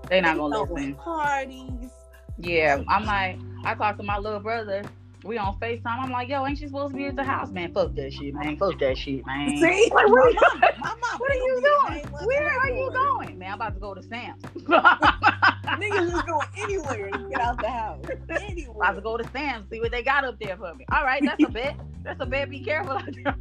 They 0.09 0.21
not 0.21 0.37
gonna 0.37 0.61
listen. 0.61 0.95
Parties. 0.95 1.91
Yeah. 2.37 2.81
I'm 2.87 3.05
like, 3.05 3.37
I 3.63 3.75
talked 3.75 3.99
to 3.99 4.03
my 4.03 4.17
little 4.17 4.39
brother. 4.39 4.83
We 5.23 5.37
on 5.39 5.57
FaceTime. 5.59 5.81
I'm 5.85 6.11
like, 6.11 6.29
yo, 6.29 6.45
ain't 6.45 6.59
you 6.61 6.67
supposed 6.67 6.91
to 6.91 6.97
be 6.97 7.05
at 7.07 7.15
the 7.15 7.23
house, 7.23 7.49
man? 7.49 7.73
Fuck 7.73 7.95
that 7.95 8.13
shit, 8.13 8.33
man. 8.35 8.57
Fuck 8.57 8.77
that 8.79 8.95
shit, 8.97 9.25
man. 9.25 9.49
See, 9.57 9.91
Like, 9.93 10.07
where 10.07 10.29
you- 10.29 10.35
my 10.35 10.59
mama, 10.59 10.73
my 10.79 10.89
mama, 10.89 11.17
What 11.17 11.31
are 11.31 11.35
you 11.35 11.61
gonna 11.63 11.95
be 11.95 12.01
the 12.01 12.07
doing? 12.09 12.27
Where 12.27 12.59
are 12.59 12.69
you 12.69 12.91
going? 12.91 13.39
Man, 13.39 13.49
I'm 13.49 13.55
about 13.55 13.73
to 13.73 13.79
go 13.79 13.93
to 13.95 14.03
Sam's. 14.03 14.41
Niggas 15.65 16.11
just 16.11 16.27
going 16.27 16.47
anywhere 16.57 17.09
to 17.11 17.29
get 17.29 17.41
out 17.41 17.59
the 17.61 17.69
house. 17.69 18.03
Anywhere. 18.29 18.75
about 18.75 18.95
to 18.95 19.01
go 19.01 19.17
to 19.17 19.27
Sam's, 19.31 19.69
see 19.69 19.79
what 19.79 19.91
they 19.91 20.03
got 20.03 20.23
up 20.23 20.39
there 20.39 20.57
for 20.57 20.73
me. 20.75 20.85
All 20.91 21.03
right, 21.03 21.21
that's 21.23 21.43
a 21.43 21.49
bet. 21.49 21.79
That's 22.03 22.21
a 22.21 22.25
bet. 22.25 22.49
Be 22.49 22.59
careful 22.59 22.93
out 22.93 23.09
there. 23.23 23.35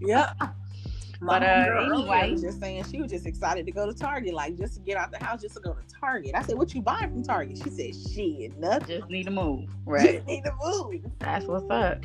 Yep. 0.00 0.36
My 1.20 1.38
But, 1.38 1.42
uh, 1.44 1.66
earlier 1.68 1.92
anyway. 1.94 2.32
was 2.32 2.42
just 2.42 2.58
saying 2.58 2.84
she 2.90 3.00
was 3.00 3.10
just 3.10 3.26
excited 3.26 3.64
to 3.66 3.72
go 3.72 3.86
to 3.86 3.94
Target, 3.94 4.34
like 4.34 4.56
just 4.56 4.74
to 4.74 4.80
get 4.80 4.96
out 4.96 5.12
the 5.12 5.24
house, 5.24 5.40
just 5.40 5.54
to 5.54 5.60
go 5.60 5.72
to 5.72 5.82
Target. 6.00 6.32
I 6.34 6.42
said, 6.42 6.58
"What 6.58 6.74
you 6.74 6.82
buying 6.82 7.10
from 7.10 7.22
Target?" 7.22 7.58
She 7.58 7.70
said, 7.70 8.12
"Shit, 8.12 8.58
nothing. 8.58 8.98
Just 8.98 9.10
need 9.10 9.24
to 9.24 9.30
move. 9.30 9.70
Right. 9.86 10.16
Just 10.16 10.26
need 10.26 10.42
to 10.44 10.52
move." 10.60 11.02
That's 11.20 11.44
what's 11.46 11.70
up. 11.70 12.04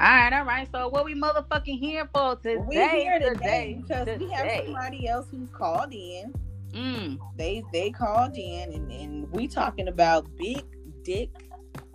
All 0.00 0.06
right, 0.08 0.32
all 0.32 0.44
right. 0.44 0.68
So 0.72 0.88
what 0.88 1.04
we 1.04 1.14
motherfucking 1.14 1.78
here 1.78 2.08
for 2.14 2.36
today? 2.36 2.56
we 2.66 2.76
here 2.76 3.18
today 3.18 3.78
because 3.82 4.18
we 4.18 4.30
have 4.30 4.64
somebody 4.64 5.06
else 5.06 5.26
who 5.30 5.46
called 5.48 5.92
in. 5.92 6.32
Mm, 6.72 7.18
They 7.36 7.62
they 7.72 7.90
called 7.90 8.36
in, 8.36 8.72
and, 8.72 8.90
and 8.90 9.32
we 9.32 9.48
talking 9.48 9.88
about 9.88 10.26
big 10.36 10.64
dick 11.02 11.30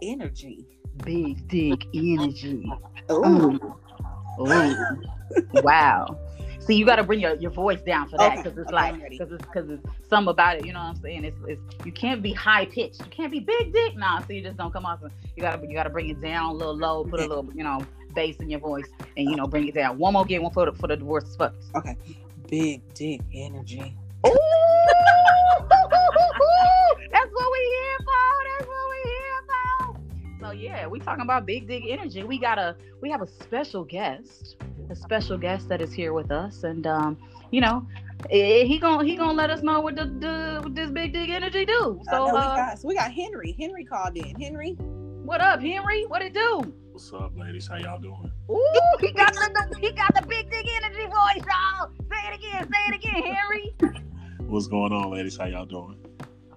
energy. 0.02 0.66
big 1.04 1.48
dick 1.48 1.86
energy. 1.94 2.72
Ooh. 3.12 3.60
Ooh. 4.40 4.42
Ooh. 4.42 4.76
wow. 5.54 6.18
See, 6.60 6.76
you 6.76 6.86
got 6.86 6.98
to 6.98 7.04
bring 7.04 7.20
your, 7.20 7.36
your 7.36 7.50
voice 7.52 7.82
down 7.82 8.08
for 8.08 8.18
that 8.20 8.34
Okay, 8.34 8.42
because 8.44 8.58
it's 8.58 8.68
okay, 8.72 8.76
like 8.76 9.10
because 9.10 9.32
it's 9.32 9.46
because 9.46 9.70
it's 9.70 9.84
something 10.08 10.30
about 10.30 10.58
it. 10.58 10.66
You 10.66 10.74
know 10.74 10.80
what 10.80 10.96
I'm 10.96 11.02
saying? 11.02 11.26
It's, 11.26 11.38
it's 11.48 11.86
you 11.86 11.92
can't 11.92 12.22
be 12.22 12.34
high 12.34 12.66
pitched. 12.66 13.00
You 13.00 13.08
can't 13.10 13.32
be 13.32 13.40
big 13.40 13.74
dick. 13.74 13.98
Nah, 13.98 14.20
so 14.20 14.34
you 14.34 14.42
just 14.44 14.58
don't 14.58 14.72
come 14.72 14.86
off. 14.86 15.00
You 15.36 15.42
gotta 15.42 15.66
you 15.68 15.74
gotta 15.74 15.90
bring 15.90 16.10
it 16.10 16.22
down 16.22 16.52
a 16.52 16.54
little 16.54 16.78
low. 16.78 17.04
Put 17.04 17.20
a 17.20 17.26
little 17.28 17.50
you 17.56 17.64
know 17.64 17.80
bass 18.14 18.38
in 18.38 18.50
your 18.50 18.60
voice 18.60 18.88
and 19.18 19.28
you 19.28 19.36
know 19.36 19.48
bring 19.48 19.68
it 19.68 19.74
down. 19.74 19.98
One 19.98 20.14
more 20.14 20.24
get 20.24 20.42
One 20.44 20.54
for 20.54 20.66
the 20.66 20.74
for 20.74 20.88
the 20.88 20.98
divorce 20.98 21.36
fuckers. 21.36 21.74
Okay. 21.76 21.98
Big 22.48 22.82
dick 22.94 23.22
energy. 23.34 23.98
So 30.52 30.58
yeah, 30.58 30.86
we 30.86 31.00
talking 31.00 31.22
about 31.22 31.46
big 31.46 31.66
dick 31.66 31.84
energy. 31.88 32.24
We 32.24 32.38
got 32.38 32.60
a 32.60 32.76
we 33.00 33.10
have 33.10 33.22
a 33.22 33.28
special 33.28 33.86
guest, 33.86 34.58
a 34.90 34.96
special 34.98 35.38
guest 35.38 35.70
that 35.70 35.82
is 35.82 35.94
here 35.94 36.12
with 36.12 36.30
us, 36.30 36.66
and 36.66 36.86
um, 36.86 37.18
you 37.52 37.62
know, 37.62 37.88
he 38.30 38.78
gonna 38.78 39.06
he 39.06 39.16
gonna 39.16 39.32
let 39.32 39.50
us 39.50 39.62
know 39.64 39.80
what 39.80 39.96
the, 39.96 40.08
the 40.08 40.60
what 40.62 40.76
this 40.76 40.92
big 40.92 41.14
dick 41.14 41.30
energy 41.30 41.64
do. 41.66 42.02
So, 42.04 42.12
So 42.12 42.34
we 42.34 42.42
uh, 42.42 42.56
got 42.58 42.80
so 42.80 42.88
we 42.90 42.96
got 42.96 43.14
Henry. 43.14 43.56
Henry 43.58 43.86
called 43.86 44.18
in. 44.18 44.36
Henry. 44.42 44.74
what 45.24 45.40
up, 45.40 45.62
Henry? 45.62 46.04
What 46.08 46.22
it 46.22 46.34
do? 46.34 46.74
What's 46.92 47.14
up, 47.14 47.32
ladies? 47.38 47.68
How 47.68 47.78
y'all 47.78 48.02
doing? 48.02 48.30
Ooh, 48.50 48.98
he 49.00 49.14
got 49.14 49.34
the 49.34 49.78
he 49.80 49.94
got 49.94 50.14
the 50.14 50.28
big 50.28 50.52
dick 50.52 50.68
energy 50.84 51.06
voice, 51.06 51.46
y'all. 51.48 51.92
Say 52.12 52.28
it 52.28 52.36
again, 52.36 52.70
say 52.70 52.80
it 52.90 52.96
again, 52.96 53.36
Henry. 53.36 53.74
What's 54.40 54.68
going 54.68 54.92
on, 54.92 55.12
ladies? 55.12 55.38
How 55.38 55.46
y'all 55.46 55.66
doing? 55.66 55.96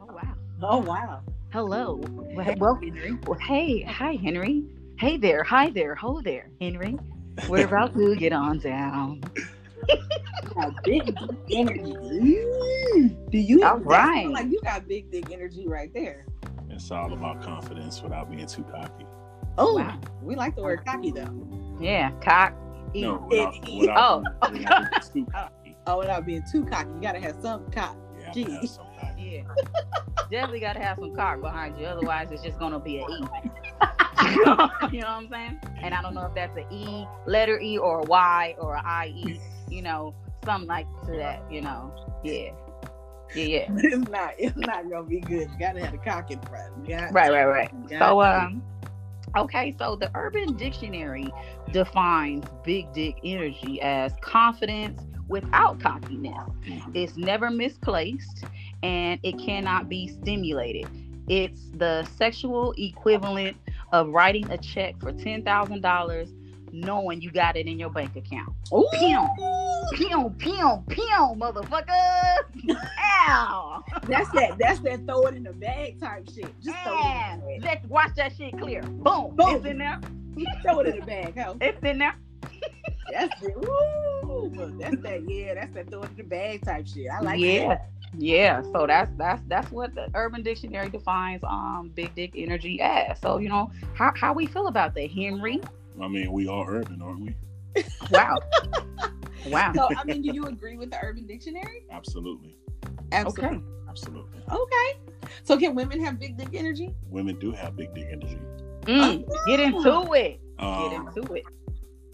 Oh 0.00 0.12
wow. 0.12 0.34
Oh 0.60 0.78
wow. 0.78 1.22
Hello. 1.54 2.02
Well, 2.34 2.52
well, 2.58 2.80
well, 3.28 3.38
hey, 3.38 3.82
hi, 3.82 4.18
Henry. 4.20 4.64
Hey 4.98 5.16
there, 5.16 5.44
hi 5.44 5.70
there, 5.70 5.94
ho 5.94 6.20
there, 6.20 6.50
Henry. 6.60 6.98
We're 7.48 7.68
about 7.68 7.94
to 7.94 8.16
get 8.16 8.32
on 8.32 8.58
down. 8.58 9.22
Got 10.52 10.82
big 10.82 11.06
dick 11.06 11.16
energy. 11.52 11.92
Mm. 11.92 13.30
Do 13.30 13.38
you? 13.38 13.62
All 13.62 13.78
that 13.78 13.86
right. 13.86 14.22
sound 14.22 14.32
Like 14.32 14.50
you 14.50 14.60
got 14.64 14.88
big 14.88 15.12
dick 15.12 15.30
energy 15.30 15.68
right 15.68 15.94
there. 15.94 16.26
It's 16.70 16.90
all 16.90 17.12
about 17.12 17.40
confidence 17.40 18.02
without 18.02 18.32
being 18.32 18.48
too 18.48 18.64
cocky. 18.64 19.06
Oh, 19.56 19.76
Wow. 19.76 20.00
we 20.22 20.34
like 20.34 20.56
the 20.56 20.62
word 20.62 20.84
cocky 20.84 21.12
though. 21.12 21.76
Yeah, 21.80 22.10
cock. 22.20 22.52
No, 22.96 23.28
without, 23.30 23.54
without, 23.72 24.24
oh. 24.42 24.50
without 24.50 24.90
being 24.90 25.00
too 25.12 25.26
cocky. 25.30 25.76
Oh, 25.86 25.98
without 25.98 26.24
being 26.26 26.42
too 26.50 26.64
cocky, 26.64 26.88
you 26.94 27.00
gotta 27.00 27.20
have 27.20 27.36
some 27.42 27.70
cock. 27.70 27.96
Yeah, 28.18 28.32
I 29.34 29.42
Gee. 29.42 29.46
have 29.46 29.56
some 29.56 29.66
cocky. 29.74 30.14
Yeah. 30.14 30.24
Definitely 30.30 30.60
got 30.60 30.72
to 30.74 30.80
have 30.80 30.98
some 30.98 31.14
cock 31.14 31.40
behind 31.40 31.78
you. 31.78 31.86
Otherwise, 31.86 32.28
it's 32.30 32.42
just 32.42 32.58
going 32.58 32.72
to 32.72 32.78
be 32.78 32.98
an 32.98 33.06
E. 33.10 33.24
you 34.36 34.44
know 34.44 34.54
what 34.56 35.06
I'm 35.06 35.28
saying? 35.28 35.60
And 35.82 35.94
I 35.94 36.02
don't 36.02 36.14
know 36.14 36.26
if 36.26 36.34
that's 36.34 36.56
an 36.56 36.64
E, 36.72 37.06
letter 37.26 37.58
E, 37.60 37.78
or 37.78 38.00
a 38.00 38.04
Y, 38.04 38.54
or 38.58 38.74
a 38.74 39.06
IE, 39.06 39.40
you 39.68 39.82
know, 39.82 40.14
something 40.44 40.68
like 40.68 40.86
to 41.06 41.12
that, 41.12 41.42
you 41.50 41.60
know. 41.60 41.92
Yeah. 42.24 42.50
Yeah, 43.34 43.44
yeah. 43.44 43.66
It's 43.78 44.08
not. 44.08 44.34
It's 44.38 44.56
not 44.56 44.88
gonna 44.88 45.02
be 45.04 45.20
good. 45.20 45.50
You 45.50 45.58
gotta 45.58 45.80
have 45.80 45.92
the 45.92 45.98
cock 45.98 46.30
in 46.30 46.40
front. 46.42 46.86
Got- 46.88 47.12
Right, 47.12 47.30
right, 47.32 47.44
right. 47.46 47.70
So, 47.90 48.22
um, 48.22 48.62
okay, 49.36 49.74
so 49.78 49.96
the 49.96 50.10
Urban 50.14 50.56
Dictionary 50.56 51.32
defines 51.72 52.44
big 52.64 52.92
dick 52.92 53.16
energy 53.24 53.80
as 53.80 54.14
confidence 54.20 55.02
without 55.28 55.80
cockiness. 55.80 56.48
Mhm. 56.66 56.94
It's 56.94 57.16
never 57.16 57.50
misplaced 57.50 58.44
and 58.82 59.18
it 59.22 59.38
cannot 59.38 59.88
be 59.88 60.06
stimulated. 60.08 60.86
It's 61.28 61.70
the 61.70 62.04
sexual 62.04 62.74
equivalent 62.76 63.56
of 63.92 64.08
writing 64.10 64.50
a 64.50 64.58
check 64.58 64.98
for 65.00 65.12
$10,000 65.12 66.32
knowing 66.74 67.20
you 67.20 67.30
got 67.30 67.56
it 67.56 67.66
in 67.66 67.78
your 67.78 67.90
bank 67.90 68.16
account. 68.16 68.52
Ooh. 68.72 68.86
Pew, 68.92 69.28
pew, 69.92 70.34
pew, 70.38 70.84
pew, 70.88 71.34
motherfucker. 71.36 72.38
Ow. 73.28 73.84
That's 74.04 74.30
that. 74.32 74.58
That's 74.58 74.80
that. 74.80 75.06
Throw 75.06 75.26
it 75.26 75.34
in 75.34 75.44
the 75.44 75.52
bag 75.52 76.00
type 76.00 76.28
shit. 76.34 76.52
Just 76.60 76.76
throw 76.84 76.98
it 76.98 77.34
in 77.34 77.40
the 77.40 77.46
bag. 77.46 77.62
let's 77.62 77.86
watch 77.86 78.14
that 78.16 78.36
shit 78.36 78.58
clear. 78.58 78.82
Boom. 78.82 79.36
Boom. 79.36 79.56
It's 79.56 79.64
in 79.64 79.78
there. 79.78 80.00
Throw 80.62 80.80
it 80.80 80.88
in 80.88 81.00
the 81.00 81.06
bag. 81.06 81.38
Huh? 81.38 81.54
It's 81.60 81.82
in 81.82 81.98
there. 81.98 82.14
That's 83.12 83.42
it. 83.42 83.54
Ooh, 83.56 84.76
that's 84.80 84.96
that. 85.02 85.28
Yeah, 85.28 85.54
that's 85.54 85.72
that. 85.74 85.90
Throw 85.90 86.02
it 86.02 86.10
in 86.10 86.16
the 86.16 86.22
bag 86.24 86.64
type 86.64 86.86
shit. 86.86 87.08
I 87.10 87.20
like 87.20 87.40
yeah. 87.40 87.68
that. 87.68 87.90
Yeah, 88.16 88.62
so 88.62 88.86
that's 88.86 89.10
that's 89.16 89.42
that's 89.48 89.70
what 89.70 89.94
the 89.94 90.08
Urban 90.14 90.42
Dictionary 90.42 90.88
defines 90.88 91.42
um 91.44 91.90
big 91.94 92.14
dick 92.14 92.32
energy 92.36 92.80
as. 92.80 93.20
So 93.20 93.38
you 93.38 93.48
know 93.48 93.70
how 93.94 94.12
how 94.16 94.32
we 94.32 94.46
feel 94.46 94.68
about 94.68 94.94
that, 94.94 95.10
Henry? 95.10 95.60
I 96.00 96.08
mean, 96.08 96.32
we 96.32 96.46
all 96.48 96.64
urban, 96.68 97.00
aren't 97.02 97.20
we? 97.20 97.34
Wow, 98.10 98.38
wow. 99.48 99.72
So, 99.74 99.88
I 99.96 100.04
mean, 100.04 100.22
do 100.22 100.32
you 100.32 100.44
agree 100.46 100.76
with 100.76 100.90
the 100.90 100.98
Urban 101.02 101.26
Dictionary? 101.26 101.84
Absolutely. 101.90 102.56
Absolutely. 103.12 103.62
Absolutely. 103.88 104.40
Okay. 104.50 104.98
So, 105.44 105.56
can 105.58 105.74
women 105.74 106.00
have 106.04 106.18
big 106.18 106.36
dick 106.36 106.48
energy? 106.52 106.94
Women 107.10 107.38
do 107.38 107.52
have 107.52 107.76
big 107.76 107.94
dick 107.94 108.08
energy. 108.10 108.38
Mm, 108.82 109.24
get 109.46 109.60
into 109.60 110.12
it. 110.14 110.40
Get 110.58 110.64
Um, 110.64 111.08
into 111.16 111.32
it. 111.34 111.44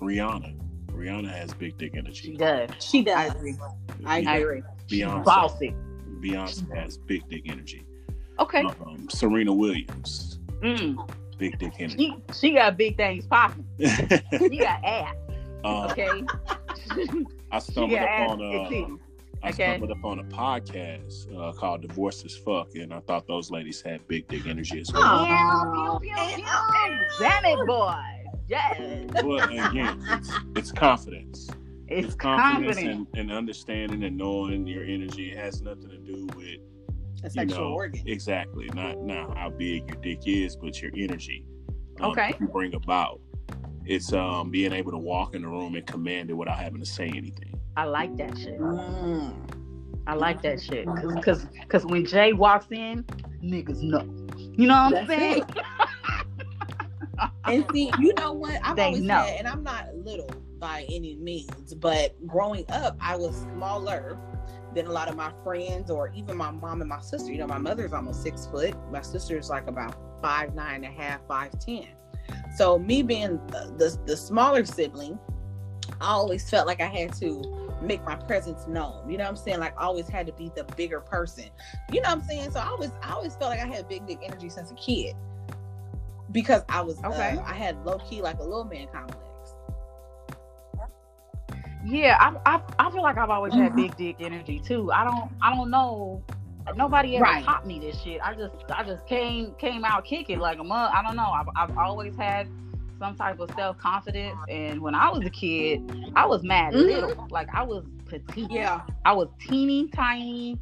Rihanna. 0.00 0.56
Rihanna 0.92 1.30
has 1.30 1.52
big 1.54 1.76
dick 1.78 1.92
energy. 1.96 2.32
She 2.32 2.36
does. 2.36 2.70
She 2.80 3.02
does. 3.02 3.16
I 3.16 3.26
agree. 3.26 3.56
I 4.04 4.16
I 4.16 4.18
agree. 4.36 4.58
agree. 4.58 4.62
Beyonce. 4.88 5.24
bossy. 5.24 5.74
Beyonce 6.20 6.76
has 6.76 6.96
big 6.98 7.26
dick 7.28 7.42
energy. 7.46 7.86
Okay. 8.38 8.62
Um, 8.86 9.08
Serena 9.10 9.52
Williams, 9.52 10.38
Mm. 10.62 11.08
Big 11.40 11.58
dick 11.58 11.72
energy. 11.80 11.96
She 11.96 12.34
she 12.34 12.52
got 12.52 12.76
big 12.76 12.96
things 12.96 13.26
popping. 13.26 13.66
She 13.80 14.58
got 14.58 14.84
ass. 14.84 15.14
um, 15.64 15.90
Okay. 15.90 16.22
I 17.52 17.58
stumbled 17.58 17.98
upon 17.98 18.40
a, 18.42 19.48
Okay. 19.48 19.78
stumbled 19.78 19.90
upon 19.90 20.18
a 20.20 20.24
podcast 20.24 21.34
uh, 21.36 21.52
called 21.52 21.80
"Divorced 21.82 22.24
as 22.26 22.36
Fuck," 22.36 22.74
and 22.74 22.92
I 22.92 23.00
thought 23.00 23.26
those 23.26 23.50
ladies 23.50 23.80
had 23.80 24.06
big 24.06 24.28
dick 24.28 24.46
energy 24.46 24.80
as 24.80 24.92
well. 24.92 25.02
Aw. 25.02 25.98
Pew, 25.98 26.10
pew, 26.10 26.14
pew, 26.14 26.36
pew. 26.36 26.46
Damn 27.18 27.44
it, 27.46 27.66
boy. 27.66 27.94
Yes. 28.48 28.78
Well, 29.24 29.42
again, 29.48 30.02
it's, 30.10 30.30
it's 30.56 30.72
confidence. 30.72 31.48
It's 31.88 32.14
confidence 32.14 32.76
confident. 32.76 33.08
and, 33.14 33.30
and 33.30 33.32
understanding 33.32 34.04
and 34.04 34.16
knowing 34.16 34.66
your 34.66 34.84
energy. 34.84 35.32
It 35.32 35.38
has 35.38 35.62
nothing 35.62 35.88
to 35.88 35.98
do 35.98 36.26
with 36.36 36.58
A 37.22 37.26
you 37.26 37.30
sexual 37.30 37.58
know 37.58 37.72
organ. 37.74 38.02
exactly 38.06 38.66
not 38.74 38.98
not 38.98 39.36
how 39.36 39.50
big 39.50 39.86
your 39.88 40.00
dick 40.02 40.20
is, 40.26 40.56
but 40.56 40.80
your 40.80 40.90
energy. 40.96 41.44
um, 42.00 42.10
Okay. 42.12 42.34
You 42.40 42.48
bring 42.48 42.74
about. 42.74 43.20
It's 43.84 44.12
um 44.12 44.50
being 44.50 44.72
able 44.72 44.92
to 44.92 44.98
walk 44.98 45.34
in 45.34 45.42
the 45.42 45.48
room 45.48 45.74
and 45.74 45.86
command 45.86 46.30
it 46.30 46.34
without 46.34 46.58
having 46.58 46.80
to 46.80 46.86
say 46.86 47.06
anything. 47.08 47.58
I 47.76 47.84
like 47.84 48.16
that 48.18 48.36
shit. 48.38 48.58
Mm. 48.60 49.34
I 50.06 50.14
like 50.14 50.42
that 50.42 50.60
shit. 50.60 50.86
Cause, 50.86 51.24
cause, 51.24 51.46
cause 51.68 51.86
when 51.86 52.04
Jay 52.04 52.32
walks 52.32 52.66
in, 52.70 53.04
niggas 53.42 53.80
know. 53.82 54.04
You 54.36 54.66
know 54.66 54.74
what 54.74 54.96
I'm 54.96 55.06
That's 55.06 55.08
saying? 55.08 55.44
And 57.44 57.64
see, 57.72 57.90
you 57.98 58.14
know 58.18 58.32
what? 58.32 58.58
I've 58.64 58.76
They 58.76 58.82
always 58.84 59.02
know. 59.02 59.14
had, 59.14 59.38
and 59.40 59.48
I'm 59.48 59.62
not 59.62 59.94
little 59.94 60.30
by 60.58 60.86
any 60.90 61.16
means, 61.16 61.74
but 61.74 62.14
growing 62.26 62.64
up, 62.70 62.96
I 63.00 63.16
was 63.16 63.36
smaller 63.54 64.18
than 64.74 64.86
a 64.86 64.92
lot 64.92 65.08
of 65.08 65.16
my 65.16 65.32
friends 65.42 65.90
or 65.90 66.10
even 66.14 66.36
my 66.36 66.50
mom 66.50 66.80
and 66.80 66.88
my 66.88 67.00
sister. 67.00 67.30
You 67.32 67.38
know, 67.38 67.46
my 67.46 67.58
mother's 67.58 67.92
almost 67.92 68.22
six 68.22 68.46
foot. 68.46 68.74
My 68.90 69.02
sister's 69.02 69.50
like 69.50 69.66
about 69.66 69.96
five 70.22 70.54
nine 70.54 70.84
and 70.84 70.84
a 70.84 71.02
half, 71.02 71.20
five 71.26 71.58
ten. 71.58 71.86
So 72.56 72.78
me 72.78 73.02
being 73.02 73.40
the, 73.48 73.72
the 73.76 73.98
the 74.06 74.16
smaller 74.16 74.64
sibling, 74.64 75.18
I 76.00 76.08
always 76.10 76.48
felt 76.48 76.66
like 76.66 76.80
I 76.80 76.86
had 76.86 77.12
to 77.16 77.42
make 77.82 78.04
my 78.04 78.14
presence 78.14 78.66
known. 78.66 79.08
You 79.10 79.16
know 79.18 79.24
what 79.24 79.30
I'm 79.30 79.36
saying? 79.36 79.58
Like 79.60 79.78
I 79.78 79.84
always 79.84 80.08
had 80.08 80.26
to 80.26 80.32
be 80.32 80.50
the 80.54 80.64
bigger 80.76 81.00
person. 81.00 81.46
You 81.92 82.00
know 82.02 82.10
what 82.10 82.18
I'm 82.18 82.24
saying? 82.24 82.50
So 82.52 82.60
I 82.60 82.66
always 82.66 82.90
I 83.02 83.12
always 83.12 83.34
felt 83.36 83.50
like 83.50 83.60
I 83.60 83.66
had 83.66 83.88
big 83.88 84.06
dick 84.06 84.18
energy 84.22 84.48
since 84.48 84.70
a 84.70 84.74
kid. 84.74 85.14
Because 86.32 86.62
I 86.68 86.80
was 86.80 86.98
Okay. 87.02 87.36
uh, 87.36 87.42
I 87.42 87.54
had 87.54 87.84
low 87.84 87.98
key 87.98 88.22
like 88.22 88.38
a 88.38 88.44
little 88.44 88.64
man 88.64 88.86
complex. 88.92 89.29
Yeah, 91.84 92.16
I, 92.20 92.56
I, 92.56 92.60
I 92.78 92.90
feel 92.90 93.02
like 93.02 93.16
I've 93.16 93.30
always 93.30 93.54
had 93.54 93.74
big 93.74 93.96
dick 93.96 94.16
energy 94.20 94.60
too. 94.60 94.92
I 94.92 95.04
don't, 95.04 95.30
I 95.42 95.54
don't 95.54 95.70
know. 95.70 96.22
Nobody 96.76 97.16
ever 97.16 97.24
Right. 97.24 97.44
taught 97.44 97.66
me 97.66 97.78
this 97.78 98.00
shit. 98.02 98.20
I 98.22 98.34
just, 98.34 98.54
I 98.70 98.84
just 98.84 99.06
came, 99.06 99.54
came 99.54 99.84
out 99.84 100.04
kicking 100.04 100.38
like 100.38 100.58
a 100.58 100.64
mug. 100.64 100.92
I 100.94 101.02
don't 101.02 101.16
know. 101.16 101.30
I've, 101.30 101.48
I've 101.56 101.76
always 101.78 102.14
had 102.16 102.48
some 102.98 103.16
type 103.16 103.40
of 103.40 103.50
self 103.56 103.78
confidence, 103.78 104.36
and 104.48 104.80
when 104.82 104.94
I 104.94 105.08
was 105.08 105.24
a 105.24 105.30
kid, 105.30 105.80
I 106.14 106.26
was 106.26 106.42
mad 106.42 106.74
Mhm. 106.74 106.82
little. 106.86 107.26
Like 107.30 107.48
I 107.54 107.62
was 107.62 107.84
petite. 108.06 108.50
Yeah. 108.50 108.82
I 109.06 109.12
was 109.14 109.28
teeny 109.40 109.88
tiny. 109.88 110.58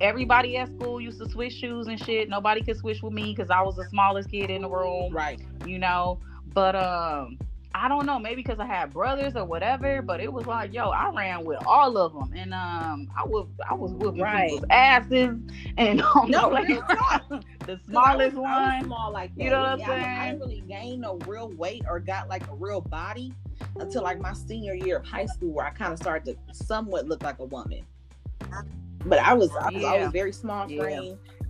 Everybody 0.00 0.56
at 0.56 0.68
school 0.70 1.00
used 1.00 1.18
to 1.20 1.28
switch 1.28 1.52
shoes 1.52 1.86
and 1.86 2.02
shit. 2.02 2.28
Nobody 2.30 2.62
could 2.62 2.78
switch 2.78 3.02
with 3.02 3.12
me 3.12 3.34
because 3.36 3.50
I 3.50 3.60
was 3.60 3.76
the 3.76 3.84
smallest 3.84 4.30
kid 4.30 4.50
in 4.50 4.62
the 4.62 4.70
room, 4.70 5.12
Right. 5.12 5.38
you 5.66 5.78
know. 5.78 6.18
But 6.54 6.74
um, 6.74 7.38
I 7.74 7.88
don't 7.88 8.06
know, 8.06 8.18
maybe 8.18 8.42
because 8.42 8.58
I 8.60 8.66
had 8.66 8.92
brothers 8.92 9.34
or 9.34 9.44
whatever, 9.44 10.02
but 10.02 10.20
it 10.20 10.32
was 10.32 10.46
like, 10.46 10.72
yo, 10.74 10.90
I 10.90 11.10
ran 11.14 11.44
with 11.44 11.58
all 11.66 11.96
of 11.96 12.12
them, 12.12 12.32
and 12.36 12.52
um, 12.52 13.10
I 13.16 13.24
was 13.24 13.48
I 13.68 13.74
was 13.74 13.92
whooping 13.92 14.20
Right. 14.20 14.50
people's 14.50 14.64
asses, 14.70 15.38
and 15.78 15.98
No, 16.28 16.48
like, 16.48 16.68
the 16.68 16.76
'Cause 16.82 16.96
I 17.00 17.20
was- 17.30 17.78
smallest 17.88 18.36
I 18.36 18.40
was 18.40 18.74
one. 18.74 18.84
small 18.84 19.12
like 19.12 19.34
that. 19.36 19.42
You 19.44 19.50
know 19.50 19.60
what 19.60 19.68
I'm 19.70 19.78
Yeah, 19.80 19.90
I- 19.90 20.22
I, 20.22 20.26
didn't 20.30 20.40
really 20.40 20.60
gain 20.68 21.00
no 21.00 21.16
real 21.26 21.50
weight 21.52 21.82
or 21.88 21.98
got 22.00 22.28
like 22.28 22.46
a 22.48 22.54
real 22.54 22.80
body 22.80 23.32
until 23.78 24.02
like 24.02 24.20
my 24.20 24.32
senior 24.32 24.74
year 24.74 24.98
of 24.98 25.04
high 25.04 25.26
school, 25.26 25.50
where 25.52 25.66
I 25.66 25.70
kind 25.70 25.92
of 25.92 25.98
started 25.98 26.36
to 26.48 26.54
somewhat 26.54 27.06
look 27.06 27.22
like 27.22 27.38
a 27.38 27.44
woman. 27.46 27.82
But 29.06 29.18
I 29.18 29.32
was 29.34 29.50
I 29.56 29.70
was 29.70 29.82
Yeah. 29.82 29.88
always 29.88 30.08
very 30.10 30.32
small 30.32 30.70
Yeah. 30.70 30.82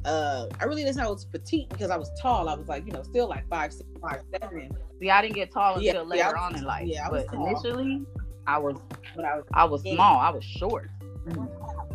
Uh, 0.05 0.47
I 0.61 0.65
really 0.65 0.83
didn't 0.83 0.97
say 0.97 1.03
I 1.03 1.09
was 1.09 1.25
petite 1.25 1.69
because 1.69 1.91
I 1.91 1.97
was 1.97 2.11
tall. 2.21 2.49
I 2.49 2.55
was 2.55 2.69
like 2.69 2.85
you 2.87 2.93
know 2.93 3.03
still 3.03 3.29
like 3.29 3.49
five 3.49 3.73
six 3.73 3.89
five 4.01 4.23
seven. 4.41 4.71
See, 5.01 5.11
I 5.11 5.23
didn't 5.23 5.35
get 5.35 5.53
tall 5.53 5.81
Yeah, 5.81 5.93
until 5.93 6.07
later 6.07 6.25
was- 6.27 6.35
on 6.41 6.57
in 6.57 6.65
life. 6.65 6.87
yeah, 6.87 7.07
I 7.07 7.11
was 7.11 7.25
but 7.29 7.37
tall. 7.37 7.47
initially, 7.49 8.03
I 8.47 8.59
was 8.59 8.77
But 9.15 9.25
I 9.25 9.37
was 9.37 9.45
I 9.55 9.65
was 9.65 9.81
Skinny. 9.83 9.97
small. 9.97 10.19
I 10.19 10.31
was 10.31 10.45
short. 10.45 10.89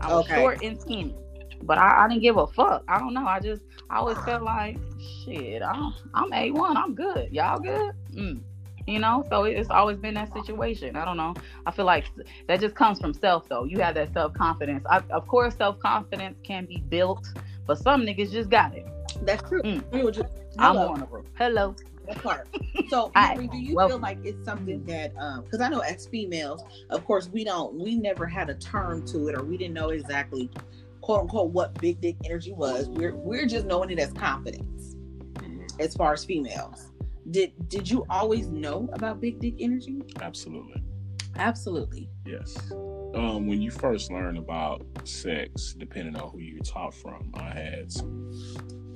I 0.02 0.14
was 0.14 0.26
Okay. 0.26 0.36
short 0.36 0.64
and 0.64 0.80
skinny. 0.80 1.16
But 1.64 1.80
I, 1.80 2.06
I 2.06 2.08
didn't 2.08 2.22
give 2.22 2.38
a 2.38 2.48
fuck. 2.48 2.84
I 2.88 3.00
don't 3.00 3.14
know. 3.14 3.26
I 3.26 3.40
just 3.40 3.64
I 3.90 3.98
always 3.98 4.18
felt 4.20 4.44
like 4.44 4.78
shit. 5.26 5.62
I'm 5.62 5.94
I'm 6.14 6.32
a 6.32 6.52
one. 6.52 6.78
I'm 6.78 6.96
good. 6.96 7.30
Y'all 7.32 7.60
good? 7.60 7.94
Mm. 8.14 8.42
You 8.86 9.00
know. 9.00 9.26
So 9.30 9.44
it's 9.44 9.70
always 9.70 9.98
been 9.98 10.14
that 10.14 10.32
situation. 10.32 10.96
I 10.96 11.04
don't 11.04 11.18
know. 11.18 11.34
I 11.66 11.72
feel 11.72 11.86
like 11.86 12.06
that 12.48 12.62
just 12.62 12.76
comes 12.76 13.00
from 13.02 13.14
self 13.14 13.50
though. 13.50 13.66
You 13.66 13.80
have 13.80 13.96
that 13.96 14.14
self 14.14 14.34
confidence. 14.34 14.86
Of 15.10 15.28
course, 15.28 15.56
self 15.56 15.80
confidence 15.80 16.38
can 16.44 16.66
be 16.68 16.78
built, 16.90 17.28
but 17.68 17.78
some 17.78 18.04
niggas 18.04 18.32
just 18.32 18.50
got 18.50 18.74
it. 18.76 18.88
that's 19.24 19.48
true. 19.48 19.62
Mm. 19.64 19.84
We 19.92 20.04
were 20.04 20.12
just 20.12 20.30
I'm 20.58 20.76
hello. 20.76 20.90
one 20.92 21.02
of 21.04 21.12
them. 21.12 21.26
Hello. 21.38 21.76
that 22.08 22.24
part. 22.24 22.48
So, 22.90 23.12
Hi. 23.16 23.34
Henry, 23.34 23.48
do 23.50 23.58
you 23.58 23.76
Welcome. 23.76 23.98
feel 23.98 24.02
like 24.02 24.20
it's 24.24 24.46
something 24.46 24.82
that, 24.86 25.12
um, 25.18 25.44
because 25.44 25.60
I 25.60 25.68
know 25.68 25.82
as 25.82 26.08
females, 26.08 26.64
of 26.90 27.04
course, 27.04 27.28
we 27.28 27.44
don't, 27.44 27.74
we 27.78 27.96
never 27.98 28.26
had 28.26 28.50
a 28.50 28.54
term 28.56 29.06
to 29.08 29.28
it, 29.28 29.36
or 29.38 29.44
we 29.44 29.58
didn't 29.58 29.74
know 29.74 29.90
exactly, 29.90 30.50
quote 31.02 31.22
unquote, 31.24 31.52
what 31.52 31.74
big 31.82 32.00
dick 32.00 32.16
energy 32.24 32.54
was. 32.54 32.88
We're 32.88 33.14
we're 33.14 33.46
just 33.46 33.66
knowing 33.66 33.90
it 33.90 34.00
as 34.00 34.14
confidence, 34.14 34.96
as 35.82 35.96
far 35.96 36.14
as 36.14 36.24
females. 36.24 36.92
Did 37.32 37.52
did 37.68 37.90
you 37.90 38.06
always 38.10 38.48
know 38.48 38.88
about 38.94 39.20
big 39.20 39.42
dick 39.42 39.56
energy? 39.60 40.02
Absolutely. 40.22 40.82
Absolutely. 41.36 42.10
Yes. 42.28 42.72
Um, 43.16 43.48
when 43.48 43.62
you 43.62 43.72
first 43.72 44.12
learn 44.12 44.38
about 44.38 44.86
sex, 45.06 45.74
depending 45.78 46.16
on 46.18 46.30
who 46.30 46.40
you 46.40 46.60
taught 46.60 46.94
from, 46.94 47.32
I 47.36 47.50
had 47.52 47.92
some. 47.92 48.32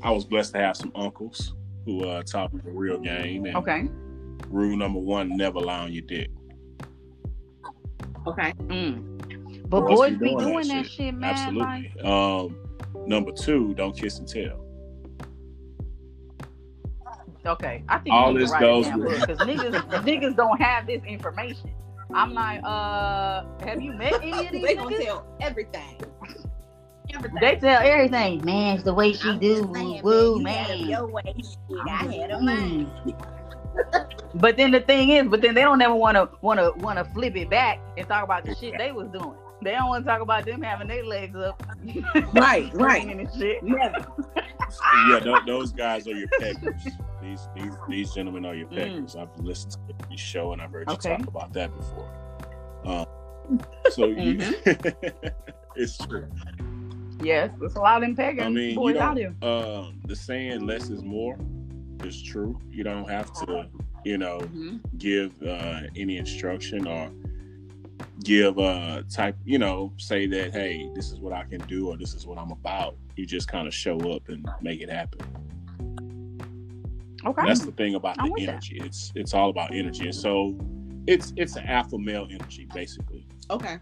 I 0.04 0.12
was 0.12 0.26
blessed 0.26 0.54
to 0.54 0.60
have 0.60 0.76
some 0.78 0.92
uncles 0.96 1.56
who 1.86 2.04
uh, 2.06 2.22
taught 2.24 2.54
me 2.54 2.62
the 2.64 2.72
real 2.72 3.00
game. 3.00 3.46
And 3.46 3.56
Okay. 3.56 3.88
rule 4.50 4.76
number 4.76 5.00
one: 5.00 5.36
never 5.38 5.60
lie 5.60 5.80
on 5.80 5.94
your 5.94 6.04
dick. 6.04 6.30
Okay. 8.28 8.54
Mm. 8.68 9.70
But 9.70 9.88
boys 9.88 10.12
be 10.18 10.36
doing 10.36 10.38
that 10.38 10.44
doing 10.46 10.68
that 10.68 10.86
shit. 10.86 10.92
shit, 10.92 11.14
man. 11.16 11.56
Like, 11.56 11.86
Absolutely. 11.98 12.12
Um, 12.12 13.08
number 13.08 13.32
two: 13.32 13.74
don't 13.76 13.98
kiss 13.98 14.20
and 14.20 14.28
tell. 14.28 14.66
Okay, 17.44 17.84
I 17.90 17.98
think 17.98 18.14
All 18.14 18.34
this 18.36 18.52
goes 18.52 18.86
it 18.86 18.90
down 18.92 19.00
with- 19.00 19.20
because 19.22 19.40
niggas 19.40 19.74
niggas 20.04 20.36
don't 20.36 20.62
have 20.62 20.86
this 20.86 21.02
information. 21.08 21.72
I'm 22.14 22.34
like, 22.34 22.62
uh, 22.64 23.44
have 23.66 23.82
you 23.82 23.94
met 23.94 24.14
any 24.22 24.46
of 24.48 24.52
these 24.52 24.64
they 24.64 24.76
gonna 24.76 24.96
niggas? 24.96 25.06
tell 25.06 25.26
everything. 25.42 25.98
Everything. 27.14 27.38
They 27.42 27.56
tell 27.58 27.82
everything. 27.82 28.46
Man, 28.46 28.76
it's 28.76 28.84
the 28.84 28.94
way 28.94 29.14
she 29.14 29.30
I'm 29.30 29.40
do. 29.40 29.56
just 29.62 29.74
saying, 29.74 30.02
Woo, 30.04 30.40
you 30.40 30.46
had 30.46 30.70
'em 30.72 30.80
man. 30.80 30.90
your 30.90 31.08
way. 31.08 31.22
Shit, 31.26 31.78
I 31.90 31.90
had 32.06 32.32
'em 32.32 32.42
Mm. 32.42 32.46
mine. 32.46 33.16
But 34.36 34.56
then 34.56 34.72
the 34.72 34.80
thing 34.80 35.10
is, 35.10 35.28
but 35.28 35.42
then 35.42 35.56
they 35.56 35.62
don't 35.62 35.82
ever 35.82 35.94
want 35.96 36.16
to 36.16 36.30
want 36.42 36.60
to 36.60 36.72
want 36.84 36.98
to 37.00 37.06
flip 37.14 37.36
it 37.36 37.50
back 37.50 37.80
and 37.98 38.08
talk 38.08 38.24
about 38.24 38.46
the 38.46 38.56
shit 38.56 38.76
they 38.78 38.92
was 38.94 39.08
doing. 39.10 39.36
They 39.62 39.72
don't 39.72 39.90
want 39.90 40.06
to 40.06 40.10
talk 40.10 40.22
about 40.22 40.46
them 40.46 40.62
having 40.62 40.88
their 40.88 41.04
legs 41.04 41.36
up. 41.36 41.62
Right, 42.34 42.70
right. 42.74 43.02
Swinging 43.04 43.20
and 43.20 43.34
shit. 43.38 43.62
Never. 43.62 44.06
yeah, 45.10 45.20
those 45.46 45.72
guys 45.74 46.08
are 46.08 46.12
your 46.14 46.30
peggers. 46.40 46.88
These 47.22 47.48
these 47.56 47.74
these 47.88 48.14
gentlemen 48.14 48.46
are 48.46 48.56
your 48.56 48.68
Mm. 48.68 49.16
I've 49.16 49.44
listened 49.44 49.74
to 49.74 49.80
your 50.10 50.18
show 50.18 50.54
and 50.54 50.62
I've 50.62 50.72
heard 50.72 50.90
you 50.90 50.98
talk 50.98 51.28
about 51.28 51.54
that 51.54 51.76
before. 51.76 52.10
Um, 52.86 53.06
so 53.92 54.08
Mm-hmm. 54.08 55.28
it's 55.76 55.98
true. 56.06 56.28
Yes, 57.22 57.52
it's 57.62 57.76
a 57.76 57.80
lot 57.80 58.02
them 58.02 58.16
pagan 58.16 58.46
I 58.46 58.50
mean, 58.50 58.76
boys 58.76 58.96
you 58.96 59.02
out 59.02 59.18
here. 59.18 59.36
um, 59.44 60.00
the 60.06 60.16
saying 60.16 60.66
"less 60.66 60.90
is 60.90 61.04
more" 61.04 61.38
is 62.04 62.22
true. 62.22 62.60
You 62.72 62.84
don't 62.84 63.08
have 63.08 63.32
to, 63.46 63.68
you 64.04 64.18
know, 64.18 64.40
Mhm. 64.40 64.80
give 64.98 65.32
uh, 65.44 65.82
any 65.96 66.18
instruction 66.18 66.88
or 66.88 67.12
give 68.24 68.58
uh 68.58 69.04
type, 69.10 69.36
you 69.46 69.60
know, 69.60 69.94
say 69.98 70.26
that 70.28 70.54
hey, 70.54 70.90
this 70.96 71.12
is 71.12 71.20
what 71.20 71.34
I 71.34 71.44
can 71.44 71.60
do 71.68 71.90
or 71.90 71.98
this 71.98 72.14
is 72.16 72.26
what 72.26 72.38
I'm 72.40 72.52
about. 72.52 72.96
You 73.16 73.26
just 73.28 73.48
kind 73.48 73.68
of 73.68 73.74
show 73.74 73.98
up 74.12 74.30
and 74.30 74.48
make 74.62 74.82
it 74.82 74.90
happen. 74.90 75.20
Okay. 77.26 77.44
That's 77.46 77.66
the 77.66 77.72
thing 77.72 77.96
about 77.96 78.16
I'm 78.20 78.28
the 78.28 78.32
with 78.34 78.42
that. 78.46 78.50
energy. 78.52 78.82
It's 78.84 79.12
it's 79.16 79.34
all 79.34 79.50
about 79.50 79.74
energy, 79.74 80.06
and 80.06 80.16
so 80.16 80.56
it's 81.08 81.34
it's 81.38 81.56
an 81.56 81.66
alpha 81.68 81.98
male 81.98 82.28
energy 82.32 82.68
basically, 82.74 83.28
Okay. 83.50 83.78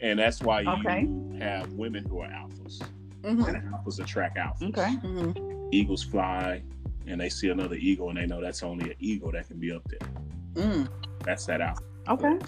and 0.00 0.18
that's 0.18 0.40
why 0.42 0.60
you 0.62 0.70
Okay. 0.70 1.08
have 1.38 1.72
women 1.72 2.04
who 2.06 2.20
are 2.20 2.28
alphas. 2.28 2.82
Mm-hmm. 3.22 3.42
And 3.44 3.72
alphas 3.74 4.00
attract 4.00 4.36
alphas. 4.36 4.62
Okay. 4.70 4.96
Mm-hmm. 5.04 5.68
Eagles 5.72 6.02
fly, 6.02 6.62
and 7.06 7.20
they 7.20 7.28
see 7.28 7.48
another 7.50 7.76
eagle, 7.76 8.08
and 8.08 8.18
they 8.18 8.26
know 8.26 8.40
that's 8.40 8.62
only 8.62 8.90
an 8.90 8.96
eagle 8.98 9.30
that 9.32 9.46
can 9.48 9.58
be 9.60 9.72
up 9.72 9.82
there. 9.88 10.08
Mm. 10.54 10.88
That's 11.24 11.46
that 11.46 11.60
alpha. 11.60 11.82
Okay. 12.08 12.38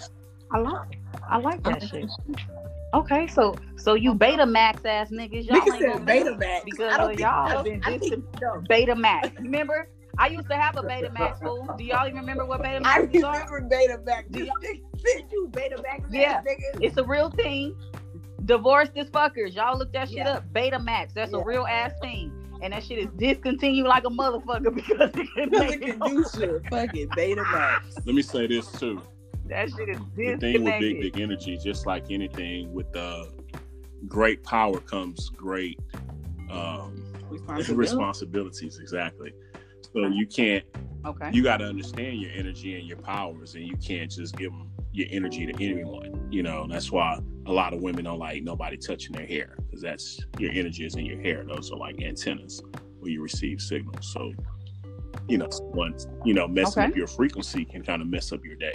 I 0.51 0.57
like 0.59 0.99
I 1.29 1.37
like 1.37 1.63
that 1.63 1.81
shit. 1.83 2.09
Okay, 2.93 3.27
so 3.27 3.55
so 3.77 3.95
you 3.95 4.13
beta 4.13 4.45
max 4.45 4.85
ass 4.85 5.09
niggas, 5.11 5.47
y'all 5.47 5.57
Nigga 5.59 5.73
ain't 5.73 5.81
gonna 5.81 5.93
said 5.97 6.05
beta 6.05 6.37
max. 6.37 6.63
because 6.65 6.93
I 6.93 6.97
don't 6.97 7.13
of 7.13 7.19
y'all 7.19 7.29
I 7.45 7.49
have 7.49 7.55
don't- 7.57 7.63
been 7.65 7.83
I 7.83 7.97
distant- 7.97 8.23
think- 8.31 8.41
no. 8.41 8.61
beta 8.69 8.95
max. 8.95 9.29
Remember? 9.39 9.89
I 10.17 10.27
used 10.27 10.47
to 10.49 10.55
have 10.55 10.77
a 10.77 10.83
beta 10.83 11.11
max 11.11 11.39
fool. 11.39 11.67
Do 11.77 11.83
y'all 11.83 12.07
even 12.07 12.19
remember 12.19 12.45
what 12.45 12.61
beta 12.61 12.77
I 12.85 13.01
max 13.01 13.23
are? 13.23 13.33
remember 13.33 13.61
beta 13.69 13.99
max. 14.05 14.27
Do 14.31 14.43
y'all- 14.43 14.55
nigga 14.63 15.31
you 15.31 15.49
beta 15.51 15.81
max. 15.81 16.03
Yeah. 16.11 16.41
Nigga. 16.41 16.81
It's 16.81 16.97
a 16.97 17.03
real 17.03 17.29
thing. 17.31 17.75
Divorce 18.45 18.89
as 18.95 19.09
fuckers. 19.09 19.55
Y'all 19.55 19.77
look 19.77 19.91
that 19.93 20.07
shit 20.09 20.17
Yeah. 20.17 20.33
up. 20.35 20.53
Beta 20.53 20.79
max. 20.79 21.13
That's 21.13 21.31
Yeah. 21.31 21.39
a 21.39 21.43
real 21.43 21.65
ass 21.65 21.91
thing. 22.01 22.31
And 22.61 22.71
that 22.73 22.83
shit 22.83 22.99
is 22.99 23.07
discontinued 23.17 23.85
like 23.87 24.05
a 24.05 24.09
motherfucker 24.09 24.73
because 24.75 25.11
it 25.15 25.27
can 25.35 25.49
Nigga 25.49 25.81
can 25.81 25.99
do 25.99 26.25
shit. 26.37 26.65
Fucking 26.69 27.09
beta 27.15 27.43
max. 27.51 27.95
Let 28.05 28.15
me 28.15 28.21
say 28.21 28.47
this 28.47 28.71
too. 28.71 29.01
That 29.47 29.69
shit 29.71 29.89
is 29.89 29.97
The 30.15 30.37
thing 30.37 30.63
with 30.63 30.79
big 30.79 31.01
big 31.01 31.19
energy, 31.19 31.57
just 31.63 31.85
like 31.85 32.09
anything, 32.09 32.73
with 32.73 32.91
the 32.91 33.31
great 34.07 34.43
power 34.43 34.79
comes 34.79 35.29
great 35.29 35.79
um, 36.49 37.03
Responsibility. 37.29 37.73
responsibilities. 37.73 38.79
Exactly. 38.79 39.33
So 39.95 40.07
you 40.07 40.27
can't 40.27 40.63
Okay. 41.05 41.29
you 41.31 41.41
got 41.43 41.57
to 41.57 41.65
understand 41.65 42.19
your 42.19 42.31
energy 42.33 42.77
and 42.77 42.87
your 42.87 42.97
powers 42.97 43.55
and 43.55 43.63
you 43.65 43.77
can't 43.77 44.11
just 44.11 44.35
give 44.35 44.51
them 44.51 44.69
your 44.91 45.07
energy 45.11 45.45
to 45.45 45.53
anyone 45.63 46.27
you 46.31 46.41
know 46.41 46.65
that's 46.69 46.91
why 46.91 47.19
a 47.45 47.51
lot 47.51 47.73
of 47.73 47.81
women 47.81 48.05
don't 48.05 48.17
like 48.17 48.41
nobody 48.43 48.75
touching 48.75 49.13
their 49.13 49.25
hair 49.25 49.55
because 49.65 49.81
that's 49.81 50.19
your 50.39 50.51
energy 50.51 50.83
is 50.85 50.95
in 50.95 51.05
your 51.05 51.21
hair 51.21 51.43
those 51.47 51.71
are 51.71 51.77
like 51.77 52.01
antennas 52.01 52.61
where 52.99 53.11
you 53.11 53.21
receive 53.21 53.61
signals 53.61 54.11
so 54.13 54.33
you 55.27 55.37
know 55.37 55.47
once 55.73 56.07
you 56.25 56.33
know 56.33 56.47
messing 56.47 56.81
Okay. 56.83 56.91
up 56.91 56.97
your 56.97 57.07
frequency 57.07 57.63
can 57.65 57.83
kind 57.83 58.01
of 58.01 58.07
mess 58.07 58.31
up 58.31 58.43
your 58.43 58.55
day 58.55 58.73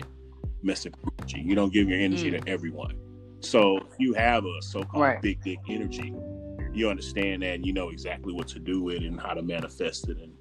mess 0.62 0.86
up 0.86 0.92
your 1.02 1.12
energy 1.18 1.42
you 1.44 1.54
don't 1.56 1.72
give 1.72 1.88
your 1.88 1.98
energy 1.98 2.30
Mm. 2.30 2.44
to 2.44 2.50
everyone 2.50 2.94
so 3.40 3.78
if 3.78 3.94
you 3.98 4.12
have 4.14 4.44
a 4.44 4.62
so-called 4.62 5.02
Right. 5.02 5.20
big 5.22 5.42
dick 5.42 5.58
energy 5.68 6.14
you 6.72 6.88
understand 6.88 7.42
that 7.42 7.56
and 7.56 7.66
you 7.66 7.72
know 7.72 7.88
exactly 7.88 8.32
what 8.32 8.46
to 8.48 8.60
do 8.60 8.80
with 8.82 8.96
it 8.96 9.02
and 9.02 9.20
how 9.20 9.34
to 9.34 9.42
manifest 9.42 10.08
it 10.08 10.16
and 10.18 10.32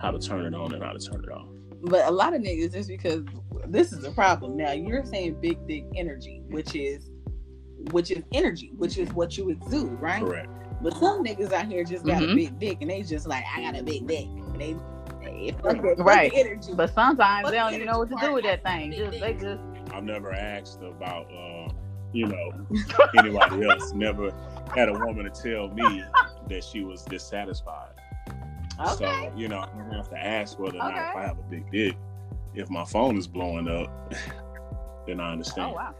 how 0.00 0.10
to 0.10 0.18
turn 0.18 0.44
it 0.46 0.54
on 0.54 0.72
and 0.74 0.82
how 0.82 0.92
to 0.92 0.98
turn 0.98 1.22
it 1.24 1.30
off 1.30 1.48
But 1.82 2.06
a 2.06 2.10
lot 2.10 2.34
of 2.34 2.40
niggas 2.42 2.72
just 2.72 2.88
because 2.88 3.24
this 3.68 3.92
is 3.92 4.04
a 4.04 4.10
problem. 4.12 4.56
Now 4.56 4.72
you're 4.72 5.04
saying 5.04 5.40
big 5.40 5.58
dick 5.66 5.84
energy, 5.96 6.42
which 6.48 6.74
is 6.74 7.10
which 7.92 8.10
is 8.10 8.22
energy, 8.32 8.72
which 8.76 8.98
is 8.98 9.08
what 9.12 9.36
you 9.38 9.50
exude, 9.50 10.00
right? 10.00 10.22
correct 10.22 10.48
But 10.82 10.94
some 10.96 11.24
niggas 11.24 11.52
out 11.52 11.66
here 11.66 11.84
just 11.84 12.04
got 12.06 12.22
Mhm. 12.22 12.32
a 12.32 12.34
big 12.34 12.58
dick 12.58 12.78
and 12.80 12.90
they 12.90 13.02
just 13.02 13.26
like, 13.26 13.44
I 13.56 13.62
got 13.62 13.78
a 13.78 13.82
big 13.82 14.06
dick. 14.06 14.26
And 14.26 14.60
they, 14.60 14.76
they 15.22 15.52
fuck 15.62 15.76
Right. 15.98 16.30
energy. 16.34 16.72
But 16.74 16.92
sometimes 16.94 17.42
Fuck 17.44 17.52
they 17.52 17.56
don't 17.58 17.74
even 17.74 17.86
know 17.86 17.98
what 17.98 18.08
to 18.10 18.16
do 18.20 18.32
with 18.34 18.44
that 18.44 18.62
thing. 18.64 18.92
Just 18.92 19.20
they 19.20 19.34
just 19.34 19.60
I've 19.92 20.04
never 20.04 20.32
asked 20.32 20.80
about, 20.82 21.26
uh, 21.32 21.68
you 22.12 22.26
know, 22.26 22.52
anybody 23.18 23.64
else. 23.64 23.92
Never 23.92 24.32
had 24.74 24.88
a 24.88 24.92
woman 24.92 25.30
to 25.30 25.30
tell 25.30 25.68
me 25.68 26.04
that 26.48 26.64
she 26.64 26.82
was 26.84 27.02
dissatisfied. 27.04 27.92
Okay. 28.80 29.30
So, 29.32 29.38
you 29.38 29.48
know, 29.48 29.58
I 29.60 29.66
don't 29.76 29.92
have 29.92 30.08
to 30.10 30.18
ask 30.18 30.58
whether 30.58 30.76
or 30.76 30.78
not 30.78 30.94
if 31.10 31.16
I 31.16 31.22
have 31.22 31.38
a 31.38 31.42
big 31.42 31.70
dick. 31.70 31.96
If 32.54 32.70
my 32.70 32.84
phone 32.84 33.16
is 33.16 33.26
blowing 33.26 33.68
up, 33.68 34.14
then 35.06 35.20
I 35.20 35.28
oh, 35.28 35.32
understand. 35.32 35.70
oh 35.72 35.74
wow. 35.74 35.94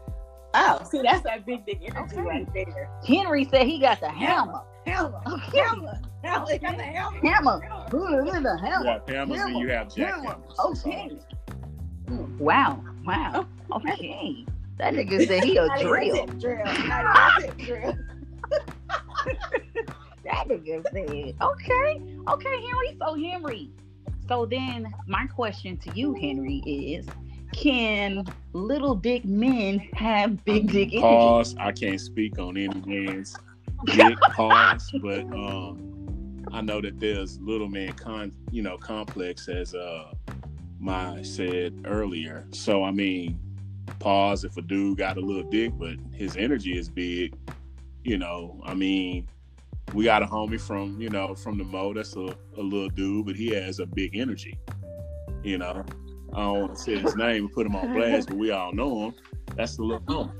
Oh, 0.55 0.83
see, 0.89 1.01
that's 1.03 1.21
that 1.23 1.45
big 1.45 1.65
dick 1.65 1.79
energy 1.83 2.15
Okay. 2.17 2.21
right 2.21 2.53
there. 2.53 2.89
Henry 3.05 3.45
said 3.45 3.67
he 3.67 3.79
got 3.79 3.99
the 3.99 4.09
hammer. 4.09 4.61
Hammer. 4.87 5.21
Okay. 5.27 5.59
Hammer. 5.59 5.99
Hammer. 6.23 6.45
They 6.47 6.57
got 6.57 6.75
the 6.77 6.83
hammer. 6.83 7.19
Hammer. 7.27 7.59
Who 7.91 8.07
is 8.25 8.33
the 8.33 8.39
You 8.39 8.57
hammer? 8.57 8.85
have 8.91 9.07
hammers 9.07 9.41
and 9.41 9.59
you 9.59 9.69
have 9.69 9.93
Hammer. 9.93 10.27
jackhammers. 10.27 10.55
Oh, 10.57 10.73
that's 10.73 10.85
all. 10.85 10.91
Okay. 10.93 11.17
Wow. 12.39 12.83
Wow. 13.05 13.47
Oh, 13.71 13.75
okay. 13.91 14.45
That 14.79 14.93
nigga 14.95 15.27
said 15.27 15.43
he 15.43 15.57
a 15.57 15.67
drill. 15.81 16.25
drill. 16.25 16.65
Not 16.65 17.43
even 17.43 17.55
tip 17.55 17.67
drill. 17.67 17.93
That 20.31 20.47
nigga 20.47 20.83
said, 20.91 21.35
okay, 21.41 22.01
okay, 22.27 22.61
Henry. 22.67 22.97
So 22.99 23.15
Henry, 23.15 23.71
so 24.27 24.45
then 24.45 24.93
my 25.07 25.25
question 25.25 25.77
to 25.77 25.91
you, 25.97 26.13
Henry, 26.13 26.57
is: 26.67 27.07
Can 27.51 28.25
little 28.53 28.93
dick 28.93 29.25
men 29.25 29.79
have 29.93 30.45
big 30.45 30.71
dick 30.71 30.89
energy? 30.89 31.01
Pause. 31.01 31.55
I 31.59 31.71
can't 31.71 31.99
speak 31.99 32.37
on 32.37 32.57
any 32.57 32.79
man's 32.85 33.35
dick. 33.85 34.19
Pause. 34.19 34.91
But 35.01 35.21
um, 35.33 36.45
I 36.53 36.61
know 36.61 36.79
that 36.79 36.99
there's 36.99 37.39
little 37.39 37.67
man 37.67 37.93
con, 37.93 38.31
you 38.51 38.61
know, 38.61 38.77
complex 38.77 39.47
as 39.47 39.73
uh, 39.73 40.13
my 40.79 41.23
said 41.23 41.73
earlier. 41.85 42.45
So 42.51 42.83
I 42.83 42.91
mean, 42.91 43.39
pause. 43.97 44.43
If 44.43 44.57
a 44.57 44.61
dude 44.61 44.99
got 44.99 45.17
a 45.17 45.21
little 45.21 45.49
dick, 45.49 45.73
but 45.75 45.95
his 46.13 46.37
energy 46.37 46.77
is 46.77 46.87
big, 46.87 47.35
you 48.03 48.19
know, 48.19 48.61
I 48.63 48.75
mean. 48.75 49.27
We 49.93 50.05
got 50.05 50.21
a 50.21 50.25
homie 50.25 50.59
from, 50.59 50.99
you 51.01 51.09
know, 51.09 51.35
from 51.35 51.57
the 51.57 51.63
Mo. 51.63 51.93
That's 51.93 52.15
a, 52.15 52.35
a 52.57 52.61
little 52.61 52.89
dude, 52.89 53.25
but 53.25 53.35
he 53.35 53.49
has 53.49 53.79
a 53.79 53.85
big 53.85 54.15
energy. 54.15 54.57
You 55.43 55.57
know, 55.57 55.83
I 56.33 56.37
don't 56.37 56.59
want 56.61 56.75
to 56.75 56.81
say 56.81 56.97
his 56.97 57.15
name 57.15 57.45
and 57.45 57.53
put 57.53 57.65
him 57.65 57.75
on 57.75 57.93
blast, 57.93 58.27
but 58.29 58.37
we 58.37 58.51
all 58.51 58.71
know 58.73 59.05
him. 59.05 59.13
That's 59.55 59.77
the 59.77 59.83
little 59.83 60.01
homie. 60.01 60.33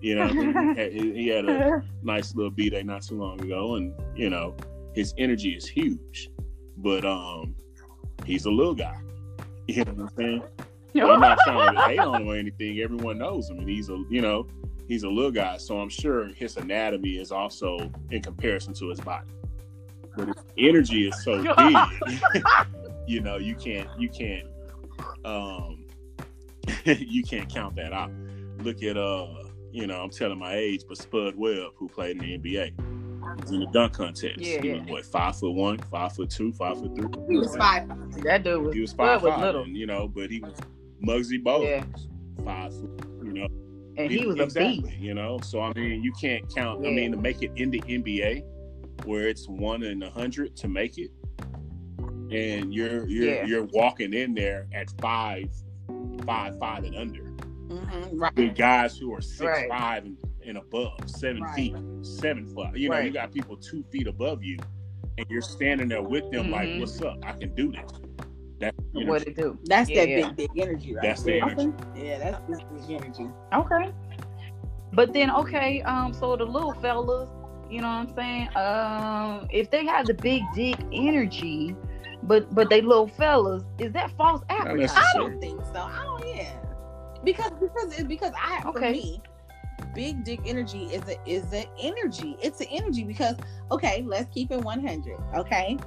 You 0.00 0.14
know, 0.14 0.28
he 0.28 0.80
had, 0.80 0.92
he 0.92 1.28
had 1.28 1.44
a 1.44 1.82
nice 2.02 2.34
little 2.34 2.50
B 2.50 2.70
day 2.70 2.82
not 2.82 3.02
too 3.02 3.18
long 3.18 3.40
ago, 3.40 3.76
and 3.76 3.92
you 4.16 4.30
know, 4.30 4.56
his 4.94 5.14
energy 5.18 5.50
is 5.50 5.66
huge, 5.66 6.30
but 6.78 7.04
um, 7.04 7.54
he's 8.24 8.46
a 8.46 8.50
little 8.50 8.74
guy. 8.74 8.98
You 9.66 9.84
know 9.84 9.92
what 9.92 10.02
I'm 10.02 10.16
saying? 10.16 10.42
I'm 10.96 11.20
not 11.20 11.38
trying 11.44 11.76
to 11.76 11.82
hate 11.82 11.98
on 12.00 12.22
him 12.22 12.28
or 12.28 12.34
anything. 12.34 12.80
Everyone 12.80 13.18
knows 13.18 13.48
him, 13.48 13.58
and 13.58 13.68
he's 13.68 13.88
a 13.88 14.02
you 14.10 14.20
know, 14.20 14.48
he's 14.90 15.04
a 15.04 15.08
little 15.08 15.30
guy. 15.30 15.56
So 15.56 15.78
I'm 15.80 15.88
sure 15.88 16.26
his 16.34 16.56
anatomy 16.56 17.18
is 17.18 17.30
also 17.32 17.90
in 18.10 18.20
comparison 18.22 18.74
to 18.74 18.88
his 18.90 19.00
body, 19.00 19.28
but 20.16 20.26
his 20.26 20.36
energy 20.58 21.08
is 21.08 21.22
so 21.24 21.42
big. 21.56 21.76
you 23.06 23.20
know, 23.20 23.36
you 23.38 23.54
can't 23.54 23.88
you 23.98 24.08
can't 24.08 24.46
um 25.24 25.86
you 26.84 27.22
can't 27.22 27.48
count 27.48 27.76
that 27.76 27.92
out. 27.92 28.10
Look 28.58 28.82
at 28.82 28.96
uh, 28.96 29.28
you 29.72 29.86
know, 29.86 30.02
I'm 30.02 30.10
telling 30.10 30.38
my 30.38 30.54
age, 30.56 30.82
but 30.86 30.98
Spud 30.98 31.34
Webb, 31.36 31.72
who 31.76 31.88
played 31.88 32.20
in 32.22 32.42
the 32.42 32.50
NBA, 32.50 33.40
was 33.40 33.50
in 33.52 33.60
the 33.60 33.66
dunk 33.66 33.92
contest. 33.94 34.38
Yeah, 34.40 34.60
he 34.60 34.68
yeah. 34.70 34.82
what 34.88 35.06
five 35.06 35.38
foot 35.38 35.52
one, 35.52 35.78
five 35.78 36.12
foot 36.14 36.30
two, 36.30 36.52
five 36.52 36.78
foot 36.78 36.94
three. 36.96 37.08
He 37.28 37.38
was 37.38 37.56
five. 37.56 37.88
that 38.24 38.42
dude 38.42 38.62
was, 38.62 38.74
He 38.74 38.80
was 38.80 38.90
Spud 38.90 39.06
five 39.06 39.22
was 39.22 39.40
little. 39.40 39.62
and, 39.62 39.76
you 39.76 39.86
know, 39.86 40.08
but 40.08 40.30
he 40.30 40.40
was 40.40 40.54
Muggsy 41.02 41.42
Bogues, 41.42 41.64
Yeah. 41.64 41.84
five 42.44 42.72
foot. 42.74 43.09
And 44.04 44.10
he 44.10 44.26
was 44.26 44.38
a 44.38 44.42
exactly, 44.44 44.80
beast. 44.82 44.98
you 44.98 45.14
know. 45.14 45.38
So 45.42 45.60
I 45.60 45.72
mean, 45.74 46.02
you 46.02 46.12
can't 46.20 46.52
count. 46.54 46.86
I 46.86 46.90
mean, 46.90 47.10
to 47.12 47.16
make 47.16 47.42
it 47.42 47.52
in 47.56 47.70
the 47.70 47.80
NBA, 47.82 48.44
where 49.04 49.28
it's 49.28 49.48
one 49.48 49.82
in 49.82 50.02
a 50.02 50.10
hundred 50.10 50.56
to 50.56 50.68
make 50.68 50.98
it, 50.98 51.10
and 52.30 52.72
you're 52.72 53.06
you're 53.08 53.34
Yeah. 53.34 53.44
you're 53.46 53.64
walking 53.64 54.12
in 54.14 54.34
there 54.34 54.66
at 54.72 54.90
five, 55.00 55.48
five, 56.24 56.58
five 56.58 56.84
and 56.84 56.96
under. 56.96 57.22
Mm-hmm. 57.24 58.18
Right. 58.18 58.34
The 58.34 58.48
guys 58.48 58.98
who 58.98 59.14
are 59.14 59.20
six 59.20 59.40
Right. 59.40 59.68
five 59.68 60.04
and, 60.04 60.16
and 60.44 60.58
above, 60.58 60.98
seven 61.08 61.42
Right. 61.42 61.54
feet, 61.54 61.76
seven 62.02 62.46
foot. 62.48 62.76
You 62.76 62.88
know, 62.88 62.98
you 62.98 63.10
got 63.12 63.32
people 63.32 63.56
two 63.56 63.84
feet 63.92 64.06
above 64.06 64.42
you, 64.42 64.58
and 65.18 65.26
you're 65.30 65.40
standing 65.42 65.88
there 65.88 66.02
with 66.02 66.30
them 66.32 66.50
like, 66.50 66.68
Mhm. 66.68 66.80
"What's 66.80 67.00
up? 67.02 67.18
I 67.24 67.32
can 67.32 67.54
do 67.54 67.70
this." 67.72 67.90
That 68.60 68.74
you 68.94 69.06
What 69.06 69.26
it 69.26 69.36
do? 69.36 69.58
That's 69.64 69.88
Yeah, 69.90 70.00
that 70.00 70.08
yeah. 70.08 70.28
big 70.28 70.36
dick 70.36 70.50
energy, 70.56 70.94
right? 70.94 71.02
That's 71.02 71.22
the 71.22 71.32
there. 71.32 71.42
energy. 71.50 71.72
Yeah, 71.96 72.18
that's 72.18 72.40
big 72.46 72.86
dick 72.86 73.02
energy. 73.02 73.26
Okay. 73.54 73.92
But 74.92 75.12
then 75.12 75.30
okay, 75.30 75.82
um, 75.82 76.12
so 76.12 76.36
the 76.36 76.44
little 76.44 76.72
fellas, 76.74 77.28
you 77.70 77.80
know 77.80 77.88
what 77.88 78.08
I'm 78.08 78.14
saying? 78.14 78.48
Um, 78.56 79.48
if 79.50 79.70
they 79.70 79.86
have 79.86 80.06
the 80.06 80.14
big 80.14 80.42
dick 80.54 80.76
energy, 80.92 81.74
but 82.24 82.54
but 82.54 82.68
they 82.68 82.82
little 82.82 83.06
fellas, 83.08 83.62
is 83.78 83.92
that 83.92 84.10
false 84.16 84.42
advertising? 84.50 84.96
I 84.96 85.12
don't 85.14 85.40
think 85.40 85.64
so. 85.72 85.80
I 85.80 86.02
don't. 86.04 86.36
Yeah, 86.36 86.52
because 87.24 87.52
because 87.52 87.92
it's 87.92 88.08
because 88.08 88.32
I 88.36 88.60
for 88.62 88.70
Okay. 88.70 88.92
me, 88.92 89.22
big 89.94 90.24
dick 90.24 90.40
energy 90.44 90.86
is 90.86 91.02
a 91.08 91.16
is 91.24 91.52
an 91.52 91.64
energy. 91.80 92.36
It's 92.42 92.60
an 92.60 92.66
energy 92.70 93.04
because 93.04 93.36
okay, 93.70 94.04
let's 94.06 94.28
keep 94.34 94.50
it 94.50 94.60
one 94.60 94.84
hundred. 94.84 95.18
Okay, 95.34 95.78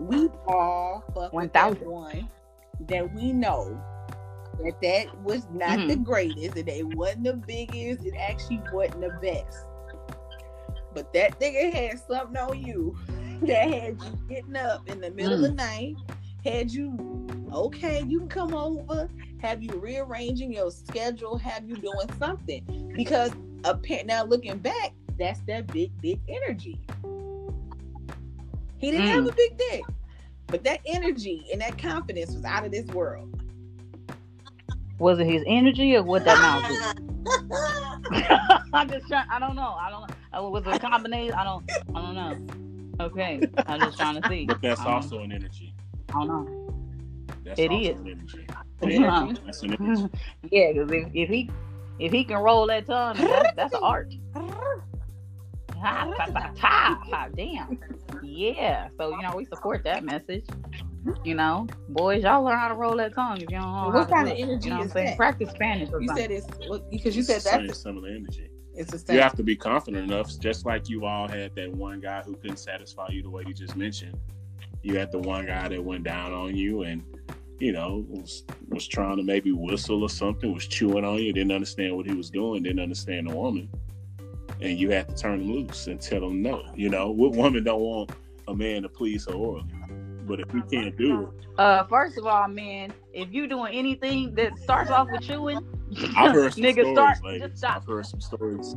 we 0.00 0.28
all 0.46 1.04
fuck 1.14 1.32
with 1.32 1.52
that 1.52 1.70
1000. 1.80 1.88
one 1.90 2.28
that 2.88 3.14
we 3.14 3.32
know 3.32 3.80
that 4.62 4.80
that 4.82 5.22
was 5.22 5.46
not 5.52 5.78
Mm-hmm. 5.78 5.88
the 5.88 5.96
greatest 5.96 6.56
and 6.56 6.68
it 6.68 6.86
wasn't 6.96 7.24
the 7.24 7.34
biggest. 7.34 8.04
It 8.04 8.14
actually 8.18 8.62
wasn't 8.72 9.00
the 9.02 9.18
best. 9.22 9.66
But 10.94 11.12
that 11.14 11.38
nigga 11.40 11.72
had 11.72 11.98
something 12.00 12.36
on 12.36 12.60
you 12.62 12.96
that 13.42 13.68
had 13.70 14.00
you 14.02 14.18
getting 14.28 14.56
up 14.56 14.88
in 14.88 15.00
the 15.00 15.10
middle 15.10 15.34
of 15.34 15.40
Mm. 15.40 15.42
the 15.42 15.52
night, 15.54 15.96
had 16.44 16.70
you 16.72 17.26
okay, 17.52 18.02
you 18.06 18.20
can 18.20 18.28
come 18.28 18.54
over, 18.54 19.08
have 19.42 19.62
you 19.62 19.70
rearranging 19.72 20.52
your 20.52 20.70
schedule, 20.70 21.36
have 21.38 21.68
you 21.68 21.76
doing 21.76 22.08
something. 22.18 22.92
Because 22.96 23.32
appa- 23.64 24.04
now 24.04 24.24
looking 24.24 24.58
back, 24.58 24.92
that's 25.18 25.40
that 25.48 25.66
big, 25.72 25.90
big 26.00 26.20
energy. 26.28 26.78
He 28.80 28.90
didn't 28.90 29.06
have 29.08 29.24
Mm. 29.24 29.30
a 29.30 29.34
big 29.34 29.58
dick. 29.58 29.82
But 30.46 30.64
that 30.64 30.80
energy 30.86 31.46
and 31.52 31.60
that 31.60 31.78
confidence 31.78 32.32
was 32.34 32.44
out 32.44 32.64
of 32.64 32.72
this 32.72 32.86
world. 32.86 33.40
Was 34.98 35.18
it 35.20 35.26
his 35.26 35.44
energy 35.46 35.94
or 35.96 36.02
what 36.02 36.24
that 36.24 36.38
mouth 36.40 36.66
do? 36.68 36.74
I'm 38.72 38.88
just 38.90 39.06
trying. 39.06 39.28
I 39.30 39.38
don't 39.38 39.54
know. 39.54 39.76
I 39.80 39.90
don't 39.90 40.08
know. 40.10 40.16
Uh, 40.38 40.48
Was 40.50 40.66
it 40.66 40.74
a 40.74 40.78
combination? 40.78 41.34
I 41.34 41.44
don't. 41.44 41.70
I 41.94 42.00
don't 42.02 42.14
know. 42.14 43.04
Okay, 43.06 43.40
I'm 43.66 43.80
just 43.80 43.96
trying 43.96 44.20
to 44.20 44.28
see. 44.28 44.44
But 44.48 44.60
that's 44.60 44.80
I 44.80 44.84
don't- 44.84 44.92
also 44.94 45.20
an 45.20 45.32
energy. 45.32 45.74
I 46.08 46.12
don't 46.12 46.26
know. 46.28 46.74
That's 47.44 47.60
It 47.60 47.70
also 47.70 47.82
is. 47.92 48.00
an 48.00 48.08
energy. 48.08 48.46
Yeah. 48.82 49.32
That's 49.44 49.62
an 49.62 49.74
energy. 49.80 50.08
Yeah, 50.50 50.72
because 50.72 50.90
if, 50.90 51.08
if 51.14 51.28
he 51.28 51.50
if 51.98 52.12
he 52.12 52.24
can 52.24 52.38
roll 52.38 52.66
that 52.66 52.86
tongue, 52.86 53.16
that's, 53.18 53.54
that's 53.56 53.74
an 53.74 53.80
art. 53.82 54.12
Damn. 57.36 57.78
Yeah. 58.22 58.88
So 58.98 59.10
you 59.10 59.22
know 59.22 59.34
we 59.36 59.44
support 59.46 59.82
that 59.84 60.04
message. 60.04 60.44
You 61.24 61.34
know, 61.34 61.66
boys, 61.88 62.24
y'all 62.24 62.44
learn 62.44 62.58
how 62.58 62.68
to 62.68 62.74
roll 62.74 62.94
that 62.98 63.14
tongue 63.14 63.36
if 63.38 63.50
you 63.50 63.58
don't 63.58 63.62
know 63.62 63.88
What 63.88 64.10
how 64.10 64.16
kind 64.16 64.26
do 64.28 64.34
of 64.34 64.38
energy 64.38 64.64
You 64.68 64.70
know 64.70 64.76
what 64.76 64.82
I'm 64.82 64.86
is 64.88 64.92
that? 64.92 65.16
Practice 65.16 65.50
Spanish 65.50 65.88
or 65.92 66.00
You 66.02 66.08
something. 66.08 66.24
said 66.24 66.30
it's 66.30 66.46
because 66.90 67.16
you 67.16 67.22
said 67.22 67.36
the 67.36 67.40
same 67.40 67.66
that's 67.68 67.82
similar 67.82 68.10
energy. 68.10 68.50
it's 68.74 68.90
the 68.90 68.98
same. 68.98 69.16
You 69.16 69.22
have 69.22 69.34
to 69.36 69.42
be 69.42 69.56
confident 69.56 70.04
enough, 70.12 70.38
just 70.38 70.66
like 70.66 70.90
you 70.90 71.06
all 71.06 71.26
had 71.26 71.54
that 71.54 71.72
one 71.72 72.00
guy 72.00 72.20
who 72.22 72.36
couldn't 72.36 72.58
satisfy 72.58 73.08
you 73.10 73.22
the 73.22 73.30
way 73.30 73.44
you 73.46 73.54
just 73.54 73.76
mentioned. 73.76 74.14
You 74.82 74.98
had 74.98 75.10
the 75.10 75.18
one 75.20 75.46
guy 75.46 75.68
that 75.68 75.82
went 75.82 76.04
down 76.04 76.34
on 76.34 76.54
you 76.54 76.82
and, 76.82 77.02
you 77.58 77.72
know, 77.72 78.04
was, 78.10 78.44
was 78.68 78.86
trying 78.86 79.16
to 79.16 79.22
maybe 79.22 79.52
whistle 79.52 80.02
or 80.02 80.10
something, 80.10 80.52
was 80.52 80.66
chewing 80.66 81.04
on 81.06 81.16
you, 81.16 81.32
didn't 81.32 81.52
understand 81.52 81.96
what 81.96 82.04
he 82.06 82.14
was 82.14 82.28
doing, 82.28 82.62
didn't 82.62 82.80
understand 82.80 83.30
the 83.30 83.34
woman. 83.34 83.70
And 84.62 84.78
you 84.78 84.90
have 84.90 85.08
to 85.08 85.14
turn 85.14 85.38
them 85.40 85.52
loose 85.52 85.86
and 85.86 86.00
tell 86.00 86.20
them 86.20 86.42
no. 86.42 86.62
You 86.74 86.90
know, 86.90 87.10
what 87.10 87.32
woman 87.32 87.64
don't 87.64 87.80
want 87.80 88.12
a 88.48 88.54
man 88.54 88.82
to 88.82 88.88
please 88.88 89.26
her 89.26 89.32
orally? 89.34 89.64
But 90.26 90.40
if 90.40 90.52
you 90.54 90.62
can't 90.70 90.96
do 90.96 91.22
it, 91.22 91.28
Uh, 91.58 91.84
first 91.84 92.16
of 92.18 92.26
all, 92.26 92.46
man, 92.48 92.92
if 93.12 93.32
you 93.32 93.46
doing 93.48 93.74
anything 93.74 94.34
that 94.34 94.56
starts 94.58 94.90
off 94.90 95.08
with 95.10 95.22
chewing, 95.22 95.58
I've 96.16 96.32
heard 96.34 96.52
some 96.54 96.62
nigga, 96.62 96.72
stories, 96.82 96.94
start 96.94 97.24
ladies. 97.24 97.42
just 97.48 97.56
stop. 97.58 97.76
I've 97.78 97.86
heard 97.86 98.06
some 98.06 98.20
stories. 98.20 98.76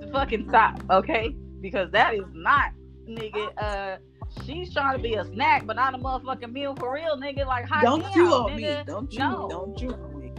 Just 0.00 0.12
fucking 0.12 0.48
stop, 0.48 0.80
okay? 0.90 1.36
Because 1.60 1.90
that 1.92 2.14
is 2.14 2.24
not, 2.32 2.72
nigga. 3.08 3.50
Uh, 3.58 3.96
she's 4.44 4.72
trying 4.72 4.96
to 4.96 5.02
be 5.02 5.14
a 5.14 5.24
snack, 5.26 5.66
but 5.66 5.76
not 5.76 5.94
a 5.94 5.98
motherfucking 5.98 6.52
meal 6.52 6.74
for 6.76 6.92
real, 6.94 7.16
nigga. 7.16 7.46
Like, 7.46 7.66
hot 7.66 7.84
Don't 7.84 8.00
damn, 8.00 8.12
chew 8.12 8.32
on 8.32 8.50
nigga. 8.52 8.78
me. 8.78 8.84
Don't 8.86 9.10
chew. 9.10 9.18
No. 9.18 9.48
Don't 9.50 9.78
chew 9.78 9.92
on 9.92 10.18
me. 10.18 10.32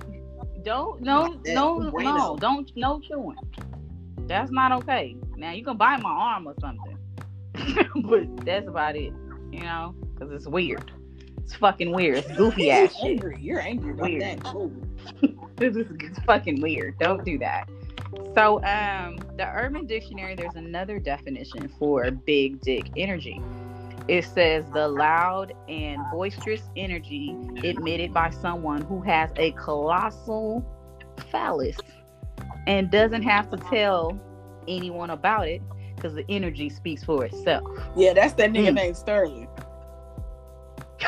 Don't 0.63 1.01
no 1.01 1.27
Not 1.27 1.43
that 1.45 1.53
no 1.55 1.77
no 1.79 2.37
don't 2.37 2.71
no 2.75 2.99
chewing. 2.99 3.37
That's 4.29 4.51
not 4.51 4.71
okay. 4.83 5.17
Now 5.35 5.51
you 5.51 5.63
can 5.65 5.75
bite 5.75 6.01
my 6.01 6.09
arm 6.11 6.47
or 6.47 6.53
something, 6.61 6.97
but 8.05 8.45
that's 8.45 8.67
about 8.67 8.95
it. 8.95 9.11
You 9.51 9.61
know, 9.61 9.95
because 10.13 10.31
it's 10.31 10.47
weird. 10.47 10.91
It's 11.39 11.55
fucking 11.55 11.91
weird. 11.91 12.19
It's 12.19 12.31
goofy 12.37 12.69
ass 12.69 12.93
shit. 12.95 13.05
angry. 13.05 13.37
You're 13.41 13.59
angry 13.59 13.91
about 13.91 14.03
Weird. 14.05 14.21
that. 14.21 14.39
Oh. 14.45 14.71
This 15.55 15.75
is 15.75 15.87
it's 15.99 16.19
fucking 16.19 16.61
weird. 16.61 16.97
Don't 16.99 17.25
do 17.25 17.37
that. 17.39 17.67
So, 18.33 18.63
um, 18.63 19.17
the 19.35 19.45
Urban 19.53 19.85
Dictionary, 19.85 20.33
there's 20.33 20.55
another 20.55 20.99
definition 20.99 21.67
for 21.77 22.09
big 22.11 22.61
dick 22.61 22.89
energy. 22.95 23.41
It 24.07 24.23
says 24.23 24.63
the 24.73 24.87
loud 24.87 25.53
and 25.67 26.01
boisterous 26.13 26.61
energy 26.77 27.35
emitted 27.61 28.13
by 28.13 28.29
someone 28.29 28.83
who 28.83 29.01
has 29.01 29.31
a 29.35 29.51
colossal 29.51 30.65
phallus 31.29 31.75
and 32.67 32.89
doesn't 32.91 33.23
have 33.23 33.49
to 33.51 33.57
tell 33.57 34.19
anyone 34.67 35.09
about 35.11 35.47
it 35.47 35.61
because 35.95 36.13
the 36.15 36.25
energy 36.29 36.69
speaks 36.69 37.03
for 37.03 37.25
itself. 37.25 37.63
Yeah, 37.95 38.13
that's 38.13 38.33
that 38.33 38.51
nigga 38.51 38.69
Mm. 38.69 38.75
named 38.75 38.97
Sterling. 38.97 39.47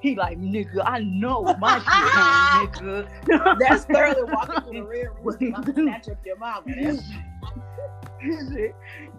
he 0.00 0.14
like, 0.16 0.38
nigga, 0.38 0.82
I 0.84 1.00
know 1.00 1.54
my 1.58 1.78
shit, 1.78 1.86
nigga. 1.86 3.58
That's 3.58 3.82
Sterling 3.82 4.30
walking 4.30 4.60
through 4.62 4.72
the 4.72 4.82
rear 4.88 5.12
gonna 5.22 5.72
snatch 5.74 6.08
up 6.08 6.18
your 6.24 6.36
mama. 6.36 6.66
That's 6.66 7.02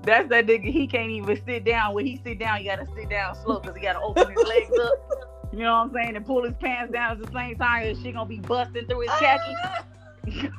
That's 0.04 0.30
that 0.30 0.46
nigga. 0.48 0.72
He 0.72 0.88
can't 0.88 1.10
even 1.12 1.42
sit 1.46 1.64
down. 1.66 1.94
When 1.96 2.06
he 2.06 2.20
sit 2.24 2.40
down, 2.40 2.60
you 2.60 2.66
gotta 2.70 2.88
sit 2.96 3.10
down 3.10 3.36
slow 3.36 3.60
because 3.60 3.76
he 3.76 3.82
gotta 3.82 4.00
open 4.00 4.30
his 4.32 4.44
legs 4.48 4.72
up. 4.80 4.94
You 5.56 5.64
know 5.64 5.72
what 5.74 5.88
I'm 5.88 5.94
saying? 5.94 6.16
And 6.18 6.26
pull 6.26 6.44
his 6.44 6.54
pants 6.60 6.92
down 6.92 7.12
at 7.14 7.26
the 7.26 7.32
same 7.32 7.56
time. 7.58 7.88
And 7.88 7.98
she 8.04 8.12
gonna 8.12 8.26
be 8.28 8.40
busting 8.40 8.86
through 8.88 9.02
his 9.02 9.12
khaki. 9.12 9.56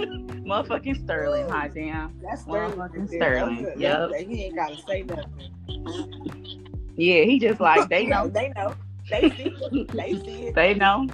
Motherfucking 0.00 1.02
Sterling, 1.04 1.48
hot 1.48 1.72
damn. 1.74 2.12
that's 2.22 2.42
Sterling. 2.42 2.76
Motherfucking. 2.78 3.08
Sterling, 3.08 3.62
That's- 3.62 3.80
yep. 3.80 4.10
He 4.28 4.44
ain't 4.44 4.56
gotta 4.56 4.76
say 4.86 5.02
nothing. 5.02 5.50
Yeah, 6.96 7.22
he 7.22 7.38
just 7.38 7.60
like 7.60 7.88
they 7.88 8.04
know. 8.12 8.28
They 8.28 8.52
know. 8.56 8.74
They 9.10 9.30
see 9.30 9.44
it. 9.72 9.88
They 9.92 10.12
see 10.14 10.46
it. 10.48 10.54
They 10.54 10.74
know. 10.74 11.06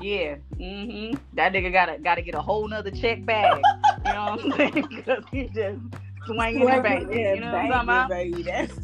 Yeah. 0.00 0.36
Mm-hmm. 0.56 1.16
That 1.34 1.52
nigga 1.52 1.70
gotta 1.72 1.98
gotta 1.98 2.22
get 2.22 2.34
a 2.34 2.40
whole 2.40 2.66
nother 2.68 2.90
check 2.90 3.24
bag. 3.26 3.60
you 4.06 4.12
know 4.12 4.24
what 4.36 4.44
I'm 4.44 4.52
saying? 4.56 4.86
Because 4.90 5.24
he 5.30 5.44
just 5.48 5.78
swinging 6.26 6.68
and 6.70 6.82
banging. 6.82 7.12
You 7.12 7.40
know 7.40 7.52
what 7.52 7.54
I'm 7.56 7.70
talking 7.70 7.88
about? 7.88 8.08
Baby. 8.08 8.42
That's, 8.42 8.78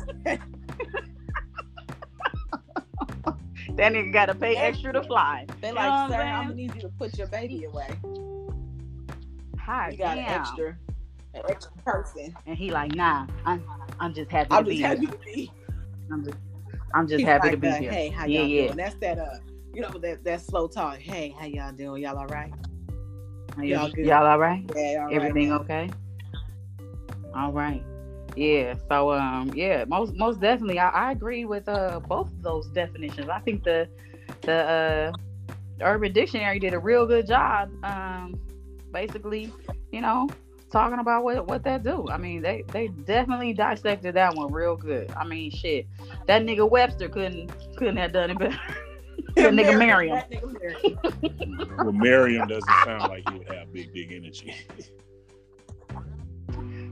That 3.77 3.93
nigga 3.93 4.13
gotta 4.13 4.35
pay 4.35 4.57
extra 4.57 4.93
to 4.93 5.03
fly. 5.03 5.47
they 5.61 5.73
like, 5.73 5.91
what 5.91 6.11
sir, 6.11 6.23
I'm 6.23 6.35
I'm 6.35 6.43
gonna 6.45 6.55
need 6.55 6.75
you 6.75 6.81
to 6.83 6.89
put 6.91 7.17
your 7.17 7.29
baby 7.29 7.65
away. 7.65 7.89
Hi, 9.59 9.91
You 9.91 9.99
got 9.99 10.19
an 10.19 10.25
damn. 10.25 10.41
extra, 10.41 10.77
an 11.35 11.43
extra 11.49 11.73
person. 11.85 12.35
And 12.47 12.57
he 12.57 12.71
like, 12.71 12.95
nah, 12.95 13.27
I'm 13.47 13.65
I'm 14.01 14.13
just 14.15 14.31
happy 14.31 14.49
I'm 14.51 14.65
to 14.65 14.71
just 14.71 14.79
be 14.79 14.83
happy 14.83 15.01
here. 15.01 15.11
to 15.11 15.19
be. 15.25 15.53
I'm 16.13 16.25
just 16.25 16.37
I'm 16.95 17.07
just 17.07 17.19
He's 17.21 17.27
happy 17.29 17.49
like 17.49 17.51
to 17.53 17.57
be 17.59 17.69
the, 17.69 17.79
here. 17.79 17.91
Hey, 17.93 18.09
how 18.09 18.27
yeah, 18.27 18.41
y'all 18.41 18.49
yeah. 18.49 18.63
doing? 18.67 18.77
That's 18.77 18.95
that 18.97 19.19
uh, 19.19 19.39
you 19.75 19.81
know 19.83 19.91
that 20.03 20.25
that 20.25 20.41
slow 20.41 20.67
talk. 20.67 20.99
Hey, 20.99 21.35
how 21.39 21.47
y'all 21.47 21.73
doing? 21.73 22.03
Y'all 22.03 22.19
all 22.19 22.27
right? 22.27 22.53
Y'all, 23.59 23.67
Y'all 23.67 23.91
good? 23.91 24.07
y'all 24.07 24.27
all 24.27 24.39
right? 24.39 24.65
Yeah, 24.75 24.99
all 25.01 25.07
right. 25.07 25.15
Everything 25.15 25.53
okay? 25.53 25.91
All 27.35 27.53
right. 27.53 27.85
Yeah. 28.37 28.75
So 28.89 29.13
um 29.13 29.53
yeah, 29.55 29.85
most 29.87 30.15
most 30.15 30.41
definitely 30.41 30.79
I, 30.79 30.89
I 30.89 31.13
agree 31.13 31.45
with 31.45 31.69
uh 31.69 32.01
both 32.01 32.29
of 32.29 32.43
those 32.43 32.69
definitions. 32.69 33.29
I 33.29 33.41
think 33.41 33.65
the 33.65 33.89
the 34.43 34.53
uh 34.53 35.13
Urban 35.83 36.13
Dictionary 36.13 36.59
did 36.59 36.75
a 36.75 36.79
real 36.79 37.07
good 37.07 37.27
job 37.27 37.71
um 37.85 38.39
basically, 38.93 39.53
you 39.93 40.01
know, 40.01 40.29
talking 40.71 40.99
about 40.99 41.25
what 41.25 41.47
what 41.47 41.65
that 41.65 41.83
do. 41.83 42.07
I 42.09 42.17
mean, 42.17 42.43
they 42.43 42.65
they 42.69 42.89
definitely 42.89 43.53
dissected 43.53 44.15
that 44.15 44.35
one 44.35 44.53
real 44.53 44.77
good. 44.77 45.11
I 45.17 45.25
mean, 45.25 45.51
shit. 45.51 45.87
That 46.27 46.43
nigga 46.43 46.69
Webster 46.69 47.09
couldn't 47.09 47.53
couldn't 47.77 47.97
have 47.97 48.13
done 48.13 48.31
it 48.31 48.39
better. 48.39 48.61
that 49.37 49.53
nigga 49.53 49.79
Merriam. 49.79 50.17
That 50.17 50.31
nigga 50.31 50.61
Merriam. 50.61 51.77
Well, 51.79 51.93
Miriam 51.93 52.47
doesn't 52.47 52.85
sound 52.85 53.09
like 53.09 53.29
he 53.29 53.39
would 53.39 53.49
have 53.49 53.73
big, 53.73 53.93
big 53.93 54.13
energy. 54.13 54.55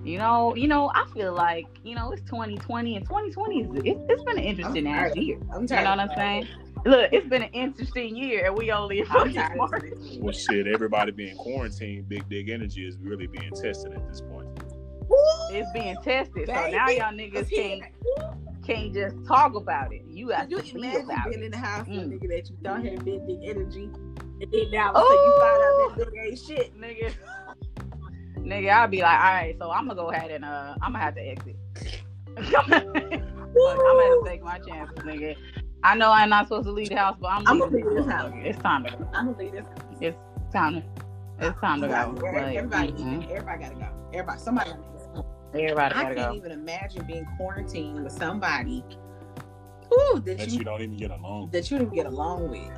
You 0.09 0.17
know, 0.19 0.55
you 0.57 0.69
know, 0.69 0.91
I 0.95 1.05
feel 1.13 1.35
like, 1.35 1.67
you 1.85 1.95
know, 1.95 2.13
it's 2.13 2.23
2020 2.23 2.97
and 2.97 3.05
2020 3.05 3.61
is 3.61 3.69
it, 3.85 3.99
it's 4.09 4.23
been 4.23 4.39
an 4.39 4.43
interesting 4.45 4.87
I'm 4.87 4.95
ass 4.95 5.13
tired. 5.13 5.17
year. 5.19 5.37
I'm 5.53 5.63
You 5.63 5.69
know 5.69 5.91
what 5.91 6.01
I'm 6.01 6.09
saying? 6.17 6.49
Look, 6.87 7.13
it's 7.13 7.29
been 7.29 7.43
an 7.43 7.51
interesting 7.53 8.17
year 8.17 8.47
and 8.47 8.57
we 8.57 8.71
only 8.73 9.01
in 9.01 9.07
I'm 9.11 9.31
fucking. 9.35 9.57
March. 9.59 9.83
well, 10.21 10.33
shit, 10.33 10.67
everybody 10.67 11.13
being 11.13 11.37
quarantined, 11.37 12.09
big, 12.09 12.27
big 12.27 12.49
energy 12.49 12.87
is 12.89 12.97
really 12.97 13.27
being 13.27 13.51
tested 13.53 13.93
at 13.93 14.09
this 14.09 14.23
point. 14.23 14.47
It's 15.51 15.71
being 15.73 15.97
tested. 15.97 16.47
So 16.47 16.55
Baby, 16.55 16.73
now 16.77 16.89
y'all 16.89 17.13
niggas 17.13 17.51
can't 17.55 17.83
can't 18.65 18.95
just 18.95 19.17
talk 19.27 19.55
about 19.57 19.93
it. 19.93 20.03
You 20.09 20.31
have 20.31 20.49
Could 20.49 20.65
to 20.67 20.75
be 20.75 20.79
imagine 20.81 21.05
about 21.11 21.25
being 21.29 21.43
it. 21.43 21.45
in 21.47 21.51
the 21.51 21.57
house 21.59 21.87
with 21.87 21.99
a 21.99 22.03
Mm. 22.03 22.13
nigga 22.19 22.29
that 22.29 22.49
you 22.51 22.57
thought 22.63 22.83
had 22.83 23.05
big, 23.05 23.27
big 23.27 23.41
energy, 23.43 23.85
and 24.41 24.53
then 24.53 24.71
now 24.71 24.93
all 24.93 25.07
of 25.07 25.13
you 25.13 25.41
find 25.41 25.63
out 25.63 25.97
that 25.99 26.15
nigga 26.15 26.29
ain't 26.29 26.39
shit? 26.39 26.81
Nigga. 26.81 27.13
Nigga, 28.49 28.71
I'll 28.71 28.89
be 28.89 29.03
like, 29.03 29.19
all 29.19 29.25
right, 29.35 29.57
so 29.59 29.71
I'm 29.71 29.87
gonna 29.89 30.01
go 30.01 30.11
ahead 30.11 30.31
and 30.31 30.45
uh 30.45 30.75
I'm 30.81 30.93
gonna 30.93 31.05
have 31.05 31.15
to 31.17 31.21
exit. 31.21 31.57
I'm 32.39 32.45
gonna 32.71 32.81
have 32.81 32.93
to 32.95 34.23
take 34.25 34.43
my 34.43 34.59
chances, 34.61 34.97
nigga. 35.01 35.37
I 35.85 35.95
know 35.95 36.11
I'm 36.11 36.31
not 36.31 36.47
supposed 36.49 36.65
to 36.65 36.73
leave 36.73 36.89
the 36.89 36.97
house, 36.97 37.17
but 37.21 37.29
I'm 37.29 37.47
I'ma 37.47 37.67
leave 37.67 37.85
this 37.85 38.07
motherfucker. 38.07 38.11
house. 38.11 38.33
It's 38.37 38.59
time 38.63 38.85
to 38.85 38.91
go. 38.91 39.09
I'm 39.13 39.27
gonna 39.33 39.39
leave 39.39 39.53
this. 39.53 39.65
It's 40.01 40.17
time 40.53 40.75
to 40.77 40.83
it's 41.41 41.61
time 41.61 41.83
to 41.83 41.89
go. 41.89 41.95
Like, 42.23 42.57
Everybody, 42.57 42.93
mhm. 42.93 43.31
everybody 43.31 43.63
gotta 43.65 43.75
go. 43.77 43.89
Everybody, 44.15 44.41
somebody. 44.41 44.71
Gotta 44.71 44.83
go. 45.15 45.27
Everybody 45.55 45.95
I 45.95 46.03
can't 46.05 46.17
go. 46.17 46.35
even 46.35 46.51
imagine 46.53 47.05
being 47.07 47.27
quarantined 47.37 48.03
with 48.03 48.13
somebody. 48.13 48.83
Ooh, 49.93 50.23
that, 50.25 50.39
That 50.39 50.49
you, 50.51 50.59
you 50.59 50.65
don't 50.65 50.81
even 50.83 50.97
get 50.97 51.11
along. 51.11 51.51
that 51.51 51.71
you 51.71 51.79
didn't 51.79 51.95
get 51.95 52.07
along 52.07 52.51
with. 52.51 52.71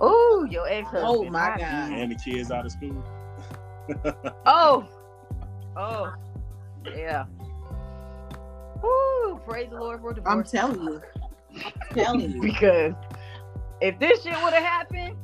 Oh, 0.00 0.46
your 0.50 0.66
ex 0.68 0.88
husband. 0.88 1.04
Oh, 1.06 1.24
my 1.30 1.48
God. 1.58 1.92
And 1.92 2.10
the 2.10 2.16
kids 2.16 2.50
out 2.50 2.66
of 2.66 2.72
school. 2.72 3.04
Oh, 4.46 4.86
oh, 5.76 6.14
yeah. 6.96 7.24
Woo! 8.82 9.40
Praise 9.46 9.70
the 9.70 9.76
Lord 9.76 10.00
for 10.00 10.14
the 10.14 10.22
I'm 10.28 10.44
telling 10.44 10.82
you. 10.82 11.02
I'm 11.54 11.94
telling 11.94 12.20
you. 12.32 12.40
because 12.40 12.94
if 13.80 13.98
this 13.98 14.22
shit 14.22 14.34
would 14.42 14.52
have 14.52 14.62
happened 14.62 15.16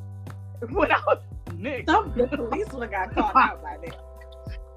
when 0.71 0.91
I 0.93 1.01
was 1.07 1.23
nigga, 1.51 1.87
Some 1.87 2.13
the 2.17 2.27
police 2.29 2.69
would 2.73 2.93
have 2.93 3.15
got 3.15 3.15
caught 3.15 3.37
out 3.37 3.63
by 3.63 3.77
that. 3.85 3.97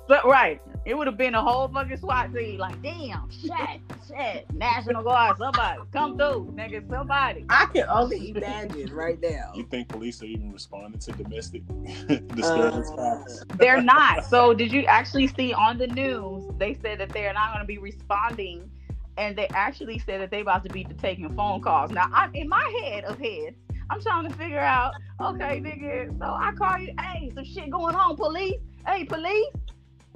but 0.07 0.25
right, 0.25 0.61
it 0.85 0.97
would 0.97 1.07
have 1.07 1.17
been 1.17 1.35
a 1.35 1.41
whole 1.41 1.67
fucking 1.67 1.97
SWAT 1.97 2.33
team. 2.33 2.57
Like, 2.59 2.81
damn, 2.81 3.29
shit, 3.29 3.81
shit, 4.07 4.51
National 4.53 5.03
Guard, 5.03 5.37
somebody 5.37 5.79
come 5.93 6.17
through, 6.17 6.53
nigga, 6.55 6.87
somebody. 6.89 7.45
I 7.49 7.67
can 7.67 7.85
only 7.89 8.29
imagine 8.31 8.93
right 8.93 9.19
now. 9.21 9.51
You 9.55 9.63
think 9.63 9.89
police 9.89 10.21
are 10.21 10.25
even 10.25 10.51
responding 10.51 10.99
to 10.99 11.11
domestic 11.11 11.61
disturbance 12.35 12.89
Uh, 12.89 12.95
calls? 12.95 13.45
They're 13.57 13.81
not. 13.81 14.25
So, 14.25 14.53
did 14.53 14.71
you 14.71 14.83
actually 14.85 15.27
see 15.27 15.53
on 15.53 15.77
the 15.77 15.87
news? 15.87 16.43
They 16.57 16.73
said 16.81 16.99
that 16.99 17.09
they're 17.09 17.33
not 17.33 17.53
going 17.53 17.61
to 17.61 17.67
be 17.67 17.77
responding, 17.77 18.69
and 19.17 19.37
they 19.37 19.47
actually 19.49 19.99
said 19.99 20.21
that 20.21 20.31
they 20.31 20.41
about 20.41 20.63
to 20.63 20.69
be 20.69 20.83
taking 20.83 21.33
phone 21.35 21.61
calls. 21.61 21.91
Now, 21.91 22.09
I'm 22.11 22.33
in 22.33 22.49
my 22.49 22.81
head 22.83 23.03
of 23.03 23.19
heads. 23.19 23.55
I'm 23.89 24.01
trying 24.01 24.27
to 24.29 24.35
figure 24.35 24.59
out. 24.59 24.93
Okay, 25.19 25.59
nigga. 25.59 26.17
So 26.17 26.25
I 26.25 26.53
call 26.53 26.77
you. 26.79 26.93
Hey, 26.99 27.29
some 27.35 27.43
shit 27.43 27.69
going 27.69 27.93
on. 27.93 28.15
Police. 28.15 28.59
Hey, 28.87 29.03
police. 29.03 29.47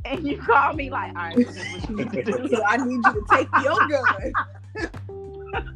And 0.06 0.26
you 0.28 0.38
call 0.38 0.74
me 0.74 0.90
like, 0.92 1.10
all 1.16 1.24
right, 1.24 1.36
this 1.38 1.58
is 1.58 1.72
what 1.74 1.90
you 1.90 1.96
need 1.96 2.12
to 2.12 2.24
do. 2.24 2.48
So 2.48 2.64
I 2.68 2.78
need 2.78 3.06
you 3.06 3.14
to 3.14 3.22
take 3.30 3.50
your 3.56 3.80
gun. 3.88 4.36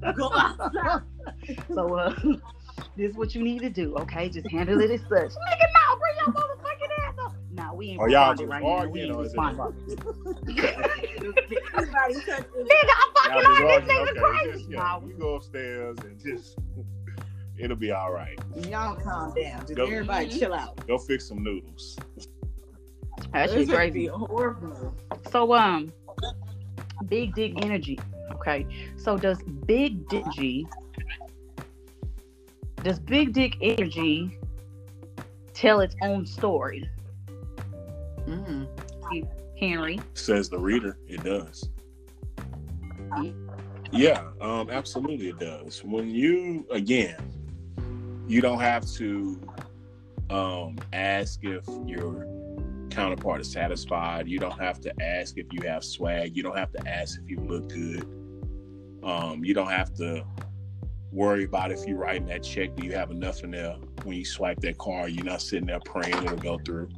Go 0.16 0.32
outside. 0.38 1.02
So, 1.74 1.96
uh, 1.96 2.14
this 2.96 3.12
is 3.12 3.16
what 3.16 3.34
you 3.34 3.42
need 3.44 3.60
to 3.62 3.70
do. 3.70 3.96
Okay, 3.98 4.30
just 4.30 4.48
handle 4.48 4.80
it 4.82 4.92
as 4.92 5.02
such. 5.02 5.10
Nigga, 5.10 5.66
no, 5.74 5.98
bring 5.98 6.16
your 6.20 6.34
motherfucking 6.36 7.08
ass 7.08 7.16
up. 7.26 7.34
Nah, 7.52 7.74
we 7.74 7.90
ain't 7.90 8.00
Or 8.00 8.10
y'all 8.10 8.30
responding 8.34 8.46
just 8.46 8.52
right 8.52 8.62
now. 8.62 8.92
We 8.92 9.02
arguing, 9.02 9.10
ain't 9.10 9.16
or 9.18 9.26
is 9.26 9.34
it 9.34 9.40
responding. 9.40 9.76
Everybody 11.74 12.14
touching 12.14 12.66
Nigga, 12.66 12.94
I'm 12.96 13.14
fucking 13.14 13.32
Y'all 13.32 13.38
on 13.38 13.44
this 13.44 13.62
arguing, 13.62 13.88
nigga 13.88 14.02
okay, 14.12 14.20
crazy. 14.20 14.52
just, 14.60 14.70
yeah, 14.70 14.78
Nah, 14.80 15.00
you 15.08 15.14
go 15.20 15.36
upstairs 15.36 15.98
and 16.04 16.20
just 16.22 16.58
it'll 17.58 17.76
be 17.78 17.92
all 17.92 18.12
right. 18.12 18.40
Y'all 18.70 18.96
calm 18.96 19.34
down. 19.34 19.62
Just 19.62 19.76
Go- 19.76 19.86
everybody 19.86 20.28
Mhm. 20.28 20.40
chill 20.40 20.54
out. 20.54 20.86
Go 20.88 20.98
fix 20.98 21.28
some 21.28 21.44
noodles. 21.44 21.98
That 23.34 23.50
This 23.50 23.68
shit 23.68 23.76
crazy. 23.76 23.92
be 23.92 24.06
horrible. 24.08 24.96
So 25.32 25.54
um, 25.56 25.92
big 27.08 27.34
dick 27.36 27.54
energy. 27.64 28.00
Okay, 28.34 28.66
so 28.98 29.18
does 29.18 29.42
big 29.66 30.08
dick 30.10 30.24
energy? 30.26 30.68
Does 32.84 33.00
big 33.00 33.34
dick 33.34 33.58
energy 33.62 34.38
tell 35.54 35.82
its 35.82 35.96
own 36.02 36.26
story, 36.26 36.90
Mm. 38.26 38.68
Henry? 39.60 40.00
Says 40.14 40.48
the 40.50 40.58
reader, 40.58 40.98
it 41.08 41.22
does. 41.24 41.70
Yeah, 43.92 44.24
um, 44.40 44.70
absolutely 44.70 45.30
it 45.30 45.40
does. 45.40 45.84
When 45.84 46.10
you 46.10 46.66
again, 46.72 47.18
you 48.28 48.40
don't 48.42 48.60
have 48.60 48.86
to 48.94 49.42
um 50.30 50.78
ask 50.94 51.44
if 51.44 51.66
your 51.86 52.26
counterpart 52.90 53.42
is 53.42 53.52
satisfied. 53.52 54.28
You 54.28 54.40
don't 54.40 54.60
have 54.60 54.80
to 54.82 55.02
ask 55.02 55.38
if 55.38 55.48
you 55.52 55.62
have 55.68 55.84
swag. 55.84 56.36
You 56.36 56.44
don't 56.44 56.58
have 56.58 56.72
to 56.74 56.88
ask 56.88 57.20
if 57.22 57.30
you 57.30 57.40
look 57.40 57.70
good. 57.70 58.04
Um, 59.04 59.44
you 59.44 59.54
don't 59.54 59.70
have 59.70 59.94
to 59.96 60.26
worry 61.12 61.46
about 61.46 61.72
if 61.72 61.86
you're 61.86 61.98
writing 61.98 62.28
that 62.28 62.44
check. 62.44 62.76
Do 62.76 62.86
you 62.86 62.94
have 62.94 63.12
enough 63.12 63.44
in 63.44 63.52
there 63.52 63.76
when 64.04 64.18
you 64.18 64.26
swipe 64.26 64.60
that 64.62 64.78
card? 64.78 65.12
You're 65.12 65.26
not 65.26 65.42
sitting 65.42 65.68
there 65.68 65.80
praying 65.80 66.16
it'll 66.16 66.38
go 66.38 66.60
through. 66.60 66.90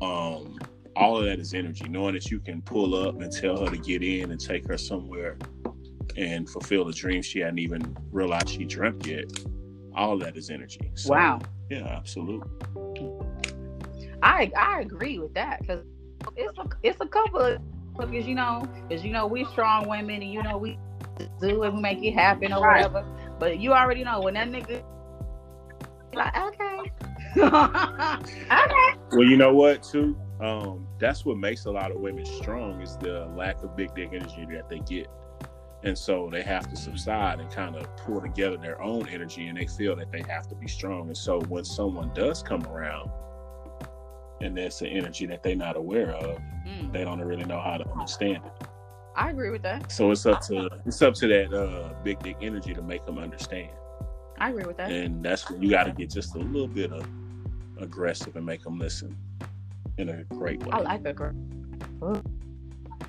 Um, 0.00 0.58
all 0.96 1.16
of 1.16 1.24
that 1.24 1.38
is 1.38 1.54
energy. 1.54 1.88
Knowing 1.88 2.14
that 2.14 2.30
you 2.30 2.40
can 2.40 2.60
pull 2.62 2.94
up 2.94 3.20
and 3.20 3.32
tell 3.32 3.64
her 3.64 3.70
to 3.70 3.78
get 3.78 4.02
in 4.02 4.30
and 4.30 4.40
take 4.40 4.66
her 4.68 4.76
somewhere 4.76 5.38
and 6.16 6.48
fulfill 6.48 6.88
a 6.88 6.92
dream 6.92 7.22
she 7.22 7.40
hadn't 7.40 7.58
even 7.58 7.96
realized 8.10 8.50
she 8.50 8.64
dreamt 8.64 9.06
yet. 9.06 9.24
All 9.94 10.14
of 10.14 10.20
that 10.20 10.36
is 10.36 10.50
energy. 10.50 10.90
So, 10.94 11.10
Wow, 11.10 11.40
Yeah, 11.70 11.86
absolutely. 11.86 12.48
I 14.22 14.50
I 14.56 14.80
agree 14.80 15.18
with 15.18 15.34
that 15.34 15.60
because 15.60 15.84
it's 16.36 16.58
a 16.58 16.64
it's 16.82 17.00
a 17.00 17.06
couple 17.06 17.40
of 17.40 17.58
because 17.98 18.26
you 18.26 18.34
know 18.34 18.66
because 18.88 19.04
you 19.04 19.12
know 19.12 19.26
we 19.26 19.44
strong 19.46 19.88
women 19.88 20.22
and 20.22 20.32
you 20.32 20.42
know 20.42 20.56
we 20.58 20.78
do 21.40 21.62
it, 21.64 21.72
we 21.74 21.80
make 21.80 22.02
it 22.02 22.12
happen 22.12 22.52
or 22.52 22.62
Right. 22.62 22.88
whatever. 22.88 23.04
But 23.38 23.58
you 23.60 23.72
already 23.72 24.04
know 24.04 24.20
when 24.20 24.34
that 24.34 24.48
nigga 24.48 24.82
like, 26.14 26.36
okay. 26.36 26.92
okay. 27.36 28.98
Well, 29.12 29.24
you 29.24 29.36
know 29.36 29.54
what, 29.54 29.82
too? 29.82 30.16
Um, 30.40 30.86
that's 30.98 31.24
what 31.24 31.38
makes 31.38 31.64
a 31.64 31.70
lot 31.70 31.90
of 31.90 31.98
women 32.00 32.24
strong 32.26 32.80
is 32.82 32.96
the 32.98 33.26
lack 33.36 33.62
of 33.62 33.76
big 33.76 33.94
dick 33.94 34.10
energy 34.12 34.46
that 34.52 34.68
they 34.68 34.80
get. 34.80 35.06
And 35.84 35.96
so 35.96 36.28
they 36.30 36.42
have 36.42 36.68
to 36.70 36.76
subside 36.76 37.40
and 37.40 37.50
kind 37.50 37.76
of 37.76 37.96
pull 37.96 38.20
together 38.20 38.56
their 38.56 38.80
own 38.80 39.08
energy 39.08 39.48
and 39.48 39.58
they 39.58 39.66
feel 39.66 39.96
that 39.96 40.12
they 40.12 40.22
have 40.28 40.48
to 40.48 40.54
be 40.54 40.68
strong. 40.68 41.08
And 41.08 41.16
so 41.16 41.40
when 41.42 41.64
someone 41.64 42.12
does 42.14 42.42
come 42.42 42.64
around 42.66 43.10
and 44.42 44.56
there's 44.56 44.80
an 44.82 44.88
energy 44.88 45.26
that 45.26 45.42
they're 45.42 45.56
not 45.56 45.76
aware 45.76 46.10
of, 46.12 46.38
Mm, 46.66 46.92
they 46.92 47.02
don't 47.04 47.20
really 47.20 47.44
know 47.44 47.60
how 47.60 47.76
to 47.76 47.88
understand 47.90 48.42
it. 48.44 48.66
I 49.16 49.30
agree 49.30 49.50
with 49.50 49.62
that. 49.62 49.90
So 49.90 50.10
it's 50.12 50.24
up 50.26 50.40
to 50.42 50.68
it's 50.86 51.02
up 51.02 51.14
to 51.14 51.26
that 51.28 51.52
uh, 51.52 51.92
big 52.04 52.18
dick 52.20 52.36
energy 52.40 52.72
to 52.74 52.82
make 52.82 53.04
them 53.04 53.18
understand. 53.18 53.70
I 54.38 54.50
agree 54.50 54.64
with 54.64 54.76
that. 54.78 54.90
And 54.92 55.24
that's 55.24 55.48
when 55.50 55.60
you 55.62 55.70
got 55.70 55.84
to 55.84 55.92
get 55.92 56.08
just 56.10 56.34
a 56.34 56.38
little 56.38 56.68
bit 56.68 56.92
of 56.92 57.06
aggressive 57.78 58.36
and 58.36 58.46
make 58.46 58.62
them 58.62 58.78
listen 58.78 59.16
in 59.98 60.08
a 60.08 60.22
great 60.34 60.62
way. 60.64 60.70
I 60.72 60.80
like 60.80 61.02
that 61.02 61.16
girl. 61.16 61.34
Ooh. 62.04 62.22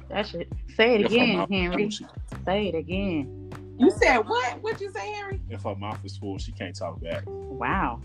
That 0.09 0.27
shit. 0.27 0.51
Say 0.75 0.95
it 0.95 1.01
If 1.01 1.11
again, 1.11 1.37
mouth 1.37 1.49
Henry. 1.49 1.83
full, 1.83 1.89
she- 1.91 2.05
Say 2.45 2.67
it 2.67 2.75
again. 2.75 3.51
You 3.77 3.89
said 3.91 4.17
what? 4.19 4.61
What'd 4.61 4.81
you 4.81 4.91
say, 4.91 5.11
Henry? 5.13 5.39
If 5.49 5.63
her 5.63 5.75
mouth 5.75 6.03
is 6.03 6.17
full, 6.17 6.37
she 6.37 6.51
can't 6.51 6.75
talk 6.75 7.01
back. 7.01 7.23
Wow. 7.27 8.01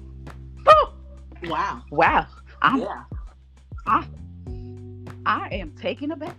Whew. 0.65 1.51
Wow. 1.51 1.83
Wow. 1.91 2.27
I'm 2.63 2.81
Yeah. 2.81 3.03
I 3.89 4.07
I 5.25 5.49
am 5.51 5.71
taken 5.73 6.13
aback. 6.13 6.37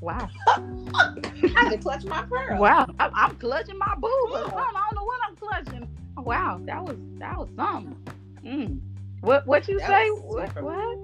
Wow. 0.00 0.28
I 0.46 1.14
had 1.54 1.70
to 1.70 1.78
clutch 1.78 2.04
my 2.04 2.22
pearl. 2.22 2.58
Wow. 2.60 2.86
I, 2.98 3.10
I'm 3.12 3.36
clutching 3.36 3.78
my 3.78 3.94
boob 3.96 4.30
or 4.30 4.38
something. 4.42 4.58
I 4.58 4.88
don't 4.90 4.94
know 4.94 5.04
what 5.04 5.20
I'm 5.28 5.36
clutching. 5.36 5.88
Wow. 6.16 6.60
That 6.64 6.82
was 6.84 6.96
that 7.18 7.38
was 7.38 7.48
something. 7.56 7.96
Mm. 8.42 8.80
What 9.20 9.46
what 9.46 9.68
you 9.68 9.78
That 9.80 9.88
say? 9.88 10.08
What 10.10 10.62
what? 10.62 10.98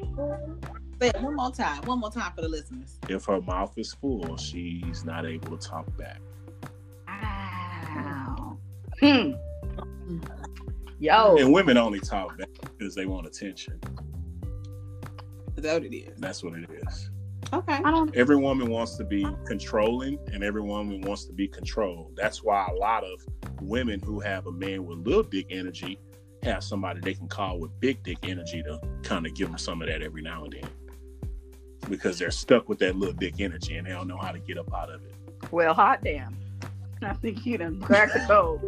Say 1.00 1.09
it 1.09 1.20
one 1.20 1.34
more 1.34 1.52
time. 1.52 1.82
One 1.82 2.00
more 2.00 2.11
time 2.11 2.32
for 2.34 2.40
the 2.40 2.48
listeners. 2.48 2.98
If 3.09 3.26
her 3.26 3.40
mouth 3.42 3.76
is 3.76 3.92
full, 3.94 4.36
she's 4.36 5.05
not 5.05 5.26
able 5.26 5.59
to 5.59 5.68
talk 5.68 5.86
back. 5.98 6.20
Wow. 7.09 8.57
Hmm. 9.00 9.32
Yo. 10.98 11.36
And 11.36 11.52
women 11.52 11.76
only 11.76 12.00
talk 12.00 12.38
back 12.38 12.48
because 12.62 12.94
they 12.94 13.07
want 13.07 13.26
attention. 13.26 13.80
Is 15.65 15.71
that 15.71 15.83
what 15.83 15.91
it 15.91 15.97
is? 15.97 16.21
That's 16.21 16.45
what 16.45 16.53
it 16.59 16.69
is. 16.71 17.11
Okay. 17.51 17.73
I 17.73 17.91
don't 17.91 18.15
Every 18.15 18.37
woman 18.37 18.69
wants 18.69 18.99
to 18.99 19.05
be 19.05 19.27
controlling, 19.47 20.19
and 20.31 20.45
every 20.45 20.61
woman 20.61 21.01
wants 21.01 21.25
to 21.25 21.33
be 21.33 21.49
controlled. 21.49 22.17
That's 22.17 22.43
why 22.43 22.69
a 22.71 22.75
lot 22.75 23.03
of 23.03 23.25
women 23.62 23.99
who 24.01 24.21
have 24.21 24.47
a 24.47 24.53
man 24.53 24.85
with 24.85 24.99
little 24.99 25.23
dick 25.23 25.47
energy 25.49 25.99
have 26.43 26.62
somebody 26.62 27.01
they 27.01 27.15
can 27.15 27.29
call 27.29 27.59
with 27.59 27.71
big 27.81 28.03
dick 28.03 28.19
energy 28.25 28.62
to 28.62 28.79
kind 29.03 29.25
of 29.25 29.33
give 29.33 29.49
them 29.49 29.57
some 29.57 29.81
of 29.81 29.89
that 29.89 30.03
every 30.03 30.21
now 30.21 30.45
and 30.45 30.53
then. 30.53 30.69
Because 31.89 32.19
they're 32.19 32.31
stuck 32.31 32.69
with 32.69 32.79
that 32.81 32.97
little 32.97 33.15
dick 33.15 33.37
energy 33.41 33.77
and 33.77 33.87
they 33.87 33.93
don't 33.93 34.07
know 34.07 34.19
how 34.19 34.33
to 34.33 34.39
get 34.39 34.59
up 34.59 34.71
out 34.75 34.91
of 34.91 35.03
it. 35.03 35.15
well 35.51 35.73
hot 35.73 36.05
damn. 36.05 36.37
I 37.01 37.15
think 37.15 37.47
you 37.47 37.57
done 37.57 37.81
cracked 37.81 38.12
the 38.12 38.21
code. 38.27 38.61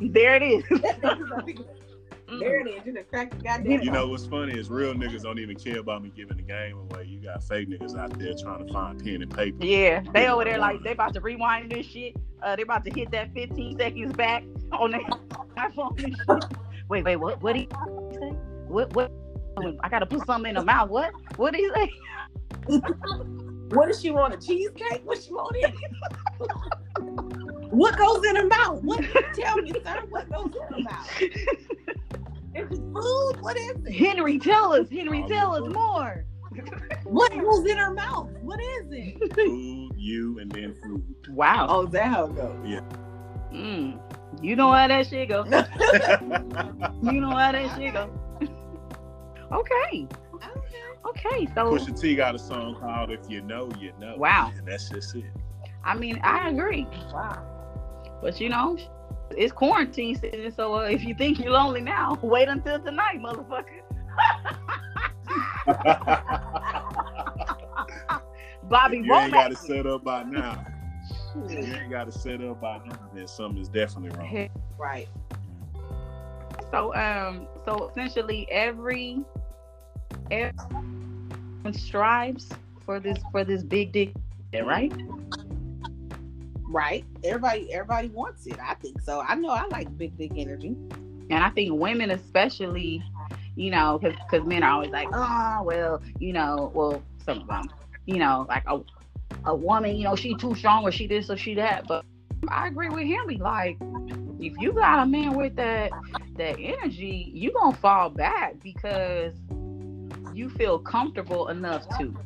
there 0.00 0.34
it 0.36 0.42
is. 0.42 0.64
there 2.40 2.60
it 2.60 2.68
is. 2.68 2.86
You 2.86 2.92
done 2.92 3.04
cracked 3.10 3.36
the 3.36 3.42
goddamn. 3.42 3.82
You 3.82 3.90
know 3.90 4.08
what's 4.08 4.26
funny 4.26 4.58
is 4.58 4.70
real 4.70 4.94
niggas 4.94 5.22
don't 5.22 5.38
even 5.38 5.56
care 5.56 5.78
about 5.78 6.02
me 6.02 6.12
giving 6.14 6.36
the 6.36 6.42
game 6.42 6.78
away. 6.78 7.04
You 7.04 7.20
got 7.20 7.42
fake 7.44 7.68
niggas 7.68 7.96
out 7.96 8.18
there 8.18 8.34
trying 8.34 8.66
to 8.66 8.72
find 8.72 9.02
pen 9.02 9.22
and 9.22 9.34
paper. 9.34 9.64
Yeah, 9.64 10.02
they 10.12 10.28
over 10.28 10.44
there 10.44 10.58
like 10.58 10.82
they 10.82 10.92
about 10.92 11.14
to 11.14 11.20
rewind 11.20 11.72
this 11.72 11.86
shit. 11.86 12.16
Uh, 12.42 12.56
they 12.56 12.62
about 12.62 12.84
to 12.84 12.90
hit 12.90 13.10
that 13.12 13.32
15 13.34 13.78
seconds 13.78 14.12
back 14.14 14.44
on 14.72 14.92
their 14.92 15.00
iPhone. 15.56 16.58
Wait, 16.88 17.04
wait, 17.04 17.16
what? 17.16 17.42
What 17.42 17.54
did 17.54 17.60
he 17.60 17.68
say? 18.18 18.30
What? 18.68 18.92
What? 18.94 19.12
I 19.80 19.88
gotta 19.88 20.06
put 20.06 20.26
something 20.26 20.48
in 20.48 20.56
the 20.56 20.64
mouth. 20.64 20.88
What? 20.88 21.12
What 21.36 21.52
did 21.52 21.60
he 21.60 21.70
say? 21.74 22.80
What 23.72 23.86
does 23.86 24.02
she 24.02 24.10
want? 24.10 24.34
A 24.34 24.36
cheesecake? 24.36 25.00
What 25.04 25.22
she 25.22 25.32
want 25.32 25.56
in 25.56 25.70
it? 25.70 25.74
What 27.72 27.96
goes 27.96 28.24
in 28.26 28.36
her 28.36 28.46
mouth? 28.46 28.82
What? 28.82 29.02
Tell 29.34 29.56
me, 29.56 29.72
sir. 29.84 30.02
What 30.10 30.30
goes 30.30 30.54
in 30.54 30.76
her 30.76 30.80
mouth? 30.82 31.22
Is 32.54 32.66
it 32.70 32.70
food? 32.70 33.40
What 33.40 33.56
is 33.56 33.76
it? 33.86 33.92
Henry, 33.92 34.38
tell 34.38 34.74
us. 34.74 34.90
Henry, 34.90 35.24
tell 35.26 35.54
us 35.54 35.72
more. 35.72 36.26
What 37.04 37.32
goes 37.32 37.64
in 37.66 37.78
her 37.78 37.94
mouth? 37.94 38.28
What 38.42 38.60
is 38.60 38.86
it? 38.90 39.34
Food, 39.34 39.92
you, 39.96 40.38
and 40.38 40.52
then 40.52 40.74
food. 40.82 41.02
Wow. 41.30 41.66
Oh, 41.70 41.86
is 41.86 41.92
that 41.92 42.08
how 42.08 42.26
it 42.26 42.36
goes? 42.36 42.82
Mm. 43.52 43.98
You 44.42 44.56
know 44.56 44.70
how 44.70 44.86
that 44.88 45.06
shit 45.06 45.28
go. 45.30 45.44
You 47.02 47.20
know 47.20 47.30
how 47.30 47.52
that 47.52 47.76
shit 47.78 47.94
go. 47.94 48.10
okay. 49.52 50.06
Okay. 51.06 51.46
So 51.54 51.70
Pusha 51.72 51.98
T 51.98 52.14
got 52.14 52.34
a 52.34 52.38
song 52.38 52.76
called 52.76 53.10
"If 53.10 53.28
You 53.30 53.40
Know, 53.42 53.70
You 53.80 53.92
Know." 53.98 54.16
Wow. 54.16 54.52
and 54.56 54.66
that's 54.66 54.88
just 54.88 55.14
it. 55.14 55.24
I 55.84 55.94
mean, 55.94 56.20
I 56.22 56.48
agree. 56.48 56.86
Wow. 57.12 57.51
But 58.22 58.40
you 58.40 58.48
know, 58.48 58.78
it's 59.30 59.52
quarantine 59.52 60.14
season, 60.14 60.52
so 60.54 60.76
uh, 60.76 60.82
if 60.82 61.04
you 61.04 61.14
think 61.14 61.40
you're 61.40 61.50
lonely 61.50 61.80
now, 61.80 62.18
wait 62.22 62.48
until 62.48 62.78
tonight, 62.78 63.20
motherfucker. 63.20 63.80
Bobby 68.68 68.98
you 68.98 69.14
ain't 69.14 69.32
got 69.32 69.52
it 69.52 69.58
set 69.58 69.86
up 69.86 70.04
by 70.04 70.22
now. 70.22 70.64
You 71.48 71.58
ain't 71.58 71.90
got 71.90 72.08
it 72.08 72.14
set 72.14 72.42
up 72.42 72.60
by 72.60 72.80
now. 72.86 72.98
Then 73.12 73.26
something 73.26 73.60
is 73.60 73.68
definitely 73.68 74.16
wrong. 74.18 74.50
Right. 74.78 75.08
So 76.70 76.94
um, 76.94 77.46
so 77.64 77.90
essentially 77.90 78.46
every 78.50 79.20
everyone 80.30 81.72
strives 81.72 82.48
for 82.84 83.00
this 83.00 83.18
for 83.30 83.44
this 83.44 83.62
big 83.62 83.92
dick, 83.92 84.12
right? 84.62 84.92
Right. 86.72 87.04
Everybody. 87.22 87.72
Everybody 87.72 88.08
wants 88.08 88.46
it. 88.46 88.58
I 88.58 88.74
think 88.74 89.00
so. 89.02 89.20
I 89.20 89.34
know. 89.34 89.50
I 89.50 89.66
like 89.66 89.96
big, 89.98 90.16
big 90.16 90.38
energy. 90.38 90.74
And 91.30 91.34
I 91.34 91.50
think 91.50 91.78
women, 91.78 92.10
especially, 92.10 93.02
you 93.56 93.70
know, 93.70 93.98
because 94.00 94.46
men 94.46 94.62
are 94.62 94.70
always 94.70 94.90
like, 94.90 95.08
oh, 95.12 95.62
well, 95.64 96.02
you 96.18 96.32
know, 96.32 96.72
well, 96.74 97.02
some 97.24 97.42
of 97.42 97.46
them, 97.46 97.70
you 98.06 98.16
know, 98.16 98.46
like 98.48 98.64
a, 98.66 98.80
a 99.44 99.54
woman, 99.54 99.96
you 99.96 100.04
know, 100.04 100.16
she 100.16 100.34
too 100.34 100.54
strong 100.54 100.84
or 100.84 100.92
she 100.92 101.06
this 101.06 101.28
or 101.28 101.36
she 101.36 101.54
that. 101.54 101.86
But 101.86 102.06
I 102.48 102.68
agree 102.68 102.88
with 102.88 103.06
Henry. 103.06 103.36
Like, 103.36 103.76
if 104.40 104.54
you 104.58 104.72
got 104.72 105.02
a 105.02 105.06
man 105.06 105.36
with 105.36 105.54
that 105.56 105.90
that 106.36 106.56
energy, 106.58 107.30
you 107.34 107.52
gonna 107.52 107.76
fall 107.76 108.08
back 108.08 108.54
because 108.62 109.34
you 110.32 110.48
feel 110.48 110.78
comfortable 110.78 111.48
enough 111.48 111.86
to. 111.98 112.16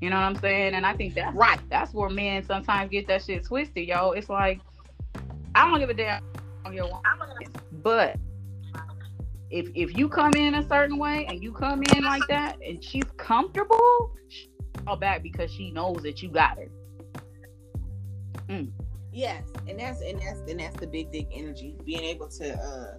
You 0.00 0.10
know 0.10 0.16
what 0.16 0.22
I'm 0.22 0.36
saying? 0.36 0.74
And 0.74 0.84
I 0.84 0.94
think 0.94 1.14
that's 1.14 1.34
Right. 1.34 1.58
that's 1.70 1.94
where 1.94 2.10
men 2.10 2.44
sometimes 2.44 2.90
get 2.90 3.06
that 3.08 3.22
shit 3.22 3.44
twisted, 3.44 3.88
yo. 3.88 4.10
It's 4.10 4.28
like 4.28 4.60
I 5.54 5.70
don't 5.70 5.80
give 5.80 5.90
a 5.90 5.94
damn 5.94 6.22
on 6.64 6.74
your 6.74 7.00
but 7.82 8.18
if 9.50 9.68
if 9.74 9.96
you 9.96 10.08
come 10.08 10.32
in 10.36 10.54
a 10.54 10.68
certain 10.68 10.98
way 10.98 11.24
and 11.26 11.42
you 11.42 11.52
come 11.52 11.82
in 11.94 12.04
like 12.04 12.26
that 12.28 12.58
and 12.66 12.82
she's 12.82 13.04
comfortable, 13.16 14.12
she'll 14.28 14.96
back 14.96 15.22
because 15.22 15.52
she 15.52 15.70
knows 15.70 16.02
that 16.02 16.22
you 16.22 16.28
got 16.28 16.58
her. 16.58 16.68
Yes, 19.12 19.44
and 19.66 19.78
that's 19.78 20.02
and 20.02 20.20
that's 20.20 20.40
and 20.40 20.60
that's 20.60 20.76
the 20.76 20.86
big 20.86 21.10
dick 21.10 21.28
energy. 21.32 21.74
Being 21.84 22.04
able 22.04 22.28
to 22.28 22.54
uh 22.54 22.98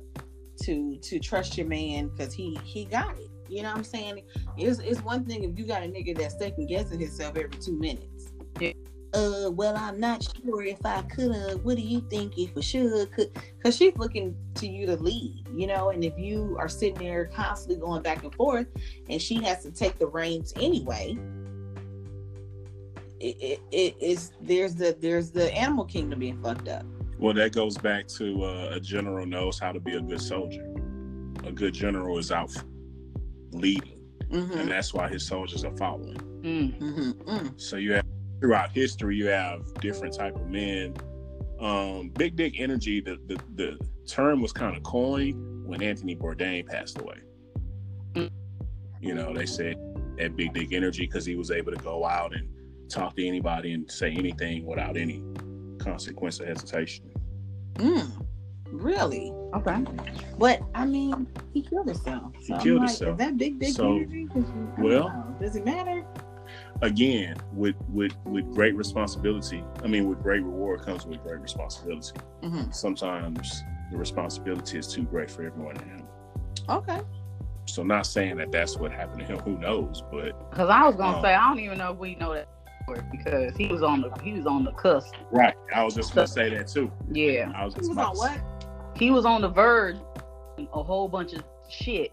to 0.63 0.97
to 0.97 1.19
trust 1.19 1.57
your 1.57 1.67
man 1.67 2.07
because 2.07 2.33
he 2.33 2.57
he 2.63 2.85
got 2.85 3.17
it. 3.19 3.29
You 3.49 3.63
know 3.63 3.69
what 3.69 3.77
I'm 3.77 3.83
saying? 3.83 4.23
It's 4.57 4.79
it's 4.79 5.01
one 5.01 5.25
thing 5.25 5.43
if 5.43 5.57
you 5.57 5.65
got 5.65 5.83
a 5.83 5.87
nigga 5.87 6.17
that's 6.17 6.37
second 6.37 6.67
guessing 6.67 6.99
himself 6.99 7.37
every 7.37 7.57
two 7.59 7.77
minutes. 7.77 8.31
Yeah. 8.59 8.73
Uh, 9.13 9.49
well, 9.51 9.75
I'm 9.77 9.99
not 9.99 10.21
sure 10.21 10.63
if 10.63 10.85
I 10.85 11.01
could. 11.03 11.31
Uh, 11.31 11.57
what 11.59 11.77
do 11.77 11.81
you 11.81 12.01
think 12.09 12.37
if 12.37 12.51
I 12.57 12.61
should? 12.61 13.11
Could 13.13 13.31
because 13.57 13.75
she's 13.75 13.95
looking 13.95 14.35
to 14.55 14.67
you 14.67 14.85
to 14.85 14.97
lead, 14.97 15.47
you 15.55 15.65
know. 15.65 15.89
And 15.89 16.03
if 16.03 16.17
you 16.17 16.57
are 16.59 16.67
sitting 16.67 16.95
there 16.95 17.25
constantly 17.25 17.79
going 17.79 18.01
back 18.01 18.23
and 18.23 18.35
forth, 18.35 18.67
and 19.09 19.21
she 19.21 19.41
has 19.43 19.63
to 19.63 19.71
take 19.71 19.97
the 19.97 20.07
reins 20.07 20.53
anyway, 20.57 21.17
it, 23.19 23.37
it, 23.39 23.59
it 23.71 23.95
is 24.01 24.33
there's 24.41 24.75
the 24.75 24.95
there's 24.99 25.31
the 25.31 25.53
animal 25.53 25.85
kingdom 25.85 26.19
being 26.19 26.41
fucked 26.41 26.67
up. 26.67 26.85
Well, 27.17 27.33
that 27.33 27.53
goes 27.53 27.77
back 27.77 28.07
to 28.09 28.43
uh, 28.43 28.69
a 28.73 28.79
general 28.79 29.25
knows 29.25 29.57
how 29.57 29.71
to 29.71 29.79
be 29.79 29.95
a 29.95 30.01
good 30.01 30.21
soldier. 30.21 30.67
A 31.45 31.51
good 31.51 31.73
general 31.73 32.17
is 32.19 32.31
out 32.31 32.51
leading, 33.51 33.93
Mm-hmm. 34.29 34.59
and 34.59 34.69
that's 34.69 34.93
why 34.93 35.07
his 35.07 35.25
soldiers 35.25 35.63
are 35.63 35.75
following. 35.77 36.17
Mm. 36.41 36.77
Mm-hmm. 36.79 37.29
Mm. 37.29 37.61
So 37.61 37.77
you 37.77 37.93
have 37.93 38.05
throughout 38.41 38.71
history, 38.73 39.15
you 39.15 39.27
have 39.27 39.73
different 39.75 40.13
type 40.13 40.35
of 40.35 40.47
men. 40.47 40.95
Um, 41.61 42.09
big 42.09 42.35
dick 42.35 42.59
energy. 42.59 42.99
The 42.99 43.17
the, 43.27 43.39
the 43.55 43.79
term 44.05 44.41
was 44.41 44.51
kind 44.51 44.75
of 44.75 44.83
coined 44.83 45.65
when 45.65 45.81
Anthony 45.81 46.15
Bourdain 46.15 46.67
passed 46.67 46.99
away. 46.99 47.19
You 48.99 49.13
know, 49.13 49.31
they 49.33 49.45
said 49.45 49.75
that 50.17 50.35
big 50.35 50.53
dick 50.53 50.73
energy 50.73 51.05
because 51.05 51.25
he 51.25 51.35
was 51.35 51.51
able 51.51 51.71
to 51.71 51.77
go 51.77 52.03
out 52.05 52.35
and 52.35 52.49
talk 52.89 53.15
to 53.15 53.25
anybody 53.27 53.73
and 53.73 53.89
say 53.89 54.11
anything 54.11 54.65
without 54.65 54.97
any 54.97 55.23
consequence 55.77 56.41
or 56.41 56.47
hesitation. 56.47 57.11
Mm, 57.75 58.25
really? 58.72 59.32
Okay. 59.55 59.84
But 60.38 60.61
I 60.76 60.86
mean, 60.86 61.28
he 61.53 61.61
killed 61.61 61.88
himself. 61.88 62.34
He 62.38 62.45
So 62.45 62.53
I'm 62.55 62.61
killed 62.61 62.80
like, 62.80 62.89
himself. 62.89 63.11
Is 63.13 63.18
that 63.26 63.38
big, 63.38 63.59
big 63.59 63.74
So, 63.74 63.95
energy? 63.95 64.26
'Cause 64.28 64.36
you- 64.43 64.72
I 64.78 64.82
don't 64.82 64.84
well- 64.89 65.09
know. 65.09 65.36
does 65.39 65.55
it 65.55 65.65
matter? 65.65 66.05
Again, 66.82 67.36
with 67.53 67.76
with 67.89 68.15
with 68.26 68.45
great 68.53 68.76
responsibility, 68.76 69.63
I 69.84 69.88
mean, 69.88 70.07
with 70.07 70.22
great 70.22 70.43
reward 70.43 70.82
comes 70.84 71.05
with 71.05 71.22
great 71.24 71.39
responsibility. 71.39 72.13
hmm 72.43 72.70
Sometimes 72.72 73.63
the 73.91 73.97
responsibility 73.97 74.78
is 74.78 74.88
too 74.88 75.03
great 75.03 75.30
for 75.32 75.43
everyone 75.43 75.76
to 75.76 75.86
handle. 75.86 76.07
Okay. 76.70 77.01
So, 77.65 77.84
not 77.84 78.05
saying 78.05 78.38
that 78.38 78.51
that's 78.51 78.78
what 78.78 78.91
happened 78.91 79.22
to 79.22 79.34
him. 79.34 79.39
Who 79.39 79.57
knows? 79.57 80.03
But 80.11 80.49
Because 80.51 80.70
I 80.70 80.86
was 80.86 80.95
gonna 80.95 81.18
Oh. 81.18 81.22
say 81.22 81.34
I 81.34 81.49
don't 81.49 81.59
even 81.59 81.78
know 81.80 81.91
if 81.93 81.97
we 81.97 82.15
know 82.15 82.34
that 82.34 82.47
because 83.11 83.55
he 83.57 83.68
was 83.68 83.84
on 83.84 83.99
the 84.01 84.09
he 84.24 84.34
was 84.34 84.45
on 84.45 84.63
the 84.63 84.72
cusp. 84.74 85.13
right, 85.32 85.55
I 85.76 85.84
was 85.84 85.93
just 85.95 86.15
gonna 86.15 86.28
say 86.28 86.49
that 86.55 86.68
too. 86.68 86.89
Yeah. 87.11 87.51
I 87.55 87.65
was 87.65 87.74
He 87.74 87.80
was 87.89 87.97
on 87.97 88.15
what? 88.15 88.39
He 88.97 89.11
was 89.11 89.25
on 89.25 89.41
the 89.41 89.49
verge 89.49 89.97
of 90.57 90.67
a 90.73 90.83
whole 90.83 91.07
bunch 91.07 91.33
of 91.33 91.43
shit 91.69 92.11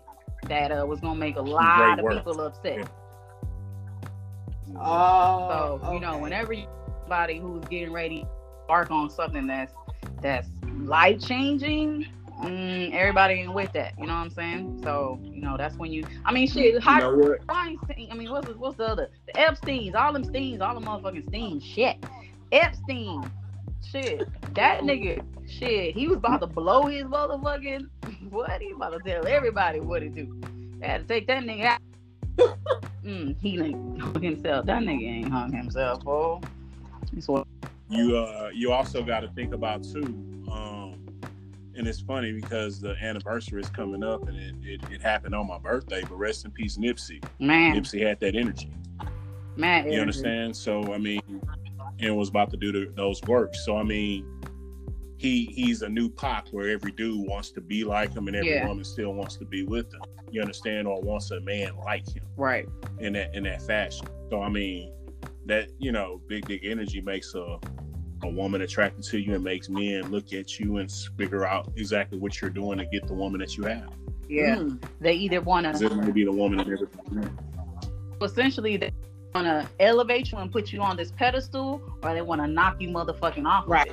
that 0.48 0.70
uh, 0.70 0.84
was 0.86 1.00
gonna 1.00 1.18
make 1.18 1.36
a 1.36 1.40
lot 1.40 1.98
of 1.98 2.04
work. 2.04 2.18
people 2.18 2.40
upset. 2.40 2.78
Yeah. 2.78 4.76
Oh. 4.76 5.78
So 5.82 5.92
you 5.92 6.00
know, 6.00 6.18
whenever 6.18 6.52
you 6.52 6.66
somebody 7.02 7.38
who's 7.38 7.64
getting 7.66 7.92
ready 7.92 8.22
to 8.22 8.28
embark 8.62 8.90
on 8.90 9.10
something 9.10 9.46
that's 9.46 9.72
that's 10.20 10.48
life 10.78 11.20
changing, 11.20 12.06
mm, 12.42 12.92
everybody 12.92 13.34
ain't 13.34 13.54
with 13.54 13.72
that. 13.72 13.94
You 13.98 14.06
know 14.06 14.14
what 14.14 14.20
I'm 14.20 14.30
saying? 14.30 14.80
So 14.82 15.18
you 15.22 15.40
know, 15.40 15.56
that's 15.56 15.76
when 15.76 15.92
you. 15.92 16.04
I 16.24 16.32
mean, 16.32 16.48
shit. 16.48 16.74
You 16.74 16.80
High 16.80 17.00
know 17.00 17.16
what? 17.16 17.46
Weinstein. 17.48 18.08
I 18.10 18.14
mean, 18.14 18.30
what's 18.30 18.46
the, 18.48 18.54
what's 18.54 18.76
the 18.76 18.86
other? 18.86 19.10
The 19.26 19.40
Epstein's, 19.40 19.94
all 19.94 20.12
them 20.12 20.24
Steens, 20.24 20.60
all 20.60 20.74
them 20.74 20.84
motherfucking 20.84 21.30
Steens. 21.30 21.62
Shit, 21.62 22.04
Epstein. 22.52 23.30
Shit, 23.90 24.28
that 24.54 24.80
nigga. 24.80 25.24
Shit, 25.46 25.94
he 25.94 26.08
was 26.08 26.16
about 26.16 26.40
to 26.40 26.46
blow 26.46 26.86
his 26.86 27.04
motherfucking. 27.04 27.88
What? 28.30 28.60
He 28.60 28.70
about 28.72 28.90
to 28.94 28.98
tell 29.00 29.26
everybody 29.28 29.80
what 29.80 30.00
to 30.00 30.08
do. 30.08 30.40
They 30.80 30.86
had 30.88 31.06
to 31.06 31.14
take 31.14 31.26
that 31.28 31.44
nigga 31.44 31.64
out. 31.64 31.80
mm, 33.04 33.36
he 33.40 33.60
ain't 33.60 34.00
hung 34.00 34.20
himself. 34.22 34.66
That 34.66 34.82
nigga 34.82 35.06
ain't 35.06 35.30
hung 35.30 35.52
himself, 35.52 36.02
oh. 36.06 36.40
What. 37.26 37.46
you 37.88 38.16
uh 38.16 38.50
you 38.52 38.72
also 38.72 39.02
got 39.04 39.20
to 39.20 39.28
think 39.28 39.54
about 39.54 39.84
too 39.84 40.02
um 40.50 40.96
and 41.76 41.86
it's 41.86 42.00
funny 42.00 42.32
because 42.32 42.80
the 42.80 42.96
anniversary 43.00 43.60
is 43.60 43.68
coming 43.68 44.02
up 44.02 44.26
and 44.26 44.36
it, 44.36 44.54
it, 44.64 44.80
it 44.90 45.00
happened 45.00 45.32
on 45.34 45.46
my 45.46 45.58
birthday 45.58 46.02
but 46.02 46.16
rest 46.16 46.44
in 46.44 46.50
peace 46.50 46.76
nipsey 46.76 47.22
Man, 47.38 47.76
nipsey 47.76 48.04
had 48.04 48.18
that 48.20 48.34
energy 48.34 48.72
man. 49.56 49.84
you 49.84 49.92
energy. 49.92 50.00
understand 50.00 50.56
so 50.56 50.92
i 50.92 50.98
mean 50.98 51.20
and 52.00 52.16
was 52.16 52.28
about 52.28 52.50
to 52.50 52.56
do 52.56 52.72
the, 52.72 52.92
those 52.96 53.22
works 53.24 53.64
so 53.64 53.76
i 53.76 53.82
mean 53.82 54.26
he 55.16 55.46
he's 55.46 55.82
a 55.82 55.88
new 55.88 56.08
Pac 56.10 56.48
where 56.48 56.68
every 56.68 56.90
dude 56.92 57.26
wants 57.26 57.50
to 57.52 57.60
be 57.60 57.84
like 57.84 58.12
him 58.12 58.26
and 58.26 58.36
every 58.36 58.50
Yeah. 58.54 58.66
woman 58.66 58.84
still 58.84 59.14
wants 59.14 59.36
to 59.36 59.44
be 59.44 59.64
with 59.64 59.92
him 59.92 60.00
you 60.30 60.40
understand 60.40 60.88
or 60.88 61.00
wants 61.00 61.30
a 61.30 61.40
man 61.40 61.76
like 61.84 62.06
him 62.08 62.24
Right. 62.36 62.68
in 62.98 63.12
that 63.12 63.34
in 63.34 63.44
that 63.44 63.62
fashion. 63.62 64.08
So 64.30 64.42
I 64.42 64.48
mean, 64.48 64.92
that 65.46 65.68
you 65.78 65.92
know, 65.92 66.20
big 66.26 66.46
dick 66.46 66.62
energy 66.64 67.00
makes 67.00 67.34
a 67.34 67.58
a 68.24 68.28
woman 68.28 68.62
attracted 68.62 69.04
to 69.04 69.18
you 69.18 69.34
and 69.34 69.44
makes 69.44 69.68
men 69.68 70.10
look 70.10 70.32
at 70.32 70.58
you 70.58 70.78
and 70.78 70.90
figure 71.16 71.44
out 71.46 71.70
exactly 71.76 72.18
what 72.18 72.40
you're 72.40 72.50
doing 72.50 72.78
to 72.78 72.86
get 72.86 73.06
the 73.06 73.14
woman 73.14 73.38
that 73.40 73.56
you 73.56 73.64
have. 73.64 73.90
Yeah. 74.28 74.56
Mm. 74.56 74.82
They 75.00 75.12
either 75.12 75.40
want 75.40 75.76
to, 75.76 75.84
it 75.86 75.94
may 75.94 76.10
be 76.10 76.24
the 76.24 76.32
woman 76.32 76.58
that 76.58 76.66
never 76.66 76.88
essentially, 78.22 78.76
they 78.76 78.92
want 79.34 79.46
to 79.46 79.68
elevate 79.80 80.30
you 80.30 80.38
and 80.38 80.50
put 80.50 80.72
you 80.72 80.80
on 80.80 80.96
this 80.96 81.10
pedestal, 81.12 81.82
or 82.02 82.14
they 82.14 82.22
want 82.22 82.40
to 82.40 82.46
knock 82.46 82.80
you 82.80 82.88
motherfucking 82.88 83.46
off 83.46 83.64
Right. 83.66 83.92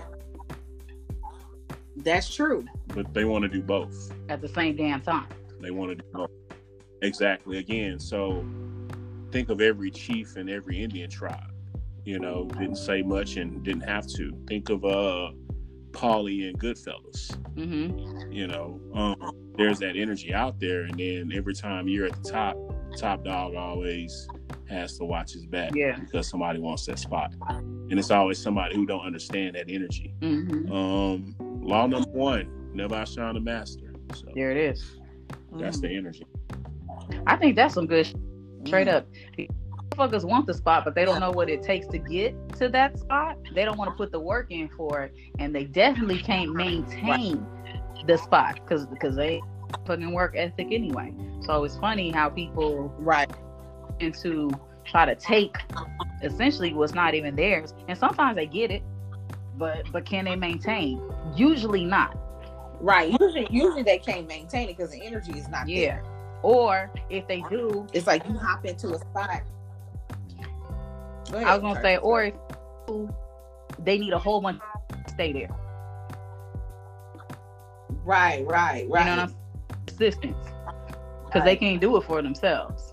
That's 1.98 2.34
true. 2.34 2.66
but 2.88 3.14
they 3.14 3.26
want 3.26 3.44
to 3.44 3.50
do 3.50 3.62
both. 3.62 4.12
at 4.30 4.42
the 4.42 4.48
same 4.48 4.76
damn 4.76 5.02
time. 5.02 5.28
They 5.60 5.72
want 5.72 5.90
to 5.92 5.96
do 5.96 6.04
both. 6.14 6.30
Exactly. 7.02 7.58
Again, 7.58 8.00
so 8.00 8.46
think 9.32 9.50
of 9.50 9.62
every 9.62 9.92
chief 9.92 10.38
in 10.38 10.50
every 10.50 10.82
Indian 10.82 11.10
tribe. 11.10 11.52
You 12.06 12.20
know, 12.20 12.46
didn't 12.46 12.78
say 12.78 13.02
much 13.02 13.38
and 13.38 13.62
didn't 13.64 13.82
have 13.88 14.08
to. 14.08 14.32
Think 14.48 14.70
of 14.70 14.84
uh 14.86 15.32
Paulie 15.92 16.48
and 16.50 16.58
Goodfellas. 16.60 17.38
Mm-hmm. 17.56 18.32
you 18.32 18.48
know 18.48 18.80
um, 18.94 19.16
there's 19.58 19.78
that 19.80 19.98
energy 19.98 20.34
out 20.34 20.58
there 20.58 20.84
and 20.84 20.98
then 20.98 21.32
every 21.36 21.54
time 21.54 21.90
you're 21.90 22.06
at 22.06 22.24
the 22.24 22.32
top 22.32 22.56
top 22.98 23.26
dog 23.26 23.56
always 23.56 24.26
has 24.70 24.98
to 24.98 25.06
watch 25.06 25.34
his 25.34 25.46
back 25.46 25.72
Yeah. 25.76 26.00
because 26.00 26.28
somebody 26.28 26.60
wants 26.60 26.86
that 26.86 27.00
spot 27.00 27.34
and 27.50 28.00
it's 28.00 28.12
always 28.12 28.38
somebody 28.42 28.76
who 28.76 28.86
don't 28.86 29.06
understand 29.06 29.56
that 29.56 29.66
energy 29.70 30.14
Mm-hmm. 30.22 30.72
um 30.72 31.36
law 31.62 31.88
number 31.88 32.10
one 32.10 32.50
never 32.74 32.96
outshine 32.96 33.34
the 33.36 33.40
master 33.42 33.94
so 34.14 34.28
There 34.36 34.52
it 34.52 34.58
is. 34.58 35.00
that's 35.54 35.78
Mm. 35.78 35.82
the 35.82 35.90
energy 35.98 36.26
I 37.28 37.36
think 37.36 37.56
that's 37.56 37.74
some 37.74 37.88
good 37.88 38.06
sh- 38.08 38.14
straight 38.66 38.88
Mm. 38.88 38.94
up. 38.96 39.08
Motherfuckers 39.92 40.24
want 40.24 40.48
the 40.48 40.54
spot, 40.54 40.86
but 40.86 40.96
they 40.96 41.04
don't 41.04 41.20
know 41.20 41.32
what 41.32 41.50
it 41.50 41.62
takes 41.62 41.86
to 41.88 41.98
get 41.98 42.34
to 42.58 42.70
that 42.70 42.98
spot. 42.98 43.38
They 43.54 43.66
don't 43.66 43.78
want 43.78 43.90
to 43.92 43.96
put 43.98 44.12
the 44.14 44.20
work 44.20 44.48
in 44.50 44.70
for 44.70 45.02
it, 45.02 45.14
and 45.40 45.54
they 45.54 45.66
definitely 45.66 46.20
can't 46.20 46.54
maintain 46.56 47.46
the 48.08 48.18
spot 48.18 48.56
because 48.64 48.86
because 48.88 49.16
they 49.18 49.42
fucking 49.86 50.12
work 50.14 50.36
ethic 50.38 50.68
anyway. 50.72 51.14
So 51.42 51.64
it's 51.66 51.78
funny 51.78 52.12
how 52.12 52.30
people 52.30 52.94
Right. 52.98 53.30
Into 54.02 54.52
try 54.86 55.06
to 55.06 55.16
take 55.16 55.56
essentially 56.24 56.74
what's 56.74 56.94
not 56.94 57.14
even 57.14 57.36
theirs, 57.36 57.74
and 57.88 57.98
sometimes 57.98 58.36
they 58.36 58.46
get 58.48 58.72
it, 58.72 58.84
but 59.58 59.90
but 59.92 60.06
can 60.06 60.26
they 60.26 60.36
maintain? 60.36 61.02
Usually 61.36 61.84
not. 61.86 62.18
Right. 62.80 63.12
Usually, 63.20 63.48
usually 63.52 63.84
they 63.84 64.00
can't 64.00 64.28
maintain 64.28 64.70
it 64.70 64.78
because 64.78 64.92
the 64.92 65.02
energy 65.04 65.34
is 65.38 65.48
not 65.50 65.68
Yeah. 65.68 65.80
there. 66.02 66.04
Or 66.44 66.90
if 67.12 67.28
they 67.28 67.42
do, 67.50 67.86
It's 67.94 68.08
like 68.08 68.28
you 68.28 68.36
hop 68.38 68.66
into 68.66 68.94
a 68.94 68.98
spot. 68.98 69.42
Go 71.32 71.38
I 71.38 71.54
was 71.54 71.62
gonna 71.62 71.76
Kurt. 71.76 71.84
say, 71.84 71.98
or 71.98 72.24
if 72.24 72.34
they 73.84 74.00
need 74.00 74.14
a 74.14 74.18
whole 74.20 74.42
bunch 74.42 74.60
to 75.06 75.10
stay 75.14 75.32
there. 75.32 75.50
right, 78.04 78.46
right, 78.48 78.88
right. 78.90 79.06
You 79.06 79.16
know 79.16 79.24
what 79.24 79.30
I'm? 79.30 79.36
Assistance. 79.88 80.36
Because 81.26 81.44
they 81.46 81.56
can't 81.56 81.80
do 81.80 81.96
it 81.98 82.04
for 82.04 82.22
themselves. 82.22 82.91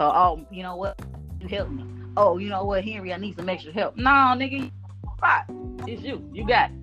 So, 0.00 0.06
oh, 0.06 0.46
you 0.50 0.62
know 0.62 0.76
what? 0.76 0.98
You 1.42 1.48
help 1.48 1.68
me. 1.68 1.84
Oh, 2.16 2.38
you 2.38 2.48
know 2.48 2.64
what, 2.64 2.82
Henry, 2.82 3.12
I 3.12 3.18
need 3.18 3.36
some 3.36 3.50
extra 3.50 3.70
help. 3.70 3.98
No, 3.98 4.10
nigga, 4.10 4.70
spot. 5.18 5.44
It's 5.86 6.00
you. 6.00 6.26
You 6.32 6.46
got 6.46 6.70
it. 6.70 6.76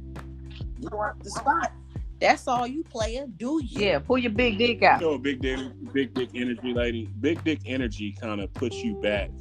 You 0.80 0.90
want 0.92 1.24
the 1.24 1.32
spot. 1.32 1.72
That's 2.22 2.48
all 2.48 2.68
you 2.68 2.84
player. 2.84 3.26
Do 3.38 3.60
you? 3.66 3.88
Yeah, 3.88 3.98
pull 3.98 4.20
your 4.20 4.30
big 4.34 4.60
dick 4.60 4.84
out. 4.84 5.02
you 5.02 5.08
know 5.08 5.18
big 5.18 5.42
dick 5.42 5.60
big 5.92 6.14
dick 6.14 6.30
energy 6.36 6.76
lady 6.76 7.10
big 7.20 7.44
dick 7.44 7.62
energy 7.66 8.16
kind 8.22 8.40
of 8.40 8.54
puts 8.54 8.84
you 8.84 8.94
back 9.02 9.32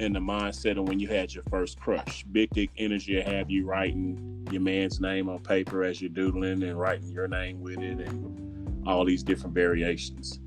in 0.00 0.12
the 0.12 0.20
mindset 0.20 0.78
of 0.78 0.86
when 0.86 1.00
you 1.00 1.08
had 1.08 1.32
your 1.32 1.44
first 1.48 1.80
crush 1.80 2.24
big 2.24 2.50
dick 2.50 2.68
energy 2.76 3.16
will 3.16 3.22
have 3.22 3.50
you 3.50 3.64
writing 3.64 4.46
your 4.52 4.60
man's 4.60 5.00
name 5.00 5.30
on 5.30 5.38
paper 5.38 5.82
as 5.82 6.02
you're 6.02 6.10
doodling 6.10 6.62
and 6.62 6.78
writing 6.78 7.08
your 7.10 7.26
name 7.26 7.58
with 7.62 7.78
it 7.78 8.00
and 8.06 8.86
all 8.86 9.06
these 9.06 9.22
different 9.22 9.54
variations 9.54 10.40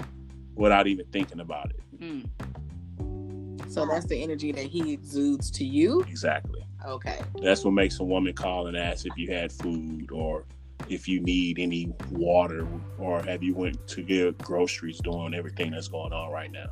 without 0.55 0.85
even 0.85 1.05
thinking 1.11 1.39
about 1.39 1.71
it 1.71 1.90
Mm. 2.01 3.71
So 3.71 3.85
that's 3.85 4.05
the 4.05 4.21
energy 4.21 4.51
that 4.51 4.65
he 4.65 4.91
exudes 4.91 5.49
to 5.51 5.63
you. 5.63 6.01
exactly 6.01 6.65
Okay. 6.85 7.19
that's 7.41 7.63
what 7.63 7.71
makes 7.71 7.99
a 7.99 8.03
woman 8.03 8.33
call 8.33 8.67
and 8.67 8.75
ask 8.75 9.05
if 9.05 9.15
you 9.15 9.31
had 9.31 9.51
food 9.51 10.11
or 10.11 10.45
if 10.89 11.07
you 11.07 11.21
need 11.21 11.59
any 11.59 11.93
water 12.09 12.67
or 12.97 13.21
have 13.21 13.43
you 13.43 13.53
went 13.53 13.87
to 13.87 14.01
get 14.01 14.37
groceries 14.39 14.99
doing 14.99 15.35
everything 15.35 15.71
that's 15.71 15.87
going 15.87 16.11
on 16.11 16.31
right 16.31 16.51
now 16.51 16.71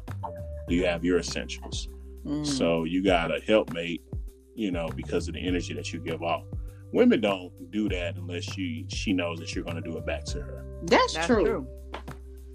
do 0.67 0.73
you 0.75 0.85
have 0.85 1.05
your 1.05 1.19
essentials 1.19 1.89
Mm. 2.25 2.45
So 2.45 2.83
you 2.83 3.03
got 3.03 3.35
a 3.35 3.39
helpmate, 3.39 4.01
you 4.55 4.71
know, 4.71 4.89
because 4.95 5.27
of 5.27 5.33
the 5.35 5.39
energy 5.39 5.73
that 5.73 5.93
you 5.93 5.99
give 5.99 6.21
off. 6.21 6.43
Women 6.91 7.21
don't 7.21 7.51
do 7.71 7.87
that 7.89 8.17
unless 8.17 8.43
she 8.43 8.85
she 8.89 9.13
knows 9.13 9.39
that 9.39 9.53
you're 9.53 9.63
going 9.63 9.81
to 9.81 9.89
do 9.89 9.97
it 9.97 10.05
back 10.05 10.25
to 10.25 10.41
her. 10.41 10.65
That's, 10.83 11.13
That's 11.13 11.27
true. 11.27 11.43
true. 11.43 11.67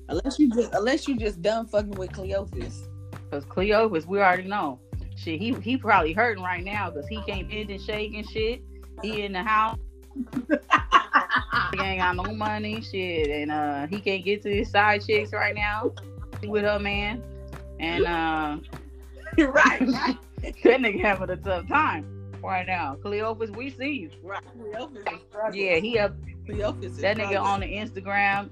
Unless 0.09 0.39
you 0.39 0.51
just 0.51 0.75
unless 0.75 1.09
you 1.09 1.17
just 1.17 1.41
done 1.43 1.67
fucking 1.67 1.93
with 1.93 2.13
Cleophas. 2.13 2.89
Because 3.11 3.45
Cleophas, 3.45 4.07
we 4.07 4.19
already 4.19 4.45
know. 4.45 4.79
Shit, 5.17 5.41
he 5.41 5.55
he 5.55 5.77
probably 5.77 6.13
hurting 6.13 6.43
right 6.43 6.65
now 6.65 6.91
because 6.91 7.09
he 7.09 7.23
came 7.23 7.51
in 7.51 7.71
and 7.71 7.81
shake 7.81 8.15
and 8.15 8.29
shit. 8.29 8.63
He 9.03 9.23
in 9.23 9.33
the 9.33 9.43
house. 9.43 9.79
he 10.15 11.81
ain't 11.81 12.01
got 12.01 12.17
no 12.17 12.33
money, 12.35 12.81
shit, 12.81 13.29
and 13.29 13.51
uh 13.51 13.87
he 13.87 14.01
can't 14.01 14.25
get 14.25 14.43
to 14.43 14.55
his 14.55 14.71
side 14.71 15.05
chicks 15.05 15.33
right 15.33 15.55
now 15.55 15.93
with 16.47 16.65
her 16.65 16.79
man. 16.79 17.23
And 17.81 18.07
uh 18.07 18.59
right. 19.39 19.81
that 20.43 20.81
nigga 20.81 21.01
having 21.01 21.31
a 21.31 21.37
tough 21.37 21.67
time 21.69 22.31
right 22.43 22.67
now. 22.67 22.97
Cleophas, 23.03 23.51
we 23.51 23.71
see 23.71 23.93
you. 23.93 24.11
Right. 24.23 24.43
Cleophas 24.53 24.99
is 24.99 25.21
struggling. 25.31 25.67
Yeah, 25.67 25.77
he 25.77 25.99
up 25.99 26.15
Cleophas 26.47 26.85
is 26.85 26.97
that 26.99 27.17
nigga 27.17 27.41
on 27.41 27.61
the 27.61 27.67
Instagram. 27.67 28.51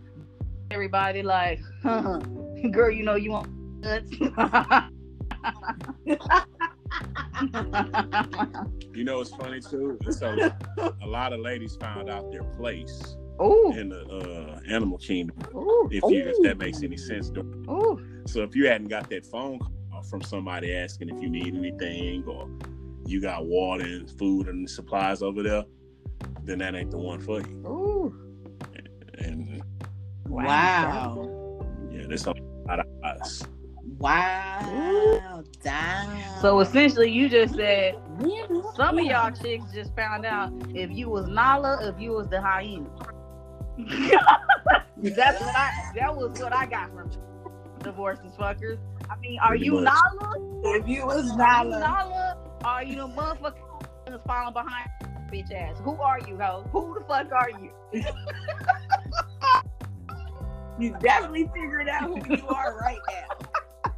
Everybody 0.72 1.22
like, 1.22 1.60
huh, 1.82 2.18
girl, 2.70 2.90
you 2.90 3.04
know 3.04 3.14
you 3.14 3.32
want 3.32 3.48
nuts. 3.80 4.10
You 8.94 9.04
know, 9.04 9.20
it's 9.20 9.30
funny 9.30 9.60
too. 9.60 9.98
So 10.10 10.50
a 11.02 11.06
lot 11.06 11.32
of 11.32 11.40
ladies 11.40 11.76
found 11.76 12.08
out 12.08 12.30
their 12.32 12.42
place 12.44 13.16
Ooh, 13.40 13.72
in 13.76 13.90
the 13.90 14.00
uh, 14.06 14.60
animal 14.68 14.98
kingdom. 14.98 15.36
ooh, 15.54 15.88
If 15.90 16.04
you, 16.10 16.22
if 16.26 16.36
that 16.42 16.58
makes 16.58 16.82
any 16.82 16.96
sense. 16.96 17.30
ooh. 17.36 18.22
So 18.26 18.42
if 18.42 18.54
you 18.54 18.66
hadn't 18.68 18.88
got 18.88 19.10
that 19.10 19.26
phone 19.26 19.58
call 19.58 20.02
from 20.08 20.22
somebody 20.22 20.74
asking 20.74 21.08
if 21.10 21.20
you 21.22 21.28
need 21.28 21.54
anything 21.54 22.24
or 22.26 22.48
you 23.06 23.20
got 23.20 23.44
water 23.46 23.84
and 23.84 24.10
food 24.18 24.48
and 24.48 24.68
supplies 24.68 25.22
over 25.22 25.42
there, 25.42 25.64
then 26.44 26.58
that 26.58 26.74
ain't 26.74 26.90
the 26.90 26.98
one 26.98 27.20
for 27.20 27.40
you. 27.40 27.62
Ooh. 27.66 28.18
And 29.18 29.62
Wow. 30.32 31.60
yeah, 31.90 32.04
there's 32.08 32.26
a 32.26 32.34
lot 32.66 32.80
of 32.80 32.86
us. 33.04 33.44
Wow. 33.98 35.44
Damn. 35.62 36.40
So 36.40 36.60
essentially, 36.60 37.10
you 37.10 37.28
just 37.28 37.54
said 37.54 37.96
some 38.74 38.98
of 38.98 39.04
y'all 39.04 39.30
chicks 39.30 39.72
just 39.72 39.94
found 39.94 40.24
out 40.24 40.52
if 40.74 40.90
you 40.90 41.10
was 41.10 41.28
Nala, 41.28 41.86
if 41.88 42.00
you 42.00 42.12
was 42.12 42.28
the 42.28 42.40
hyena. 42.40 42.88
That's 44.96 45.40
what 45.40 45.56
I. 45.56 45.70
That 45.96 46.16
was 46.16 46.40
what 46.40 46.54
I 46.54 46.66
got 46.66 46.94
from 46.94 47.10
divorces 47.80 48.32
fuckers. 48.38 48.78
I 49.10 49.18
mean, 49.18 49.38
are 49.40 49.48
Pretty 49.50 49.66
you 49.66 49.80
much. 49.80 49.92
Nala? 49.92 50.76
if 50.76 50.88
you 50.88 51.04
was 51.06 51.30
Are 51.30 51.64
you 51.64 51.70
Nala, 51.70 51.80
Nala? 51.80 52.38
Are 52.64 52.84
you 52.84 52.96
the 52.96 53.08
motherfucker 53.08 53.84
that's 54.06 54.22
falling 54.26 54.54
behind 54.54 54.88
bitch 55.30 55.52
ass? 55.52 55.78
Who 55.84 55.94
are 56.00 56.20
you, 56.26 56.38
ho? 56.38 56.64
Who 56.72 56.94
the 56.98 57.04
fuck 57.06 57.30
are 57.32 57.50
you? 57.50 57.70
you 60.78 60.96
definitely 61.00 61.48
figured 61.54 61.88
out 61.88 62.04
who 62.04 62.22
you 62.34 62.46
are 62.48 62.78
right 62.78 62.98
now. 63.08 63.92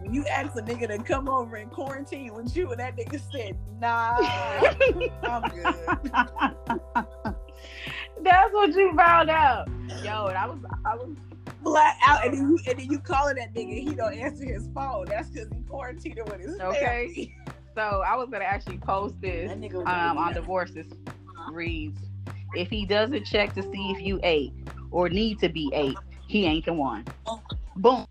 When 0.00 0.14
you 0.14 0.24
ask 0.26 0.56
a 0.56 0.62
nigga 0.62 0.88
to 0.88 0.98
come 0.98 1.28
over 1.28 1.56
and 1.56 1.70
quarantine 1.70 2.34
with 2.34 2.56
you, 2.56 2.70
and 2.70 2.80
that 2.80 2.96
nigga 2.96 3.20
said, 3.30 3.56
"Nah, 3.80 4.62
I'm 5.26 5.48
good." 5.48 6.12
That's 8.22 8.52
what 8.52 8.74
you 8.74 8.94
found 8.96 9.30
out. 9.30 9.68
Yo, 10.02 10.26
and 10.26 10.38
I 10.38 10.46
was, 10.46 10.58
I 10.84 10.96
was. 10.96 11.10
Flat 11.62 11.96
out, 12.06 12.24
and 12.24 12.34
then 12.34 12.48
you 12.50 12.58
and 12.68 12.78
then 12.78 12.86
you 12.88 13.00
calling 13.00 13.34
that 13.34 13.52
nigga, 13.52 13.80
he 13.82 13.94
don't 13.96 14.14
answer 14.14 14.44
his 14.44 14.68
phone. 14.72 15.06
That's 15.06 15.28
because 15.28 15.48
he 15.52 15.60
quarantined 15.62 16.20
with 16.26 16.40
his 16.40 16.60
Okay. 16.60 17.08
family. 17.08 17.34
So 17.74 18.02
I 18.06 18.14
was 18.14 18.28
gonna 18.30 18.44
actually 18.44 18.78
post 18.78 19.20
this 19.20 19.48
That 19.48 19.60
nigga 19.60 19.74
was 19.74 19.86
um, 19.88 20.18
on 20.18 20.26
like, 20.26 20.34
divorces 20.34 20.86
reads 21.50 22.00
if 22.54 22.68
he 22.70 22.86
doesn't 22.86 23.24
check 23.24 23.54
to 23.54 23.62
see 23.62 23.90
if 23.90 24.00
you 24.00 24.20
ate 24.22 24.52
or 24.90 25.08
need 25.08 25.38
to 25.38 25.48
be 25.48 25.70
ate 25.74 25.96
he 26.26 26.44
ain't 26.46 26.64
the 26.64 26.72
one 26.72 27.04
boom 27.76 28.04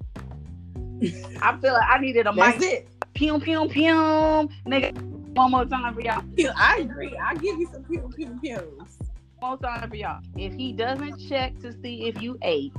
i 1.41 1.55
feel 1.61 1.73
like 1.73 1.89
i 1.89 1.97
needed 1.99 2.25
a 2.27 2.33
mic. 2.33 2.43
That's 2.43 2.59
mic 2.59 2.73
it. 2.73 2.87
pew 3.13 3.39
pew 3.39 3.67
pew 3.67 4.49
nigga 4.65 4.97
one 5.35 5.51
more 5.51 5.65
time 5.65 5.93
for 5.93 6.01
y'all 6.01 6.23
Pew, 6.35 6.49
I 6.55 6.77
agree. 6.77 7.15
I 7.23 7.35
give 7.35 7.59
you 7.59 7.67
some 7.71 7.83
pew 7.83 8.11
pew 8.15 8.39
pews. 8.41 8.97
one 9.39 9.51
more 9.51 9.57
time 9.57 9.89
for 9.89 9.95
y'all 9.95 10.21
if 10.35 10.53
he 10.53 10.71
doesn't 10.73 11.17
check 11.29 11.57
to 11.59 11.71
see 11.81 12.07
if 12.07 12.21
you 12.21 12.37
ate 12.41 12.73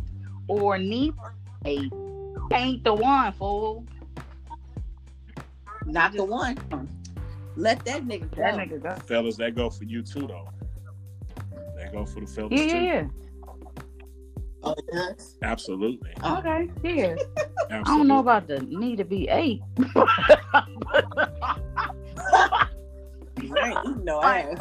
or 0.48 0.76
need 0.78 1.14
to 1.14 1.68
ate 1.70 1.92
ain't 2.52 2.82
the 2.84 2.92
one 2.94 3.32
fool 3.32 3.84
Not 5.86 6.12
the 6.12 6.24
one. 6.24 6.56
Let 7.56 7.84
that 7.86 8.02
nigga 8.06 8.30
go. 8.34 8.42
that 8.42 8.54
nigga 8.54 8.82
go 8.82 8.94
Fellas, 9.06 9.36
that 9.38 9.54
go 9.54 9.70
for 9.70 9.84
you 9.84 10.02
too 10.02 10.26
though. 10.26 10.48
That 11.76 11.92
go 11.92 12.04
for 12.04 12.20
the 12.20 12.26
fellas 12.26 12.52
yeah 12.52 12.66
too. 12.66 12.76
yeah 12.78 12.82
yeah 12.82 13.04
Oh, 14.62 14.74
it 14.76 14.84
does. 14.92 15.36
Absolutely. 15.42 16.10
okay 16.24 16.68
yeah 16.82 17.14
Absolutely. 17.70 17.70
I 17.70 17.82
don't 17.84 18.08
know 18.08 18.18
about 18.18 18.46
the 18.48 18.60
need 18.60 18.96
to 18.96 19.04
be 19.04 19.28
eight. 19.28 19.60
You 23.40 23.56
ain't 23.56 23.78
eating 23.84 24.04
no 24.04 24.18
Like, 24.18 24.46
ass. 24.46 24.60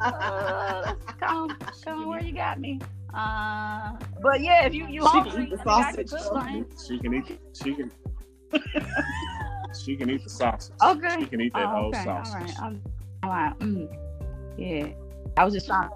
uh, 0.00 0.94
come, 1.20 1.56
come 1.84 2.08
where 2.08 2.20
you 2.22 2.32
got 2.34 2.58
me. 2.60 2.80
Uh, 3.14 3.92
but 4.20 4.40
yeah, 4.40 4.66
if 4.66 4.74
you 4.74 4.86
you 4.88 5.02
She 5.12 5.22
can 5.30 5.42
eat 5.44 5.50
the 5.50 5.58
sausage, 5.62 6.10
good 6.10 6.20
though. 6.22 6.34
one. 6.34 6.66
She 6.84 6.98
can 6.98 7.14
eat. 7.14 7.38
She 7.54 7.74
can. 7.74 7.90
she 9.84 9.96
can 9.96 10.10
eat 10.10 10.24
the 10.24 10.30
sausage. 10.30 10.74
Okay. 10.82 11.16
She 11.20 11.26
can 11.26 11.40
eat 11.40 11.52
that 11.54 11.66
Oh, 11.66 11.68
whole 11.68 11.88
okay, 11.88 11.98
all 12.08 12.24
sausage. 12.24 12.42
right. 12.42 12.60
I'm, 12.60 12.82
all 13.22 13.30
right. 13.30 13.58
Mm. 13.60 13.88
Yeah, 14.58 14.88
I 15.36 15.44
was 15.44 15.54
just 15.54 15.66
trying. 15.66 15.88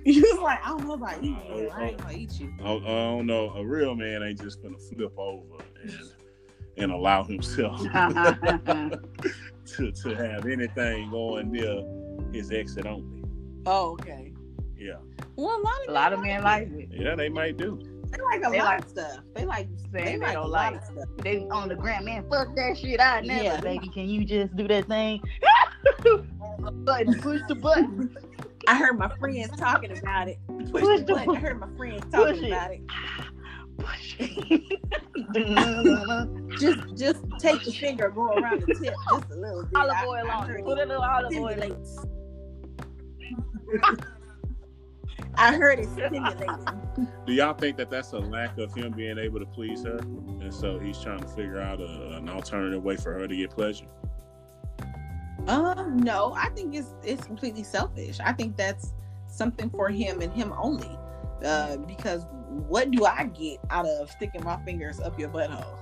You 0.04 0.22
was 0.22 0.40
like, 0.42 0.64
I 0.64 0.68
don't 0.70 0.86
know 0.86 0.94
about 0.94 1.22
you. 1.22 1.36
Oh, 1.50 1.56
man. 1.58 1.70
I 1.72 1.84
ain't 1.88 1.98
gonna 1.98 2.16
eat 2.16 2.40
you. 2.40 2.52
I, 2.62 2.72
I 2.72 2.78
don't 2.78 3.26
know. 3.26 3.50
A 3.50 3.64
real 3.64 3.94
man 3.94 4.22
ain't 4.22 4.40
just 4.40 4.62
gonna 4.62 4.78
flip 4.78 5.12
over 5.18 5.62
and 5.82 5.92
and 6.76 6.92
allow 6.92 7.22
himself 7.24 7.80
to, 7.92 9.00
to 9.92 10.14
have 10.14 10.46
anything 10.46 11.10
going 11.10 11.52
near 11.52 11.82
his 12.32 12.50
exit 12.50 12.86
only. 12.86 13.24
Oh, 13.66 13.92
okay. 13.92 14.32
Yeah. 14.78 14.94
Well, 15.36 15.56
a 15.56 15.60
lot 15.62 15.82
of 15.82 15.88
A 15.88 15.92
lot 15.92 16.12
of 16.14 16.20
men 16.20 16.42
like 16.42 16.68
it. 16.68 16.88
Yeah, 16.92 17.14
they 17.16 17.28
might 17.28 17.58
do. 17.58 17.78
They 18.10 18.18
like 18.22 18.38
a 18.46 18.50
They 18.50 18.58
lot 18.58 18.64
like- 18.64 18.82
of 18.84 18.88
stuff. 18.88 19.18
They 19.34 19.44
like 19.44 19.68
Saying 19.92 20.04
they 20.04 20.12
they 20.12 20.18
like 20.18 20.32
don't 20.34 20.50
lot 20.50 20.72
like. 20.72 20.82
of 20.82 20.88
stuff. 20.88 21.04
They 21.18 21.46
on 21.50 21.68
the 21.68 21.76
gram, 21.76 22.04
man. 22.06 22.24
Fuck 22.30 22.56
that 22.56 22.78
shit. 22.78 23.00
I 23.00 23.20
never, 23.20 23.42
Yeah. 23.44 23.60
baby. 23.60 23.88
Can 23.88 24.08
you 24.08 24.24
just 24.24 24.56
do 24.56 24.66
that 24.68 24.88
thing? 24.88 25.20
button, 26.84 27.20
push 27.20 27.40
the 27.48 27.54
button. 27.54 28.14
I 28.68 28.76
heard 28.76 28.98
my 28.98 29.08
friends 29.18 29.50
talking 29.56 29.96
about 29.96 30.28
it. 30.28 30.38
Push, 30.46 30.70
Push 30.70 30.82
the 31.00 31.04
the 31.06 31.14
button. 31.14 31.36
I 31.36 31.38
heard 31.38 31.60
my 31.60 31.68
friends 31.76 32.04
talking 32.12 32.44
it. 32.44 32.48
about 32.48 32.70
it. 32.72 32.80
Push. 33.78 34.16
Just 36.60 36.94
just 36.96 37.24
take 37.38 37.62
the 37.64 37.72
finger, 37.72 38.10
go 38.10 38.26
around 38.34 38.60
the 38.62 38.74
tip 38.74 38.94
just 39.10 39.30
a 39.30 39.34
little 39.36 39.62
bit. 39.64 39.76
olive 39.76 39.96
oil 40.06 40.30
I 40.30 40.34
on 40.34 40.50
it. 40.50 40.64
Put 40.64 40.78
a 40.78 40.84
little 40.84 41.02
olive 41.02 41.32
oil. 41.34 41.48
in 41.48 41.76
I 45.36 45.54
heard 45.54 45.78
it 45.78 45.88
stimulating. 45.90 46.48
Do 47.26 47.32
y'all 47.32 47.54
think 47.54 47.76
that 47.78 47.88
that's 47.88 48.12
a 48.12 48.18
lack 48.18 48.58
of 48.58 48.74
him 48.74 48.92
being 48.92 49.16
able 49.18 49.38
to 49.38 49.46
please 49.46 49.84
her, 49.84 49.98
and 49.98 50.52
so 50.52 50.78
he's 50.78 50.98
trying 50.98 51.20
to 51.20 51.28
figure 51.28 51.60
out 51.60 51.80
a, 51.80 52.16
an 52.16 52.28
alternative 52.28 52.82
way 52.82 52.96
for 52.96 53.12
her 53.14 53.26
to 53.26 53.36
get 53.36 53.50
pleasure? 53.50 53.86
Um, 55.48 55.98
no, 55.98 56.34
I 56.36 56.48
think 56.50 56.74
it's 56.74 56.94
it's 57.02 57.24
completely 57.24 57.62
selfish. 57.62 58.20
I 58.20 58.32
think 58.32 58.56
that's 58.56 58.92
something 59.26 59.70
for 59.70 59.88
him 59.88 60.20
and 60.20 60.32
him 60.32 60.52
only. 60.56 60.98
Uh, 61.44 61.78
because 61.78 62.26
what 62.48 62.90
do 62.90 63.04
I 63.04 63.24
get 63.24 63.58
out 63.70 63.86
of 63.86 64.10
sticking 64.10 64.44
my 64.44 64.62
fingers 64.64 65.00
up 65.00 65.18
your 65.18 65.30
butthole? 65.30 65.78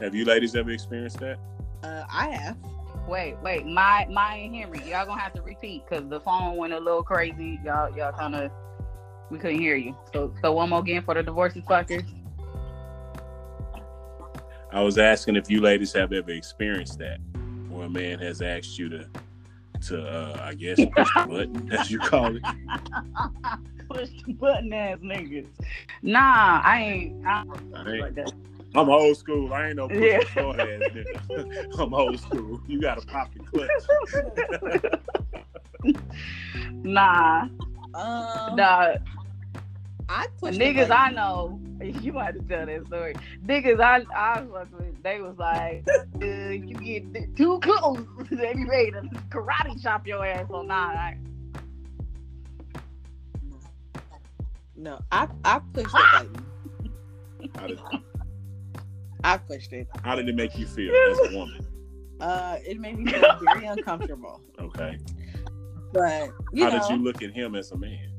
Have 0.00 0.14
you 0.14 0.24
ladies 0.24 0.54
ever 0.54 0.70
experienced 0.70 1.18
that? 1.20 1.38
Uh, 1.82 2.04
I 2.10 2.30
have. 2.30 2.56
Wait, 3.08 3.36
wait, 3.42 3.66
my 3.66 4.06
my 4.10 4.34
and 4.34 4.54
Henry, 4.54 4.80
y'all 4.80 5.06
gonna 5.06 5.20
have 5.20 5.32
to 5.34 5.42
repeat 5.42 5.84
because 5.88 6.08
the 6.08 6.20
phone 6.20 6.56
went 6.56 6.72
a 6.72 6.78
little 6.78 7.02
crazy. 7.02 7.60
Y'all, 7.64 7.96
y'all 7.96 8.12
kind 8.12 8.34
of, 8.34 8.50
we 9.30 9.38
couldn't 9.38 9.60
hear 9.60 9.76
you. 9.76 9.96
So, 10.12 10.34
so 10.42 10.52
one 10.52 10.70
more 10.70 10.80
again 10.80 11.02
for 11.02 11.14
the 11.14 11.22
divorces 11.22 11.62
fuckers. 11.64 12.04
I 14.72 14.80
was 14.80 14.98
asking 14.98 15.36
if 15.36 15.48
you 15.48 15.60
ladies 15.60 15.92
have 15.92 16.12
ever 16.12 16.32
experienced 16.32 16.98
that, 16.98 17.18
where 17.76 17.86
a 17.86 17.90
man 17.90 18.18
has 18.20 18.40
asked 18.42 18.78
you 18.78 18.88
to, 18.88 19.06
to 19.88 20.06
uh, 20.08 20.40
I 20.42 20.54
guess 20.54 20.76
push 20.94 21.08
the 21.14 21.26
button, 21.28 21.72
as 21.78 21.90
you 21.90 21.98
call 21.98 22.34
it. 22.36 22.42
Push 23.88 24.08
the 24.26 24.32
button 24.32 24.72
ass 24.72 24.98
niggas. 25.02 25.46
Nah, 26.02 26.60
I 26.64 26.82
ain't. 26.82 27.26
I 27.26 27.44
I 27.74 27.90
ain't- 27.92 28.00
like 28.00 28.14
that. 28.16 28.32
I'm 28.74 28.90
old 28.90 29.16
school. 29.16 29.54
I 29.54 29.68
ain't 29.68 29.76
no 29.76 29.88
push 29.88 29.98
Yeah. 29.98 30.18
the 30.18 30.42
button 30.42 30.82
ass 30.82 30.90
nigga. 30.92 31.78
I'm 31.78 31.94
old 31.94 32.18
school. 32.20 32.60
You 32.66 32.80
gotta 32.80 33.06
pop 33.06 33.30
the 33.34 33.40
clutch. 33.44 33.70
Nah, 36.82 37.42
Um, 37.94 38.56
nah. 38.56 38.96
I 40.08 40.28
pushed 40.38 40.58
niggas 40.58 40.88
the 40.88 40.98
I 40.98 41.10
know, 41.10 41.60
you 41.80 42.12
might 42.12 42.26
have 42.26 42.34
to 42.34 42.42
tell 42.42 42.66
that 42.66 42.86
story. 42.86 43.14
Niggas 43.44 43.80
I 43.80 44.04
I 44.14 44.36
fuck 44.36 44.68
with, 44.78 45.02
they 45.02 45.20
was 45.20 45.36
like, 45.38 45.84
uh, 46.22 46.26
you 46.26 46.74
get 46.74 47.36
too 47.36 47.58
close, 47.60 47.98
they 48.30 48.54
be 48.54 48.64
ready 48.64 48.92
to 48.92 49.02
karate 49.30 49.82
chop 49.82 50.06
your 50.06 50.24
ass. 50.24 50.46
So 50.48 50.62
nah, 50.62 50.88
I, 50.88 51.16
No, 54.76 55.00
I 55.10 55.28
I 55.44 55.60
pushed 55.72 55.92
the 55.92 56.04
button. 56.12 56.46
How 57.56 57.66
did, 57.66 57.80
I 59.24 59.38
pushed 59.38 59.72
it. 59.72 59.88
how 60.04 60.14
did 60.14 60.28
it 60.28 60.34
make 60.34 60.56
you 60.58 60.66
feel 60.66 60.92
as 61.10 61.32
a 61.32 61.36
woman? 61.36 61.66
Uh, 62.20 62.58
it 62.64 62.78
made 62.78 62.98
me 62.98 63.10
feel 63.10 63.38
very 63.40 63.66
uncomfortable. 63.66 64.40
Okay. 64.58 64.98
But 65.92 66.30
you 66.52 66.64
how 66.64 66.70
know, 66.70 66.78
did 66.80 66.90
you 66.90 67.02
look 67.02 67.22
at 67.22 67.30
him 67.32 67.54
as 67.54 67.72
a 67.72 67.76
man? 67.76 68.15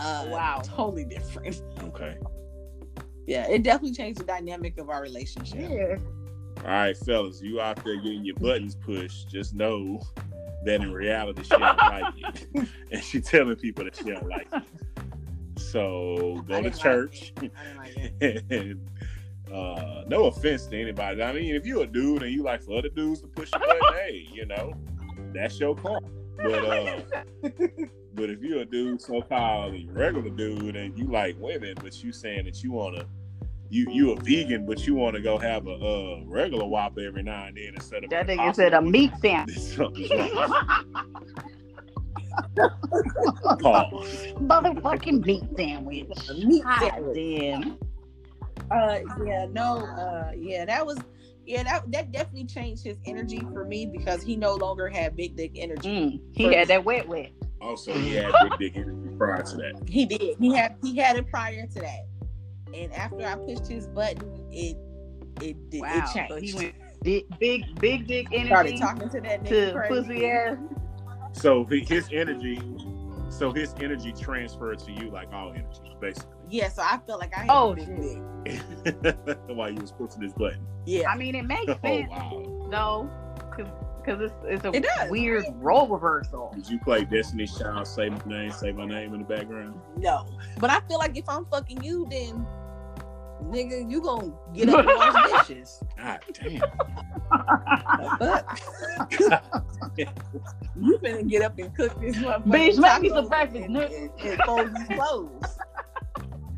Uh, 0.00 0.26
Wow. 0.28 0.60
totally 0.64 1.04
different. 1.04 1.62
Okay. 1.82 2.16
Yeah, 3.26 3.46
it 3.48 3.62
definitely 3.62 3.94
changed 3.94 4.20
the 4.20 4.24
dynamic 4.24 4.78
of 4.78 4.88
our 4.88 5.02
relationship. 5.02 5.68
yeah. 5.70 5.96
All 6.64 6.70
right, 6.70 6.96
fellas, 6.96 7.42
you 7.42 7.60
out 7.60 7.82
there 7.84 7.96
getting 7.96 8.24
your 8.24 8.34
buttons 8.36 8.74
pushed. 8.74 9.28
Just 9.28 9.54
know 9.54 10.00
that 10.64 10.80
in 10.80 10.92
reality 10.92 11.42
she 11.42 11.50
don't 11.50 11.60
like 11.76 12.14
you, 12.16 12.66
and 12.90 13.02
she 13.04 13.20
telling 13.20 13.56
people 13.56 13.84
that 13.84 13.96
she 13.96 14.04
don't 14.04 14.28
like 14.28 14.48
you. 14.52 14.60
So 15.56 16.42
go 16.48 16.62
to 16.62 16.62
didn't 16.62 16.64
like 16.64 16.82
church 16.82 17.32
like 17.76 18.12
and 18.50 18.80
Uh, 19.52 20.04
no 20.08 20.26
offense 20.26 20.66
to 20.66 20.80
anybody. 20.80 21.22
I 21.22 21.32
mean, 21.32 21.54
if 21.54 21.64
you're 21.66 21.82
a 21.84 21.86
dude 21.86 22.22
and 22.22 22.32
you 22.32 22.42
like 22.42 22.62
for 22.62 22.78
other 22.78 22.90
dudes 22.90 23.22
to 23.22 23.28
push 23.28 23.50
your 23.52 23.60
button, 23.60 23.94
hey, 23.94 24.26
you 24.32 24.44
know, 24.46 24.72
that's 25.34 25.58
your 25.58 25.74
call. 25.74 26.00
But 26.36 26.64
uh, 26.64 27.00
but 28.18 28.30
if 28.30 28.42
you're 28.42 28.62
a 28.62 28.64
dude, 28.64 29.00
so 29.00 29.22
called 29.22 29.74
regular 29.90 30.30
dude, 30.30 30.74
and 30.76 30.98
you 30.98 31.06
like 31.06 31.36
women, 31.38 31.74
but 31.80 32.02
you 32.02 32.12
saying 32.12 32.44
that 32.46 32.62
you 32.64 32.72
wanna 32.72 33.04
you 33.70 33.86
you 33.90 34.12
a 34.12 34.16
vegan, 34.20 34.66
but 34.66 34.86
you 34.86 34.94
want 34.94 35.14
to 35.14 35.22
go 35.22 35.38
have 35.38 35.66
a 35.66 35.72
uh, 35.72 36.20
regular 36.24 36.66
Whopper 36.66 37.00
every 37.00 37.22
now 37.22 37.46
and 37.46 37.56
then 37.56 37.74
instead 37.74 38.04
of 38.04 38.10
That 38.10 38.28
an 38.28 38.38
nigga 38.38 38.54
said 38.54 38.74
a 38.74 38.82
meat 38.82 39.12
sandwich. 39.20 39.76
Pause. 43.60 44.34
Motherfucking 44.38 45.24
meat 45.24 45.44
sandwich. 45.56 46.28
A 46.28 46.34
meat 46.34 46.64
sandwich. 46.80 47.16
damn. 47.16 47.78
Uh, 48.70 48.98
yeah, 49.24 49.46
no, 49.50 49.78
uh, 49.78 50.32
yeah, 50.36 50.64
that 50.64 50.84
was, 50.84 50.98
yeah, 51.46 51.62
that 51.62 51.90
that 51.90 52.12
definitely 52.12 52.44
changed 52.44 52.84
his 52.84 52.98
energy 53.06 53.40
for 53.52 53.64
me 53.64 53.86
because 53.86 54.22
he 54.22 54.36
no 54.36 54.54
longer 54.54 54.88
had 54.88 55.16
big 55.16 55.36
dick 55.36 55.52
energy. 55.56 55.88
Mm, 55.88 56.20
he 56.32 56.52
had 56.52 56.68
that 56.68 56.84
wet 56.84 57.08
wet. 57.08 57.30
Also, 57.60 57.92
he 57.92 58.12
mm-hmm. 58.14 58.30
had 58.32 58.58
big 58.58 58.74
dick 58.74 58.82
energy 58.82 59.08
prior 59.16 59.42
to 59.42 59.56
that. 59.56 59.82
He 59.88 60.06
did. 60.06 60.36
He 60.38 60.54
had 60.54 60.76
he 60.82 60.96
had 60.96 61.16
it 61.16 61.28
prior 61.28 61.66
to 61.66 61.80
that, 61.80 62.06
and 62.74 62.92
after 62.94 63.24
I 63.26 63.34
pushed 63.36 63.66
his 63.66 63.86
button, 63.88 64.46
it 64.52 64.76
it 65.42 65.70
did 65.70 65.80
Wow. 65.80 65.88
it 65.94 66.14
changed. 66.14 66.30
So 66.32 66.36
he 66.40 66.54
went 66.54 66.74
big, 67.02 67.38
big, 67.38 67.80
big 67.80 68.06
dick 68.06 68.26
started 68.28 68.50
energy 68.72 68.78
talking 68.78 69.08
to 69.10 69.20
that 69.20 69.44
nigga 69.44 69.48
to 69.48 69.72
crazy. 69.72 70.02
pussy 70.02 70.26
ass. 70.26 70.56
So 71.32 71.64
he- 71.64 71.84
his 71.84 72.08
energy, 72.12 72.60
so 73.28 73.52
his 73.52 73.74
energy 73.80 74.12
transferred 74.12 74.78
to 74.80 74.92
you 74.92 75.10
like 75.10 75.32
all 75.32 75.50
energy, 75.50 75.96
basically. 76.00 76.30
Yeah, 76.50 76.68
so 76.70 76.82
I 76.82 76.98
felt 77.06 77.20
like 77.20 77.36
I 77.36 77.40
had 77.40 77.50
Oh, 77.50 77.72
a 77.72 77.76
big 77.76 78.00
dick. 78.44 79.38
While 79.48 79.70
you 79.70 79.80
was 79.80 79.92
pushing 79.92 80.20
this 80.22 80.32
button. 80.32 80.66
Yeah, 80.86 81.10
I 81.10 81.16
mean, 81.16 81.34
it 81.34 81.44
makes 81.44 81.70
Oh 81.72 81.78
sense 81.82 82.08
wow! 82.10 82.68
though, 82.70 83.10
because 84.08 84.30
it's 84.30 84.34
it's 84.44 84.64
a 84.64 84.72
It 84.72 84.84
does. 84.84 85.10
weird 85.10 85.44
role 85.56 85.86
reversal. 85.88 86.52
Did 86.54 86.68
you 86.68 86.78
play 86.80 87.04
Destiny's 87.04 87.56
Child? 87.58 87.86
Say 87.86 88.08
my 88.08 88.18
name, 88.26 88.50
say 88.50 88.72
my 88.72 88.86
name 88.86 89.14
in 89.14 89.20
the 89.20 89.26
background. 89.26 89.80
no, 89.96 90.26
but 90.58 90.70
I 90.70 90.80
feel 90.88 90.98
like 90.98 91.16
if 91.16 91.28
I'm 91.28 91.44
fucking 91.46 91.82
you, 91.82 92.06
then 92.10 92.46
nigga, 93.44 93.88
you 93.90 94.00
gonna 94.02 94.32
get 94.54 94.68
up 94.70 94.80
and 94.80 94.88
wash 94.88 95.46
dishes. 95.48 95.82
God 95.96 96.20
damn! 96.32 96.60
The 97.30 98.16
fuck? 98.18 98.60
you 100.80 100.98
finna 100.98 101.28
get 101.28 101.42
up 101.42 101.58
and 101.58 101.74
cook 101.74 102.00
this 102.00 102.16
motherfucker. 102.16 102.44
Bitch, 102.46 102.78
make 102.78 103.02
me 103.02 103.08
some 103.10 103.28
breakfast, 103.28 103.64
and, 103.64 103.76
nigga. 103.76 104.10
and, 104.20 104.30
and 104.30 104.40
fold 104.42 104.70
these 104.76 104.88
clothes. 104.98 105.58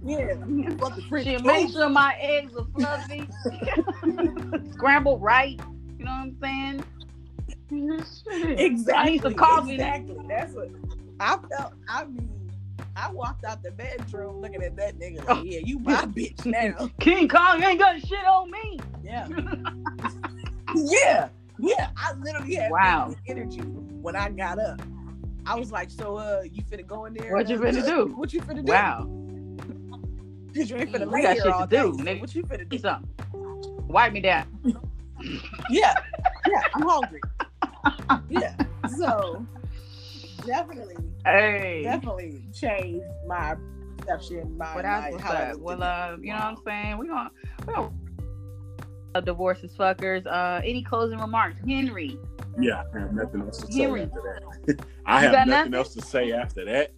Yeah, 0.03 0.33
you 0.49 0.77
fucking 0.79 1.05
French 1.09 1.27
Shit, 1.27 1.39
toast. 1.41 1.45
make 1.47 1.71
sure 1.71 1.89
my 1.91 2.15
eggs 2.19 2.55
are 2.57 2.65
fluffy, 2.79 3.29
scrambled 4.73 5.21
right. 5.21 5.61
You 5.99 6.07
know 6.07 6.13
what 6.13 6.21
I'm 6.21 6.37
saying? 6.41 6.85
Exactly. 7.71 8.95
I 8.95 9.05
need 9.07 9.23
some 9.23 9.35
coffee. 9.35 9.75
Exactly. 9.75 10.17
That's 10.29 10.53
what 10.55 10.71
I 11.21 11.39
felt. 11.49 11.75
I 11.89 12.05
mean, 12.05 12.29
I 12.97 13.11
walked 13.13 13.45
out 13.45 13.63
the 13.63 13.71
bedroom 13.71 14.41
looking 14.41 14.63
at 14.63 14.77
that 14.77 14.99
nigga 14.99 15.27
like, 15.27 15.45
yeah, 15.45 15.61
you 15.65 15.79
my 15.79 16.03
bitch 16.07 16.45
now. 16.47 16.89
King 16.99 17.29
Kong 17.29 17.63
ain't 17.63 17.79
got 17.79 18.01
shit 18.01 18.25
on 18.27 18.51
me. 18.51 18.81
Yeah. 19.03 19.29
yeah. 20.75 21.29
Yeah. 21.59 21.91
I 21.97 22.13
literally 22.15 22.55
had 22.55 22.71
Wow. 22.71 23.15
energy 23.27 23.61
when 23.61 24.17
I 24.17 24.31
got 24.31 24.59
up. 24.59 24.81
I 25.47 25.55
was 25.59 25.71
like, 25.73 25.91
so 25.91 26.17
uh 26.17 26.43
you 26.51 26.63
finna 26.63 26.87
go 26.87 27.07
in 27.07 27.15
there? 27.15 27.33
What 27.35 27.49
you 27.49 27.59
finna 27.59 27.85
do? 27.85 28.13
What 28.17 28.33
you 28.33 28.41
finna 28.41 28.65
do? 28.65 28.73
Wow. 28.73 29.09
Cause 30.55 30.69
you 30.69 30.77
ain't 30.77 30.93
finna 30.93 31.11
lay 31.11 31.23
got 31.23 31.35
here 31.35 31.43
shit 31.45 31.53
all 31.53 31.67
to 31.67 31.77
do, 31.77 31.97
day. 31.97 32.15
Nigga. 32.15 32.21
What 32.21 32.35
you 32.35 32.43
finna 32.43 32.69
Do 32.69 32.77
do? 32.77 32.79
something. 32.79 33.09
Wipe 33.89 34.13
me 34.13 34.21
down. 34.21 34.47
Yeah. 35.71 35.95
Yeah. 36.47 36.63
I'm 36.75 36.83
hungry. 36.83 37.21
yeah. 38.29 38.55
So 38.99 39.45
definitely, 40.47 40.97
Hey. 41.25 41.83
definitely 41.85 42.43
changed 42.53 43.05
my 43.27 43.55
perception, 43.99 44.57
my, 44.57 44.75
But 44.75 44.85
my 44.85 45.11
that's 45.11 45.23
how 45.23 45.33
I 45.33 45.43
up. 45.43 45.53
looked 45.53 45.63
Well, 45.65 45.83
at 45.83 46.13
uh, 46.13 46.17
you 46.21 46.29
know 46.33 46.39
what 46.39 46.43
I'm 46.45 46.57
saying? 46.67 46.99
We 46.99 47.09
gonna 47.09 47.31
we 47.67 47.75
gonna 47.75 47.91
uh, 49.15 49.21
divorces 49.21 49.75
fuckers. 49.77 50.27
Uh, 50.27 50.61
any 50.65 50.83
closing 50.83 51.19
remarks, 51.19 51.57
Henry? 51.67 52.17
Yeah, 52.59 52.83
I 52.95 52.99
have 53.01 53.13
nothing 53.13 53.41
else 53.43 53.59
to 53.59 53.73
say 53.73 53.83
Henry. 53.83 54.03
after 54.03 54.21
that. 54.67 54.87
I 55.07 55.21
have 55.21 55.33
got 55.33 55.47
nothing 55.49 55.73
nothing? 55.73 55.75
else 55.75 55.95
to 55.95 56.03
say 56.03 56.33
after 56.33 56.65
that. 56.65 56.93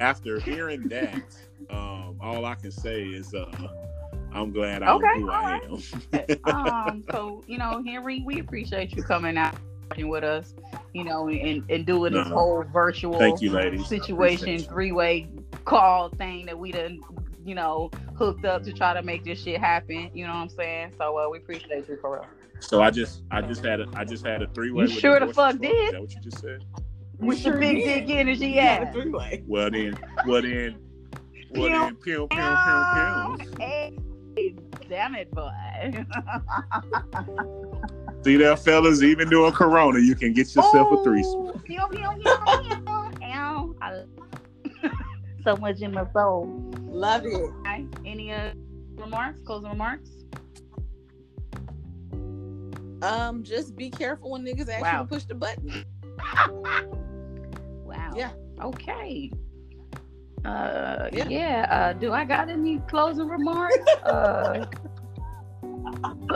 After 0.00 0.40
hearing 0.40 0.88
that, 0.88 1.22
um, 1.70 2.16
all 2.20 2.44
I 2.44 2.54
can 2.56 2.70
say 2.72 3.02
is 3.04 3.32
uh, 3.34 3.46
I'm 4.34 4.52
glad 4.52 4.82
I'm 4.82 4.96
Okay, 4.96 5.20
who 5.20 5.30
I 5.30 5.60
am. 5.64 6.44
um, 6.44 7.04
so 7.10 7.42
you 7.46 7.58
know, 7.58 7.82
Henry, 7.84 8.22
we 8.26 8.40
appreciate 8.40 8.94
you 8.94 9.02
coming 9.02 9.36
out 9.38 9.56
talking 9.88 10.08
with 10.08 10.24
us. 10.24 10.54
You 10.92 11.04
know, 11.04 11.28
and, 11.28 11.64
and 11.70 11.86
doing 11.86 12.12
this 12.12 12.28
No. 12.28 12.34
whole 12.34 12.62
virtual 12.64 13.18
Thank 13.18 13.42
you, 13.42 13.50
ladies. 13.50 13.86
situation 13.88 14.60
three 14.60 14.92
way 14.92 15.28
call 15.64 16.08
thing 16.10 16.46
that 16.46 16.58
we 16.58 16.70
done 16.72 17.00
you 17.44 17.54
know 17.54 17.90
hooked 18.16 18.44
up 18.44 18.62
to 18.64 18.72
try 18.72 18.94
to 18.94 19.02
make 19.02 19.24
this 19.24 19.42
shit 19.42 19.60
happen. 19.60 20.10
You 20.14 20.26
know 20.26 20.32
what 20.32 20.38
I'm 20.40 20.48
saying? 20.48 20.92
So 20.98 21.18
uh, 21.18 21.28
we 21.30 21.38
appreciate 21.38 21.88
you 21.88 21.98
for 22.00 22.14
real. 22.14 22.26
So 22.60 22.80
I 22.80 22.90
just, 22.90 23.22
I 23.30 23.42
just 23.42 23.64
had 23.64 23.80
a, 23.80 23.86
I 23.94 24.04
just 24.04 24.24
had 24.24 24.40
a 24.42 24.46
three 24.48 24.70
way. 24.70 24.84
You 24.84 24.88
sure 24.88 25.20
the 25.20 25.32
fuck 25.32 25.58
did? 25.58 25.70
Is 25.70 25.90
that 25.92 26.00
what 26.00 26.14
you 26.14 26.20
just 26.20 26.38
said? 26.38 26.64
With 27.18 27.38
Sure 27.38 27.52
the 27.52 27.58
big 27.60 27.76
did. 27.84 28.06
dick 28.06 28.16
energy, 28.16 28.46
You 28.48 28.54
yeah. 28.54 28.90
three-way. 28.90 29.44
Well 29.46 29.70
then, 29.70 29.98
well 30.26 30.42
then, 30.42 30.78
well 31.50 31.68
then, 31.68 31.96
pew 31.96 32.26
pew 32.28 32.28
pew 32.28 32.56
pew. 32.94 33.38
Hey, 33.60 33.98
damn 34.88 35.14
it, 35.14 35.30
boy. 35.30 35.50
See 38.24 38.36
there, 38.36 38.56
fellas. 38.56 39.02
Even 39.02 39.28
doing 39.28 39.52
Corona, 39.52 39.98
you 39.98 40.14
can 40.14 40.32
get 40.32 40.54
yourself 40.54 40.90
a 40.92 41.02
threesome. 41.04 41.46
Ooh, 41.46 41.52
pew, 41.64 41.80
so 45.44 45.56
much 45.56 45.80
in 45.80 45.92
my 45.92 46.06
soul. 46.12 46.48
Love 46.86 47.26
it. 47.26 47.34
Okay. 47.34 47.86
Any 48.06 48.32
uh, 48.32 48.52
remarks? 48.94 49.40
Closing 49.44 49.70
remarks? 49.70 50.10
Um, 53.02 53.42
just 53.42 53.76
be 53.76 53.90
careful 53.90 54.30
when 54.30 54.44
niggas 54.44 54.68
actually 54.70 54.82
Wow. 54.82 55.04
push 55.08 55.24
the 55.24 55.34
button. 55.34 55.84
Wow. 57.84 58.12
Yeah. 58.16 58.30
Okay. 58.60 59.30
Uh, 60.44 61.08
yeah. 61.12 61.28
Yeah. 61.28 61.66
Uh, 61.70 61.92
do 61.94 62.12
I 62.12 62.24
got 62.24 62.48
any 62.48 62.78
closing 62.88 63.28
remarks? 63.28 63.76
uh, 64.04 64.66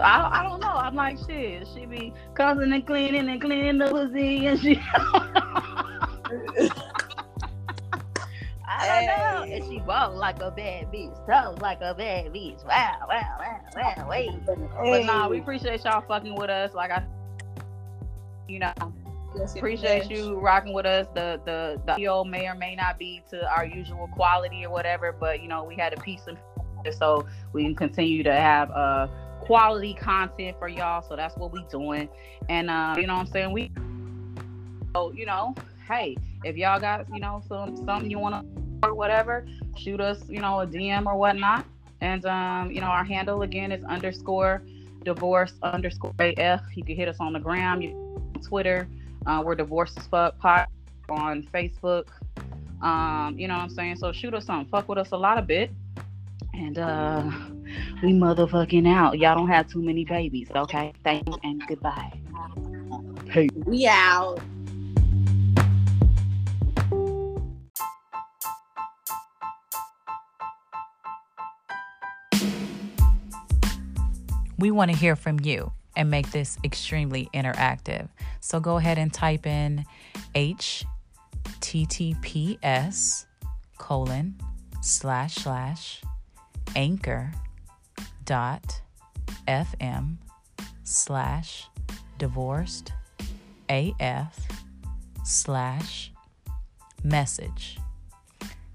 I, 0.02 0.40
I 0.40 0.42
don't 0.44 0.60
know. 0.60 0.68
I'm 0.68 0.94
like 0.94 1.18
shit. 1.26 1.66
She 1.74 1.86
be 1.86 2.12
cussing 2.34 2.72
and 2.72 2.86
cleaning 2.86 3.28
and 3.28 3.40
cleaning 3.40 3.78
the 3.78 3.88
pussy 3.88 4.46
and 4.46 4.58
she. 4.60 4.80
I 8.70 8.86
don't 8.86 9.06
know. 9.06 9.44
Hey. 9.44 9.56
And 9.56 9.64
she 9.64 9.80
walk 9.80 10.14
like 10.14 10.40
a 10.40 10.50
bad 10.50 10.92
bitch, 10.92 11.26
talk 11.26 11.60
like 11.60 11.80
a 11.80 11.94
bad 11.94 12.26
bitch. 12.26 12.64
Wow, 12.64 13.06
wow, 13.08 13.36
wow, 13.38 13.60
wow, 13.74 14.06
wait. 14.08 14.30
But 14.46 15.04
nah, 15.04 15.28
we 15.28 15.38
appreciate 15.38 15.84
y'all 15.84 16.02
fucking 16.02 16.34
with 16.34 16.50
us. 16.50 16.74
Like 16.74 16.90
I, 16.90 17.02
you 18.46 18.60
know, 18.60 18.72
Yes, 19.38 19.54
appreciate 19.54 20.10
you 20.10 20.38
rocking 20.38 20.72
with 20.72 20.86
us. 20.86 21.06
The 21.14 21.40
the 21.44 21.80
the 21.86 21.92
audio 21.92 22.24
may 22.24 22.48
or 22.48 22.54
may 22.54 22.74
not 22.74 22.98
be 22.98 23.22
to 23.30 23.48
our 23.50 23.64
usual 23.64 24.08
quality 24.08 24.64
or 24.64 24.70
whatever, 24.70 25.12
but 25.12 25.40
you 25.40 25.48
know 25.48 25.62
we 25.64 25.76
had 25.76 25.92
a 25.92 26.00
piece 26.00 26.26
of 26.26 26.36
so 26.92 27.26
we 27.52 27.62
can 27.64 27.74
continue 27.74 28.22
to 28.22 28.32
have 28.32 28.70
uh 28.70 29.06
quality 29.40 29.94
content 29.94 30.56
for 30.58 30.68
y'all. 30.68 31.02
So 31.02 31.14
that's 31.14 31.36
what 31.36 31.52
we 31.52 31.64
doing, 31.70 32.08
and 32.48 32.68
uh, 32.68 32.96
you 32.98 33.06
know 33.06 33.14
what 33.14 33.26
I'm 33.26 33.32
saying 33.32 33.52
we. 33.52 33.70
So 34.94 35.12
you 35.12 35.26
know, 35.26 35.54
hey, 35.86 36.16
if 36.44 36.56
y'all 36.56 36.80
got 36.80 37.06
you 37.12 37.20
know 37.20 37.42
some 37.48 37.76
something 37.76 38.10
you 38.10 38.18
want 38.18 38.34
to 38.34 38.88
or 38.88 38.94
whatever, 38.94 39.46
shoot 39.76 40.00
us 40.00 40.28
you 40.28 40.40
know 40.40 40.60
a 40.60 40.66
DM 40.66 41.06
or 41.06 41.16
whatnot, 41.16 41.64
and 42.00 42.24
um 42.26 42.72
you 42.72 42.80
know 42.80 42.88
our 42.88 43.04
handle 43.04 43.42
again 43.42 43.70
is 43.70 43.84
underscore 43.84 44.62
divorce 45.04 45.52
underscore 45.62 46.12
af. 46.18 46.60
You 46.74 46.84
can 46.84 46.96
hit 46.96 47.08
us 47.08 47.16
on 47.20 47.32
the 47.32 47.38
gram, 47.38 47.82
you 47.82 48.32
Twitter. 48.42 48.88
Uh, 49.26 49.42
we're 49.44 49.54
divorce 49.54 49.92
as 49.96 50.06
fuck 50.06 50.38
pot 50.38 50.68
on 51.08 51.42
Facebook. 51.54 52.06
Um, 52.82 53.34
you 53.38 53.48
know 53.48 53.54
what 53.54 53.64
I'm 53.64 53.70
saying? 53.70 53.96
So 53.96 54.12
shoot 54.12 54.34
us 54.34 54.46
something. 54.46 54.70
Fuck 54.70 54.88
with 54.88 54.98
us 54.98 55.10
a 55.12 55.16
lot 55.16 55.38
of 55.38 55.46
bit. 55.46 55.70
And 56.54 56.78
uh 56.78 57.30
we 58.02 58.12
motherfucking 58.12 58.88
out. 58.88 59.18
Y'all 59.18 59.36
don't 59.36 59.48
have 59.48 59.68
too 59.68 59.82
many 59.82 60.04
babies, 60.04 60.48
okay? 60.54 60.92
Thank 61.04 61.26
you 61.28 61.36
and 61.42 61.62
goodbye. 61.66 62.12
Hey. 63.28 63.48
We 63.66 63.86
out. 63.86 64.40
We 74.58 74.72
want 74.72 74.90
to 74.90 74.96
hear 74.96 75.14
from 75.14 75.38
you 75.40 75.72
and 75.98 76.08
make 76.10 76.30
this 76.30 76.56
extremely 76.64 77.28
interactive. 77.34 78.08
So 78.40 78.60
go 78.60 78.78
ahead 78.78 78.96
and 78.96 79.12
type 79.12 79.46
in 79.46 79.84
https 80.34 81.26
colon 83.76 84.38
slash 84.80 85.34
slash 85.34 86.00
anchor 86.76 87.32
dot 88.24 88.80
fm 89.48 90.16
slash 90.84 91.68
divorced 92.18 92.92
af 93.68 94.38
slash 95.24 96.12
message. 97.02 97.78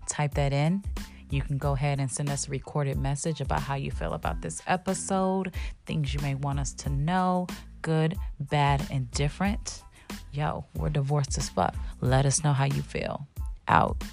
Type 0.09 0.34
that 0.36 0.51
in. 0.53 0.84
You 1.34 1.41
can 1.41 1.57
go 1.57 1.71
ahead 1.71 1.99
and 1.99 2.11
send 2.11 2.29
us 2.29 2.47
a 2.47 2.51
recorded 2.51 2.95
message 2.95 3.41
about 3.41 3.63
how 3.63 3.73
you 3.73 3.89
feel 3.89 4.13
about 4.13 4.43
this 4.43 4.61
episode, 4.67 5.55
things 5.88 6.13
you 6.13 6.19
may 6.19 6.36
want 6.36 6.59
us 6.59 6.73
to 6.73 6.91
know, 6.91 7.47
good, 7.81 8.15
bad, 8.39 8.86
and 8.91 9.09
different. 9.09 9.81
Yo, 10.31 10.63
we're 10.75 10.89
divorced 10.89 11.36
as 11.39 11.49
fuck. 11.49 11.73
Let 12.01 12.27
us 12.27 12.43
know 12.43 12.53
how 12.53 12.65
you 12.65 12.84
feel. 12.84 13.27
Out. 13.67 14.03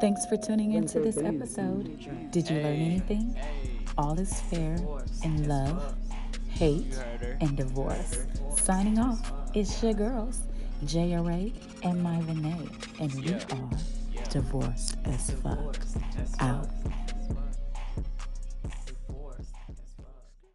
Thanks 0.00 0.24
for 0.24 0.38
tuning 0.38 0.72
into 0.72 0.98
this 0.98 1.18
episode. 1.18 2.30
Did 2.30 2.48
you 2.48 2.56
learn 2.56 2.76
anything? 2.76 3.36
All 3.98 4.18
is 4.18 4.40
fair 4.40 4.78
in 5.22 5.46
love, 5.46 5.94
hate, 6.48 6.98
and 7.42 7.54
divorce. 7.54 8.24
Signing 8.56 8.98
off, 8.98 9.30
it's 9.52 9.82
your 9.82 9.92
girls, 9.92 10.48
JRA 10.84 11.52
and 11.84 12.02
my 12.02 12.18
Renee, 12.20 12.68
and 13.00 13.14
we 13.14 13.32
are 13.34 13.70
divorced 14.30 14.96
as 15.04 15.30
fuck. 15.30 15.76
Out. 16.40 16.68